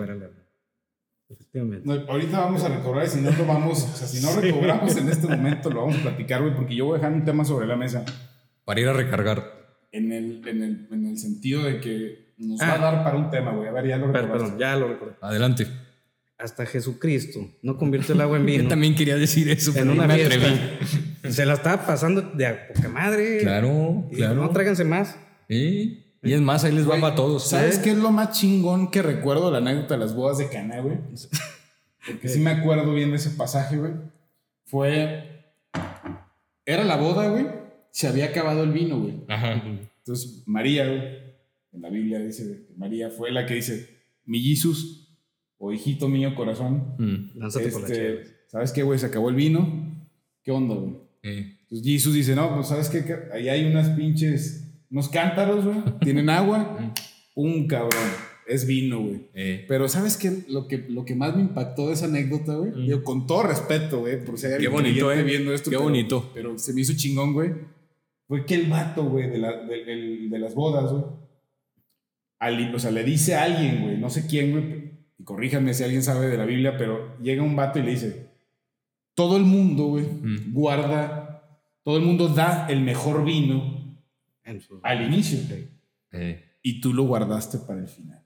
Efectivamente. 1.32 1.82
No, 1.86 1.94
ahorita 2.10 2.38
vamos 2.40 2.62
a 2.64 2.68
recobrar 2.68 3.06
y 3.06 3.08
si 3.08 3.20
no 3.20 3.30
lo 3.30 3.46
vamos, 3.46 3.82
o 3.82 3.96
sea, 3.96 4.06
si 4.06 4.20
no 4.24 4.32
recobramos 4.40 4.96
en 4.96 5.08
este 5.08 5.26
momento, 5.26 5.70
lo 5.70 5.80
vamos 5.82 5.96
a 5.98 6.02
platicar, 6.02 6.42
güey, 6.42 6.54
porque 6.54 6.74
yo 6.76 6.84
voy 6.86 6.94
a 6.94 6.98
dejar 6.98 7.12
un 7.12 7.24
tema 7.24 7.44
sobre 7.44 7.66
la 7.66 7.76
mesa 7.76 8.04
Para 8.64 8.80
ir 8.80 8.88
a 8.88 8.92
recargar. 8.92 9.44
en 9.92 10.12
el, 10.12 10.46
en 10.48 10.62
el, 10.62 10.88
en 10.90 11.06
el 11.06 11.18
sentido 11.18 11.62
de 11.64 11.80
que 11.80 12.34
nos 12.38 12.60
va 12.60 12.66
Ah. 12.66 12.74
a 12.74 12.78
dar 12.78 13.04
para 13.04 13.16
un 13.16 13.30
tema, 13.30 13.52
güey. 13.52 13.68
A 13.68 13.72
ver, 13.72 13.86
ya 13.86 13.96
lo 13.98 14.06
recordaste. 14.08 14.32
perdón, 14.38 14.58
ya 14.58 14.76
lo 14.76 14.88
recordé. 14.88 15.14
Adelante. 15.20 15.66
Hasta 16.38 16.66
Jesucristo 16.66 17.38
no 17.62 17.76
convierte 17.76 18.14
el 18.14 18.20
agua 18.20 18.36
en 18.36 18.46
vino. 18.46 18.62
Yo 18.64 18.68
también 18.68 18.94
quería 18.96 19.16
decir 19.16 19.48
eso, 19.48 19.70
en 19.70 19.74
pero 19.74 19.86
no 19.86 19.92
una 19.92 20.06
me 20.08 20.14
atreví. 20.14 20.44
Se 21.30 21.46
la 21.46 21.54
estaba 21.54 21.86
pasando 21.86 22.20
de 22.22 22.46
a 22.46 22.66
poca 22.68 22.88
madre. 22.88 23.38
Claro, 23.42 24.08
Y 24.10 24.16
claro. 24.16 24.34
No 24.42 24.50
tráiganse 24.50 24.82
más. 24.84 25.16
Sí. 25.48 26.01
Y 26.22 26.32
es 26.32 26.40
más, 26.40 26.64
ahí 26.64 26.72
les 26.72 26.88
va 26.88 27.00
para 27.00 27.14
todos. 27.14 27.48
¿Sabes 27.48 27.78
¿eh? 27.78 27.80
qué 27.82 27.90
es 27.90 27.98
lo 27.98 28.12
más 28.12 28.38
chingón 28.38 28.90
que 28.90 29.02
recuerdo 29.02 29.50
la 29.50 29.58
anécdota 29.58 29.94
de 29.94 30.00
las 30.00 30.14
bodas 30.14 30.38
de 30.38 30.48
Cana, 30.48 30.80
güey? 30.80 30.98
Porque 32.06 32.28
sí 32.28 32.40
me 32.40 32.50
acuerdo 32.50 32.94
bien 32.94 33.10
de 33.10 33.16
ese 33.16 33.30
pasaje, 33.30 33.76
güey. 33.76 33.92
Fue. 34.64 35.44
Era 36.64 36.84
la 36.84 36.96
boda, 36.96 37.28
güey. 37.28 37.46
Se 37.90 38.08
había 38.08 38.26
acabado 38.26 38.62
el 38.62 38.72
vino, 38.72 39.00
güey. 39.00 39.24
Ajá. 39.28 39.62
Entonces, 39.98 40.42
María, 40.46 40.86
güey, 40.86 41.02
en 41.72 41.82
la 41.82 41.90
Biblia 41.90 42.18
dice 42.20 42.66
que 42.68 42.74
María 42.76 43.10
fue 43.10 43.30
la 43.30 43.46
que 43.46 43.54
dice: 43.54 44.02
Mi 44.24 44.40
Jesús, 44.40 45.16
o 45.58 45.72
hijito 45.72 46.08
mío, 46.08 46.34
corazón. 46.34 46.94
Mm. 46.98 47.38
Lánzate 47.38 47.68
por 47.68 47.82
la. 47.82 47.88
Este, 47.88 48.36
¿Sabes 48.48 48.72
qué, 48.72 48.82
güey? 48.82 48.98
Se 48.98 49.06
acabó 49.06 49.28
el 49.28 49.36
vino. 49.36 49.92
¿Qué 50.42 50.50
onda, 50.50 50.74
güey? 50.74 50.94
Eh, 51.22 51.56
Entonces 51.62 51.86
Jesús 51.86 52.14
dice, 52.14 52.34
no, 52.34 52.54
pues 52.54 52.68
sabes 52.68 52.88
qué, 52.88 53.04
ahí 53.32 53.48
hay 53.48 53.64
unas 53.64 53.90
pinches, 53.90 54.61
unos 54.92 55.08
cántaros, 55.08 55.64
güey, 55.64 55.78
tienen 56.00 56.30
agua, 56.30 56.92
un 57.34 57.66
cabrón, 57.66 57.90
es 58.46 58.66
vino, 58.66 59.00
güey. 59.00 59.26
eh. 59.34 59.64
Pero 59.66 59.88
¿sabes 59.88 60.16
qué? 60.16 60.44
Lo 60.48 60.68
que, 60.68 60.78
lo 60.88 61.04
que 61.04 61.14
más 61.14 61.34
me 61.34 61.40
impactó 61.42 61.88
de 61.88 61.94
esa 61.94 62.04
anécdota, 62.06 62.54
güey, 62.56 62.72
digo, 62.86 63.02
con 63.02 63.26
todo 63.26 63.42
respeto, 63.44 64.00
güey, 64.00 64.24
por 64.24 64.38
si 64.38 64.46
hay 64.46 64.58
Qué 64.60 64.68
bonito, 64.68 65.10
eh. 65.10 65.22
viendo 65.22 65.52
esto. 65.54 65.70
Qué 65.70 65.76
pero- 65.76 65.84
bonito. 65.88 66.30
Pero 66.34 66.58
se 66.58 66.72
me 66.74 66.82
hizo 66.82 66.92
chingón, 66.94 67.32
güey, 67.32 67.50
fue 68.28 68.44
que 68.46 68.54
el 68.54 68.66
vato, 68.66 69.04
güey, 69.04 69.28
de, 69.30 69.38
la- 69.38 69.64
de- 69.64 70.38
las 70.38 70.54
bodas, 70.54 70.90
güey, 70.92 71.04
al- 72.38 72.74
o 72.74 72.78
sea, 72.78 72.90
le 72.90 73.04
dice 73.04 73.34
a 73.34 73.44
alguien, 73.44 73.82
güey, 73.82 73.98
no 73.98 74.10
sé 74.10 74.26
quién, 74.26 74.50
güey, 74.52 74.92
y 75.18 75.24
corríjanme 75.24 75.72
si 75.74 75.84
alguien 75.84 76.02
sabe 76.02 76.26
de 76.28 76.36
la 76.36 76.44
Biblia, 76.44 76.76
pero 76.76 77.16
llega 77.20 77.42
un 77.42 77.54
vato 77.56 77.78
y 77.78 77.82
le 77.82 77.90
dice, 77.92 78.26
todo 79.14 79.36
el 79.36 79.44
mundo, 79.44 79.84
güey, 79.84 80.04
Mm. 80.04 80.52
guarda, 80.52 81.58
todo 81.84 81.96
el 81.98 82.02
mundo 82.04 82.28
da 82.28 82.66
el 82.68 82.80
mejor 82.80 83.24
vino 83.24 83.81
su- 84.60 84.80
al 84.82 85.02
inicio, 85.02 85.38
Eh. 86.12 86.44
y 86.62 86.80
tú 86.80 86.92
lo 86.92 87.04
guardaste 87.04 87.58
para 87.58 87.80
el 87.80 87.88
final. 87.88 88.18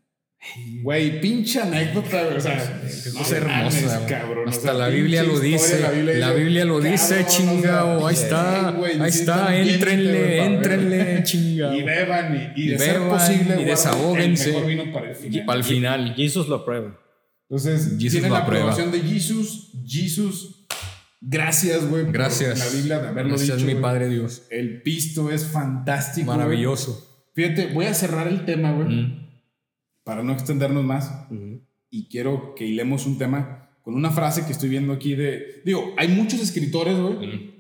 Güey, 0.83 1.21
pinche 1.21 1.61
anécdota, 1.61 2.23
güey. 2.25 2.37
O 2.37 2.41
sea, 2.41 2.81
Es 2.85 3.13
no 3.15 3.37
hermosa. 3.37 4.07
cabrón. 4.07 4.47
o 4.47 4.51
Hasta 4.51 4.63
sea, 4.63 4.73
la 4.75 4.89
Biblia 4.89 5.23
lo 5.25 5.41
dice. 5.41 5.81
La 5.81 6.33
Biblia, 6.33 6.65
lo 6.65 6.75
cabrón, 6.75 6.93
dice, 6.93 7.27
chingao. 7.27 8.07
Ahí 8.07 8.15
está. 8.15 8.69
ahí 8.69 9.11
sí, 9.13 9.19
está. 9.21 9.57
Éntrenle, 9.57 10.45
éntrenle, 10.45 11.25
chingao. 11.25 11.75
Y 11.75 11.83
beban 11.83 12.53
y, 12.57 12.61
y 12.61 12.65
Y 12.65 12.69
de 12.69 12.79
ser 12.79 12.93
beban, 13.01 13.09
posible, 13.09 13.41
y 13.41 13.45
guarden 13.47 13.67
desahóguense. 13.67 14.49
El 14.51 14.55
mejor 14.55 14.69
vino 14.69 14.93
para 14.93 15.09
el 15.11 15.17
final. 15.17 15.47
Para 15.47 15.59
el 15.59 15.65
final. 15.65 16.15
Jesús 16.15 16.49
lo 16.49 16.57
aprueba. 16.57 17.01
Entonces, 17.49 17.89
Jesus 17.99 18.13
tiene 18.13 18.29
la 18.31 18.39
aprobación 18.41 18.93
de 18.93 19.01
Jesús. 19.01 19.73
Jesús, 19.85 20.56
gracias, 21.21 21.89
güey. 21.89 22.05
por 22.05 22.13
Gracias. 22.13 22.59
La 22.59 22.69
Biblia 22.79 22.99
de 23.01 23.09
haberlo 23.09 23.37
Gracias, 23.37 23.59
dicho. 23.59 23.75
mi. 23.75 23.81
Padre 23.81 24.09
Dios. 24.09 24.43
El 24.51 24.83
pisto 24.83 25.31
es 25.31 25.47
fantástico. 25.47 26.27
Maravilloso. 26.27 27.29
Fíjate, 27.35 27.69
voy 27.73 27.87
a 27.87 27.95
cerrar 27.95 28.29
el 28.29 28.45
tema, 28.45 28.73
güey, 28.73 28.89
Mm. 28.89 29.27
para 30.05 30.23
no 30.23 30.33
extendernos 30.33 30.85
más. 30.85 31.11
Y 31.91 32.09
quiero 32.09 32.55
que 32.55 32.67
hilemos 32.67 33.07
un 33.07 33.19
tema 33.19 33.71
con 33.83 33.95
una 33.95 34.11
frase 34.11 34.45
que 34.47 34.53
estoy 34.53 34.69
viendo 34.69 34.93
aquí 34.93 35.15
de... 35.15 35.63
Digo, 35.65 35.95
hay 35.97 36.09
muchos 36.09 36.41
escritores, 36.41 36.97
güey. 36.99 37.15
Mm. 37.27 37.51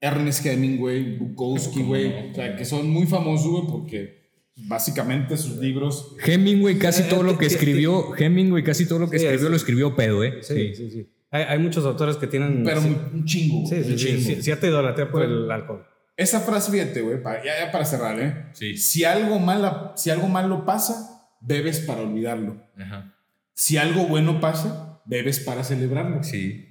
Ernest 0.00 0.44
Hemingway, 0.44 1.16
Bukowski, 1.16 1.76
¿Cómo 1.80 1.88
güey. 1.88 2.08
no? 2.26 2.32
O 2.32 2.34
sea, 2.34 2.56
que 2.56 2.64
son 2.64 2.90
muy 2.90 3.06
famosos, 3.06 3.46
güey, 3.48 3.62
porque 3.66 4.26
básicamente 4.56 5.36
sus 5.36 5.56
libros... 5.58 6.14
Hemingway 6.24 6.78
casi 6.78 7.02
todo 7.04 7.22
lo 7.22 7.38
que 7.38 7.46
escribió, 7.46 8.14
Hemingway 8.16 8.62
casi 8.62 8.86
todo 8.86 8.98
lo 9.00 9.10
que 9.10 9.16
escribió 9.16 9.38
sí. 9.46 9.48
lo 9.50 9.56
escribió 9.56 9.96
pedo, 9.96 10.24
¿eh? 10.24 10.38
Sí, 10.42 10.74
sí, 10.74 10.90
sí. 10.90 11.08
Hay, 11.36 11.44
hay 11.44 11.58
muchos 11.58 11.84
autores 11.84 12.16
que 12.16 12.26
tienen. 12.26 12.62
Pero 12.64 12.80
sí, 12.80 12.96
un 13.14 13.24
chingo. 13.24 13.66
sí, 13.68 13.82
sí, 13.84 13.92
Un 13.92 13.98
sí, 13.98 14.06
chingo. 14.06 14.20
sí, 14.36 14.42
cierta 14.42 14.66
idolatría 14.66 15.10
por 15.10 15.22
el 15.22 15.50
alcohol. 15.50 15.86
Esa 16.16 16.40
frase, 16.40 16.72
fíjate, 16.72 17.02
güey, 17.02 17.22
para- 17.22 17.44
ya, 17.44 17.52
ya 17.66 17.70
para 17.70 17.84
cerrar, 17.84 18.18
¿eh? 18.18 18.46
Sí. 18.54 18.76
Si 18.78 19.04
algo, 19.04 19.38
malo, 19.38 19.92
si 19.96 20.08
algo 20.10 20.28
malo 20.28 20.64
pasa, 20.64 21.28
bebes 21.40 21.80
para 21.80 22.00
olvidarlo. 22.02 22.56
Ajá. 22.78 23.14
Si 23.52 23.76
algo 23.76 24.06
bueno 24.06 24.40
pasa, 24.40 25.02
bebes 25.04 25.40
para 25.40 25.62
celebrarlo. 25.62 26.22
Sí. 26.22 26.62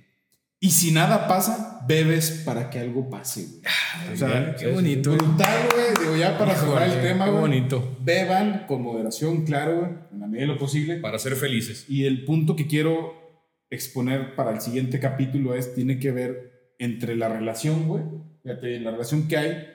Y 0.60 0.72
si 0.72 0.92
nada 0.92 1.28
pasa, 1.28 1.82
bebes 1.88 2.42
para 2.44 2.72
que 2.72 2.80
algo 2.80 3.08
pase, 3.10 3.46
güey. 3.46 4.14
O 4.14 4.18
sea, 4.18 4.56
Qué 4.56 4.72
bonito. 4.72 5.12
brutal, 5.12 5.68
güey. 5.74 5.86
Digo, 6.02 6.16
ya 6.18 6.38
para 6.40 6.56
cerrar 6.56 6.90
el 6.90 7.02
tema, 7.02 7.26
qué 7.26 7.32
güey. 7.32 7.42
bonito. 7.42 7.98
Beban 8.02 8.66
con 8.68 8.82
moderación, 8.82 9.46
claro, 9.46 9.78
güey, 9.80 9.92
en 10.12 10.20
la 10.22 10.28
medida 10.28 10.48
de 10.48 10.54
lo 10.54 10.58
posible. 10.58 10.96
Para 10.98 11.20
ser 11.20 11.36
felices. 11.36 11.86
Y 11.88 12.06
el 12.06 12.26
punto 12.26 12.56
que 12.56 12.66
quiero 12.66 13.25
exponer 13.70 14.36
para 14.36 14.52
el 14.52 14.62
siguiente 14.62 15.00
capítulo 15.00 15.54
es, 15.56 15.74
tiene 15.76 16.00
que 16.00 16.12
ver 16.12 16.74
entre 16.80 17.16
la 17.16 17.30
relación, 17.30 17.88
güey. 17.88 18.04
Fíjate, 18.44 18.80
la 18.80 18.92
relación 18.92 19.28
que 19.28 19.38
hay 19.38 19.68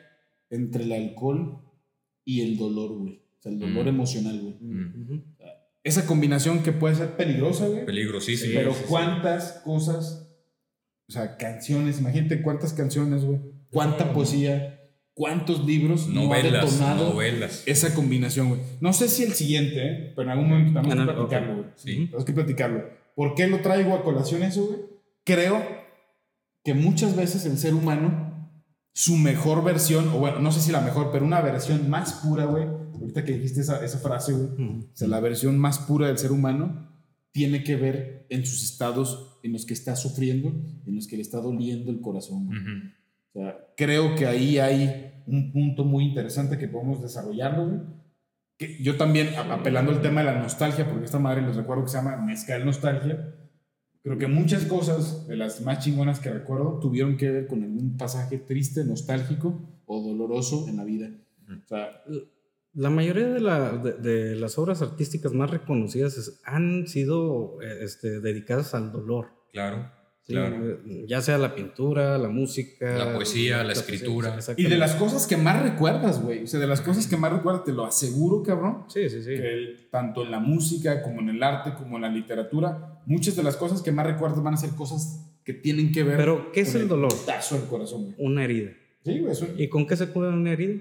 entre 0.50 0.84
el 0.84 0.92
alcohol 0.92 1.58
y 2.24 2.40
el 2.42 2.56
dolor, 2.56 2.98
güey. 2.98 3.14
O 3.38 3.42
sea, 3.42 3.52
el 3.52 3.58
dolor 3.58 3.86
Mm. 3.86 3.88
emocional, 3.88 4.38
güey. 4.40 4.54
Mm. 4.60 5.22
Esa 5.82 6.06
combinación 6.06 6.62
que 6.62 6.72
puede 6.72 6.94
ser 6.94 7.16
peligrosa, 7.16 7.66
güey. 7.66 7.86
Peligrosísimo. 7.86 8.52
pero 8.54 8.72
Sí, 8.72 8.76
sí, 8.78 8.82
sí. 8.84 8.88
cuántas 8.90 9.52
cosas, 9.64 10.36
o 11.08 11.12
sea, 11.12 11.36
canciones, 11.38 12.00
imagínate 12.00 12.42
cuántas 12.42 12.72
canciones, 12.74 13.24
güey. 13.24 13.40
Cuánta 13.70 14.12
poesía, 14.12 14.78
cuántos 15.14 15.64
libros 15.64 16.06
no 16.08 16.20
ha 16.32 16.38
Novelas, 16.38 16.70
detonado 16.78 17.10
novelas. 17.14 17.62
esa 17.66 17.94
combinación, 17.94 18.48
güey. 18.50 18.60
No 18.80 18.92
sé 18.92 19.08
si 19.08 19.22
el 19.24 19.32
siguiente, 19.32 19.86
¿eh? 19.86 20.12
pero 20.14 20.24
en 20.24 20.28
algún 20.30 20.48
momento 20.50 20.80
tenemos 20.82 21.06
que 21.06 21.12
no, 21.12 21.14
platicarlo, 21.14 21.54
güey. 21.56 21.66
Sí. 21.76 21.94
Tenemos 22.06 22.24
que 22.24 22.32
platicarlo. 22.32 22.99
¿Por 23.20 23.34
qué 23.34 23.46
lo 23.48 23.60
traigo 23.60 23.92
a 23.92 24.02
colación 24.02 24.42
eso, 24.42 24.66
güey? 24.66 24.78
Creo 25.24 25.62
que 26.64 26.72
muchas 26.72 27.14
veces 27.14 27.44
el 27.44 27.58
ser 27.58 27.74
humano, 27.74 28.50
su 28.94 29.14
mejor 29.18 29.62
versión, 29.62 30.08
o 30.08 30.18
bueno, 30.20 30.38
no 30.38 30.50
sé 30.52 30.62
si 30.62 30.72
la 30.72 30.80
mejor, 30.80 31.10
pero 31.12 31.26
una 31.26 31.42
versión 31.42 31.90
más 31.90 32.14
pura, 32.14 32.46
güey. 32.46 32.64
Ahorita 32.64 33.22
que 33.22 33.34
dijiste 33.34 33.60
esa, 33.60 33.84
esa 33.84 33.98
frase, 33.98 34.32
güey. 34.32 34.78
O 34.84 34.90
sea, 34.94 35.06
la 35.06 35.20
versión 35.20 35.58
más 35.58 35.80
pura 35.80 36.06
del 36.06 36.16
ser 36.16 36.32
humano 36.32 36.88
tiene 37.30 37.62
que 37.62 37.76
ver 37.76 38.24
en 38.30 38.46
sus 38.46 38.64
estados 38.64 39.38
en 39.42 39.52
los 39.52 39.66
que 39.66 39.74
está 39.74 39.96
sufriendo, 39.96 40.48
en 40.86 40.94
los 40.94 41.06
que 41.06 41.16
le 41.16 41.22
está 41.22 41.42
doliendo 41.42 41.90
el 41.90 42.00
corazón. 42.00 42.46
güey. 42.46 42.58
Ujú. 42.58 42.70
O 42.70 43.32
sea, 43.34 43.54
creo 43.76 44.14
que 44.14 44.24
ahí 44.24 44.56
hay 44.56 45.22
un 45.26 45.52
punto 45.52 45.84
muy 45.84 46.06
interesante 46.06 46.56
que 46.56 46.68
podemos 46.68 47.02
desarrollarlo, 47.02 47.66
güey. 47.66 47.80
Que 48.60 48.76
yo 48.82 48.98
también, 48.98 49.28
apelando 49.36 49.90
al 49.90 50.02
tema 50.02 50.20
de 50.20 50.26
la 50.26 50.38
nostalgia, 50.38 50.86
porque 50.86 51.06
esta 51.06 51.18
madre 51.18 51.40
les 51.40 51.56
recuerdo 51.56 51.84
que 51.84 51.88
se 51.88 51.96
llama 51.96 52.18
Mezcal 52.18 52.66
Nostalgia, 52.66 53.34
creo 54.02 54.18
que 54.18 54.26
muchas 54.26 54.66
cosas 54.66 55.26
de 55.26 55.36
las 55.36 55.62
más 55.62 55.82
chingonas 55.82 56.20
que 56.20 56.30
recuerdo 56.30 56.78
tuvieron 56.78 57.16
que 57.16 57.30
ver 57.30 57.46
con 57.46 57.62
algún 57.64 57.96
pasaje 57.96 58.36
triste, 58.36 58.84
nostálgico 58.84 59.80
o 59.86 60.02
doloroso 60.06 60.68
en 60.68 60.76
la 60.76 60.84
vida. 60.84 61.08
O 61.48 61.66
sea, 61.66 62.02
La 62.74 62.90
mayoría 62.90 63.28
de, 63.28 63.40
la- 63.40 63.72
de- 63.78 63.94
de 63.94 64.36
las 64.36 64.56
obras 64.58 64.80
artísticas 64.82 65.32
más 65.32 65.50
reconocidas 65.50 66.18
es- 66.18 66.40
han 66.44 66.86
sido 66.86 67.60
eh, 67.62 67.78
este, 67.82 68.20
dedicadas 68.20 68.74
al 68.74 68.92
dolor. 68.92 69.28
Claro. 69.52 69.90
Claro. 70.32 70.70
Eh, 70.86 71.04
Ya 71.08 71.20
sea 71.20 71.38
la 71.38 71.54
pintura, 71.54 72.18
la 72.18 72.28
música, 72.28 72.90
La 72.96 73.12
poesía, 73.14 73.62
la 73.64 73.72
escritura. 73.72 74.38
y 74.56 74.64
de 74.64 74.76
las 74.78 74.94
cosas 74.94 75.26
que 75.26 75.36
más 75.36 75.62
recuerdas, 75.62 76.22
güey. 76.22 76.44
O 76.44 76.46
sea, 76.46 76.58
de 76.60 76.66
las 76.66 76.80
cosas 76.80 77.06
que 77.06 77.16
más 77.16 77.32
recuerdas, 77.32 77.64
te 77.64 77.72
lo 77.72 77.84
aseguro, 77.84 78.42
cabrón. 78.42 78.84
Sí, 78.88 79.08
sí, 79.08 79.22
sí. 79.22 79.30
que 79.36 79.52
el- 79.52 79.88
tanto 79.90 80.24
en 80.24 80.30
la 80.30 80.40
música 80.40 81.02
como 81.02 81.20
en 81.20 81.28
el 81.30 81.42
arte 81.42 81.74
como 81.74 81.96
en 81.96 82.02
la 82.02 82.08
literatura, 82.08 83.00
muchas 83.06 83.34
de 83.36 83.42
las 83.42 83.56
cosas 83.56 83.82
que 83.82 83.92
más 83.92 84.06
recuerdo 84.06 84.42
van 84.42 84.54
a 84.54 84.56
ser 84.56 84.70
cosas 84.70 85.26
que 85.44 85.52
tienen 85.54 85.90
que 85.92 86.04
ver 86.04 86.16
Pero, 86.16 86.52
¿qué 86.52 86.60
es 86.60 86.72
con 86.72 86.82
el 86.82 86.88
dolor? 86.88 87.10
putazo 87.14 87.56
del 87.58 87.66
corazón, 87.68 88.04
güey. 88.04 88.14
Una 88.18 88.44
herida. 88.44 88.70
Sí, 89.04 89.18
güey, 89.18 89.32
eso- 89.32 89.48
¿Y 89.56 89.68
con 89.68 89.86
qué 89.86 89.96
se 89.96 90.08
cura 90.08 90.28
una 90.28 90.52
herida? 90.52 90.74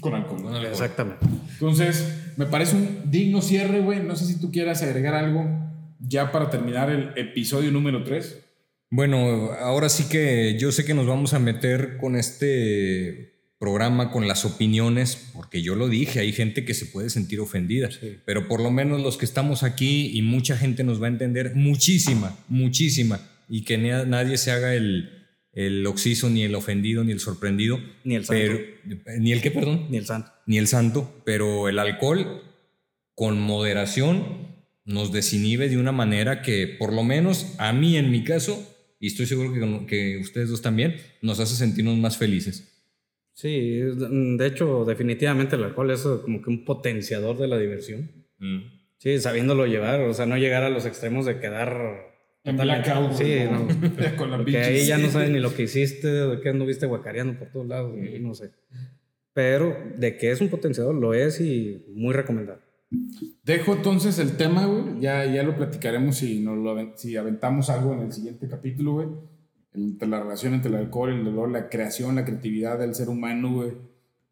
Con 0.00 0.14
alcohol. 0.14 0.38
Con 0.42 0.54
alcohol. 0.54 0.66
Exactamente. 0.70 1.26
Entonces, 1.52 2.32
me 2.38 2.46
parece 2.46 2.76
un 2.76 3.10
digno 3.10 3.42
cierre, 3.42 3.80
güey. 3.80 4.02
No 4.02 4.16
sé 4.16 4.24
si 4.24 4.40
tú 4.40 4.50
quieras 4.50 4.82
agregar 4.82 5.14
algo 5.14 5.44
ya 6.00 6.32
para 6.32 6.48
terminar 6.48 6.88
el 6.90 7.10
episodio 7.16 7.70
número 7.70 8.02
3. 8.02 8.42
Bueno, 8.94 9.52
ahora 9.58 9.88
sí 9.88 10.04
que 10.10 10.58
yo 10.60 10.70
sé 10.70 10.84
que 10.84 10.92
nos 10.92 11.06
vamos 11.06 11.32
a 11.32 11.38
meter 11.38 11.96
con 11.96 12.14
este 12.14 13.32
programa, 13.58 14.10
con 14.10 14.28
las 14.28 14.44
opiniones, 14.44 15.30
porque 15.32 15.62
yo 15.62 15.76
lo 15.76 15.88
dije, 15.88 16.20
hay 16.20 16.34
gente 16.34 16.66
que 16.66 16.74
se 16.74 16.84
puede 16.84 17.08
sentir 17.08 17.40
ofendida, 17.40 17.88
pero 18.26 18.48
por 18.48 18.60
lo 18.60 18.70
menos 18.70 19.00
los 19.00 19.16
que 19.16 19.24
estamos 19.24 19.62
aquí 19.62 20.10
y 20.12 20.20
mucha 20.20 20.58
gente 20.58 20.84
nos 20.84 21.00
va 21.00 21.06
a 21.06 21.10
entender, 21.10 21.54
muchísima, 21.54 22.36
muchísima, 22.48 23.18
y 23.48 23.64
que 23.64 23.78
na- 23.78 24.04
nadie 24.04 24.36
se 24.36 24.50
haga 24.50 24.74
el, 24.74 25.26
el 25.54 25.86
oxiso, 25.86 26.28
ni 26.28 26.42
el 26.42 26.54
ofendido, 26.54 27.02
ni 27.02 27.12
el 27.12 27.20
sorprendido. 27.20 27.80
Ni 28.04 28.16
el 28.16 28.26
santo. 28.26 28.42
Pero, 28.42 28.58
ni 29.20 29.32
el 29.32 29.40
que, 29.40 29.50
perdón 29.52 29.86
Ni 29.88 29.96
el 29.96 30.04
santo. 30.04 30.32
ni 30.46 30.58
el 30.58 30.66
santo, 30.68 31.22
pero 31.24 31.70
el 31.70 31.78
alcohol 31.78 32.42
con 33.14 33.40
moderación 33.40 34.48
nos 34.84 35.12
desinhibe 35.12 35.70
de 35.70 35.78
una 35.78 35.92
manera 35.92 36.42
que 36.42 36.66
por 36.66 36.92
lo 36.92 37.04
menos 37.04 37.54
a 37.56 37.72
mí 37.72 37.96
en 37.96 38.10
mi 38.10 38.22
caso, 38.24 38.68
y 39.02 39.08
estoy 39.08 39.26
seguro 39.26 39.52
que, 39.52 39.86
que 39.86 40.18
ustedes 40.18 40.48
dos 40.48 40.62
también, 40.62 40.94
nos 41.22 41.40
hace 41.40 41.56
sentirnos 41.56 41.98
más 41.98 42.16
felices. 42.16 42.86
Sí, 43.32 43.80
de 43.80 44.46
hecho, 44.46 44.84
definitivamente 44.84 45.56
el 45.56 45.64
alcohol 45.64 45.90
es 45.90 46.02
como 46.02 46.40
que 46.40 46.48
un 46.48 46.64
potenciador 46.64 47.36
de 47.36 47.48
la 47.48 47.58
diversión. 47.58 48.12
Sí, 48.98 49.18
sabiéndolo 49.18 49.66
llevar, 49.66 50.02
o 50.02 50.14
sea, 50.14 50.26
no 50.26 50.36
llegar 50.36 50.62
a 50.62 50.70
los 50.70 50.86
extremos 50.86 51.26
de 51.26 51.40
quedar... 51.40 52.12
En 52.44 52.56
blackout, 52.56 53.14
Sí, 53.14 53.40
no. 53.50 53.66
Con 54.16 54.30
la 54.30 54.36
Porque 54.36 54.58
ahí 54.58 54.86
ya 54.86 54.98
no 54.98 55.10
sabes 55.10 55.30
ni 55.30 55.40
lo 55.40 55.52
que 55.52 55.64
hiciste, 55.64 56.06
de 56.06 56.40
qué 56.40 56.50
anduviste 56.50 56.86
guacareando 56.86 57.36
por 57.40 57.50
todos 57.50 57.66
lados, 57.66 57.98
y 57.98 58.20
no 58.20 58.34
sé. 58.34 58.52
Pero 59.32 59.76
de 59.96 60.16
que 60.16 60.30
es 60.30 60.40
un 60.40 60.48
potenciador, 60.48 60.94
lo 60.94 61.12
es 61.12 61.40
y 61.40 61.86
muy 61.92 62.14
recomendable. 62.14 62.62
Dejo 63.44 63.74
entonces 63.74 64.18
el 64.18 64.36
tema. 64.36 64.68
Ya, 65.00 65.24
ya 65.26 65.42
lo 65.42 65.56
platicaremos 65.56 66.16
si, 66.16 66.40
nos 66.40 66.58
lo, 66.58 66.96
si 66.96 67.16
aventamos 67.16 67.70
algo 67.70 67.92
en 67.94 68.00
el 68.00 68.12
siguiente 68.12 68.48
capítulo, 68.48 68.94
güey. 68.94 69.08
Entre 69.74 70.06
la 70.06 70.20
relación 70.20 70.54
entre 70.54 70.70
el 70.70 70.76
alcohol, 70.76 71.10
el 71.10 71.24
dolor, 71.24 71.50
la 71.50 71.68
creación, 71.68 72.14
la 72.14 72.24
creatividad 72.24 72.78
del 72.78 72.94
ser 72.94 73.08
humano, 73.08 73.54
güey. 73.54 73.72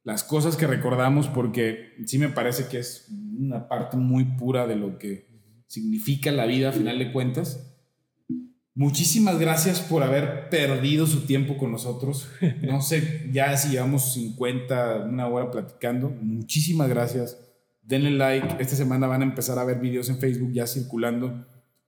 Las 0.04 0.24
cosas 0.24 0.56
que 0.56 0.66
recordamos, 0.66 1.28
porque 1.28 1.94
sí 2.06 2.18
me 2.18 2.28
parece 2.28 2.68
que 2.68 2.78
es 2.78 3.08
una 3.38 3.68
parte 3.68 3.96
muy 3.96 4.24
pura 4.24 4.66
de 4.66 4.76
lo 4.76 4.98
que 4.98 5.28
significa 5.66 6.30
la 6.32 6.46
vida 6.46 6.70
a 6.70 6.72
final 6.72 6.98
de 6.98 7.12
cuentas. 7.12 7.66
Muchísimas 8.74 9.38
gracias 9.38 9.80
por 9.80 10.02
haber 10.02 10.48
perdido 10.48 11.06
su 11.06 11.26
tiempo 11.26 11.58
con 11.58 11.72
nosotros. 11.72 12.28
No 12.62 12.80
sé 12.80 13.28
ya 13.32 13.56
si 13.56 13.70
llevamos 13.70 14.14
50, 14.14 15.04
una 15.04 15.26
hora 15.26 15.50
platicando. 15.50 16.08
Muchísimas 16.08 16.88
gracias. 16.88 17.36
Denle 17.91 18.12
like. 18.12 18.57
Esta 18.61 18.76
semana 18.76 19.09
van 19.09 19.22
a 19.22 19.24
empezar 19.24 19.59
a 19.59 19.64
ver 19.64 19.80
videos 19.80 20.09
en 20.11 20.18
Facebook 20.18 20.53
ya 20.53 20.68
circulando 20.68 21.45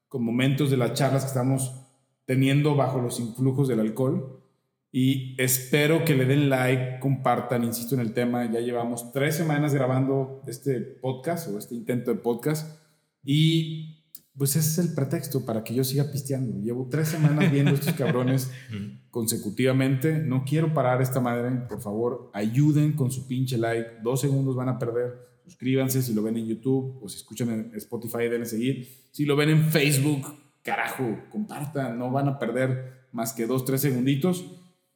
con 0.09 0.25
momentos 0.25 0.69
de 0.69 0.77
las 0.77 0.95
charlas 0.95 1.23
que 1.23 1.29
estamos 1.29 1.77
teniendo 2.25 2.75
bajo 2.75 3.01
los 3.01 3.21
influjos 3.21 3.69
del 3.69 3.79
alcohol. 3.79 4.43
Y 4.91 5.41
espero 5.41 6.05
que 6.05 6.17
le 6.17 6.25
den 6.25 6.51
like, 6.51 6.99
compartan, 6.99 7.63
insisto 7.63 7.95
en 7.95 8.01
el 8.01 8.15
tema. 8.15 8.51
Ya 8.51 8.59
llevamos 8.59 9.13
tres 9.13 9.37
semanas 9.37 9.75
grabando 9.75 10.43
este 10.49 10.81
podcast 10.81 11.47
o 11.49 11.57
este 11.57 11.77
intento 11.77 12.13
de 12.13 12.19
podcast. 12.19 12.83
Y 13.23 14.03
pues 14.37 14.57
ese 14.57 14.81
es 14.81 14.89
el 14.89 14.95
pretexto 14.97 15.47
para 15.47 15.63
que 15.63 15.73
yo 15.73 15.85
siga 15.85 16.11
pisteando. 16.11 16.61
Llevo 16.61 16.89
tres 16.91 17.07
semanas 17.11 17.49
viendo 17.53 17.71
estos 17.71 17.95
cabrones 17.95 18.51
consecutivamente. 19.11 20.19
No 20.19 20.43
quiero 20.45 20.75
parar 20.75 21.01
esta 21.01 21.21
madre. 21.21 21.49
Por 21.69 21.81
favor, 21.81 22.33
ayuden 22.35 22.95
con 22.95 23.13
su 23.13 23.29
pinche 23.29 23.57
like. 23.57 24.01
Dos 24.03 24.21
segundos 24.21 24.57
van 24.57 24.69
a 24.69 24.81
perder. 24.81 25.32
Suscríbanse 25.45 26.03
si 26.03 26.15
lo 26.15 26.23
ven 26.23 26.37
en 26.37 26.47
YouTube 26.47 26.99
o 27.03 27.09
si 27.09 27.17
escuchan 27.17 27.51
en 27.51 27.73
Spotify, 27.77 28.29
denle 28.29 28.47
seguir. 28.47 28.89
Si 29.11 29.25
lo 29.25 29.37
ven 29.37 29.51
en 29.51 29.71
Facebook, 29.71 30.27
carajo, 30.63 31.19
compartan. 31.31 31.99
No 31.99 32.11
van 32.11 32.29
a 32.29 32.39
perder 32.39 33.09
más 33.13 33.33
que 33.33 33.47
dos, 33.47 33.65
tres 33.65 33.81
segunditos. 33.81 34.45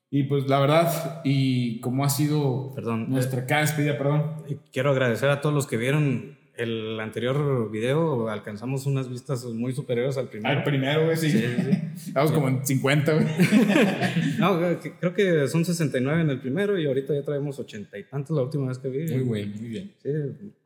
Y 0.09 0.23
pues 0.25 0.47
la 0.49 0.61
verdad, 0.61 1.21
y 1.25 1.81
como 1.81 2.05
ha 2.05 2.09
sido 2.11 2.73
Perdón. 2.75 3.11
nuestra 3.11 3.45
cada 3.47 3.63
despedida, 3.63 3.99
perdón. 3.99 4.45
Y 4.49 4.55
Quiero 4.73 4.91
agradecer 4.91 5.29
a 5.31 5.41
todos 5.41 5.55
los 5.55 5.67
que 5.67 5.77
vieron 5.77 6.39
el 6.57 6.99
anterior 7.01 7.71
video. 7.71 8.29
Alcanzamos 8.29 8.87
unas 8.87 9.09
vistas 9.09 9.45
muy 9.45 9.73
superiores 9.73 10.17
al 10.17 10.29
primero. 10.29 10.59
Al 10.59 10.65
primero, 10.65 11.05
güey, 11.05 11.17
sí. 11.17 11.31
Sí, 11.31 11.39
sí, 11.39 11.63
sí. 11.63 12.09
Estamos 12.09 12.33
como 12.33 12.49
en 12.49 12.67
50, 12.67 13.13
güey. 13.13 13.27
No, 14.39 14.59
creo 15.01 15.15
que 15.15 15.49
son 15.49 15.65
69 15.65 16.23
en 16.23 16.31
el 16.31 16.41
primero 16.41 16.79
y 16.79 16.87
ahorita 16.87 17.15
ya 17.15 17.23
traemos 17.23 17.59
80 17.59 17.99
y 17.99 18.05
tantos 18.05 18.37
la 18.37 18.43
última 18.43 18.69
vez 18.69 18.79
que 18.79 18.89
vi. 18.89 19.15
Muy 19.25 19.41
bien, 19.43 19.55
muy 19.59 19.69
bien. 19.69 19.95
Sí, 20.03 20.11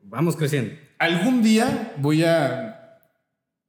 vamos 0.03 0.35
creciendo. 0.35 0.73
Algún 0.97 1.41
día 1.41 1.93
voy 1.97 2.23
a. 2.23 2.77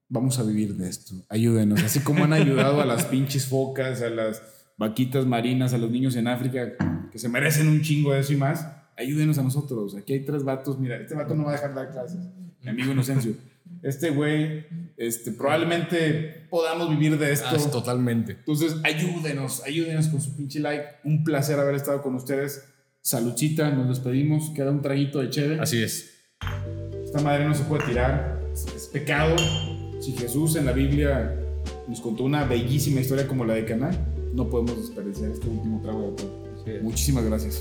Vamos 0.08 0.38
a 0.38 0.42
vivir 0.42 0.74
de 0.74 0.90
esto. 0.90 1.14
Ayúdenos. 1.28 1.82
Así 1.82 2.00
como 2.00 2.24
han 2.24 2.34
ayudado 2.34 2.82
a 2.82 2.84
las 2.86 3.06
pinches 3.06 3.46
focas, 3.46 4.02
a 4.02 4.10
las 4.10 4.42
vaquitas 4.76 5.24
marinas, 5.24 5.72
a 5.72 5.78
los 5.78 5.90
niños 5.90 6.16
en 6.16 6.28
África, 6.28 6.74
que 7.10 7.18
se 7.18 7.28
merecen 7.28 7.68
un 7.68 7.80
chingo 7.80 8.12
de 8.12 8.20
eso 8.20 8.32
y 8.32 8.36
más. 8.36 8.66
Ayúdenos 8.96 9.38
a 9.38 9.42
nosotros. 9.42 9.94
Aquí 9.94 10.12
hay 10.12 10.24
tres 10.24 10.44
vatos. 10.44 10.78
Mira, 10.78 10.96
este 10.96 11.14
vato 11.14 11.34
no 11.34 11.44
va 11.44 11.50
a 11.50 11.54
dejar 11.54 11.70
de 11.70 11.76
dar 11.76 11.90
clases. 11.90 12.18
Mi 12.62 12.70
amigo 12.70 12.92
Inocencio. 12.92 13.34
Este 13.82 14.10
güey, 14.10 14.64
este, 14.96 15.32
probablemente 15.32 16.46
podamos 16.50 16.88
vivir 16.90 17.18
de 17.18 17.32
esto. 17.32 17.48
Ah, 17.50 17.70
totalmente. 17.70 18.32
Entonces, 18.32 18.76
ayúdenos, 18.84 19.62
ayúdenos 19.64 20.08
con 20.08 20.20
su 20.20 20.36
pinche 20.36 20.60
like. 20.60 20.84
Un 21.04 21.24
placer 21.24 21.58
haber 21.58 21.74
estado 21.74 22.02
con 22.02 22.14
ustedes. 22.14 22.64
Saludcita, 23.00 23.70
nos 23.70 23.88
despedimos. 23.88 24.50
Queda 24.50 24.70
un 24.70 24.82
traguito 24.82 25.20
de 25.20 25.30
chévere. 25.30 25.60
Así 25.60 25.82
es. 25.82 26.10
Esta 27.04 27.20
madre 27.20 27.46
no 27.46 27.54
se 27.54 27.64
puede 27.64 27.84
tirar. 27.86 28.40
Es, 28.52 28.88
pecado. 28.92 29.36
Si 30.00 30.12
Jesús 30.12 30.56
en 30.56 30.66
la 30.66 30.72
Biblia 30.72 31.36
nos 31.88 32.00
contó 32.00 32.24
una 32.24 32.44
bellísima 32.44 33.00
historia 33.00 33.26
como 33.26 33.44
la 33.44 33.54
de 33.54 33.64
Caná, 33.64 33.90
no 34.34 34.48
podemos 34.48 34.76
desperdiciar 34.76 35.30
este 35.30 35.48
último 35.48 35.80
trago 35.82 36.02
de 36.02 36.08
alcohol. 36.08 36.62
Sí. 36.64 36.72
Muchísimas 36.82 37.24
gracias. 37.24 37.60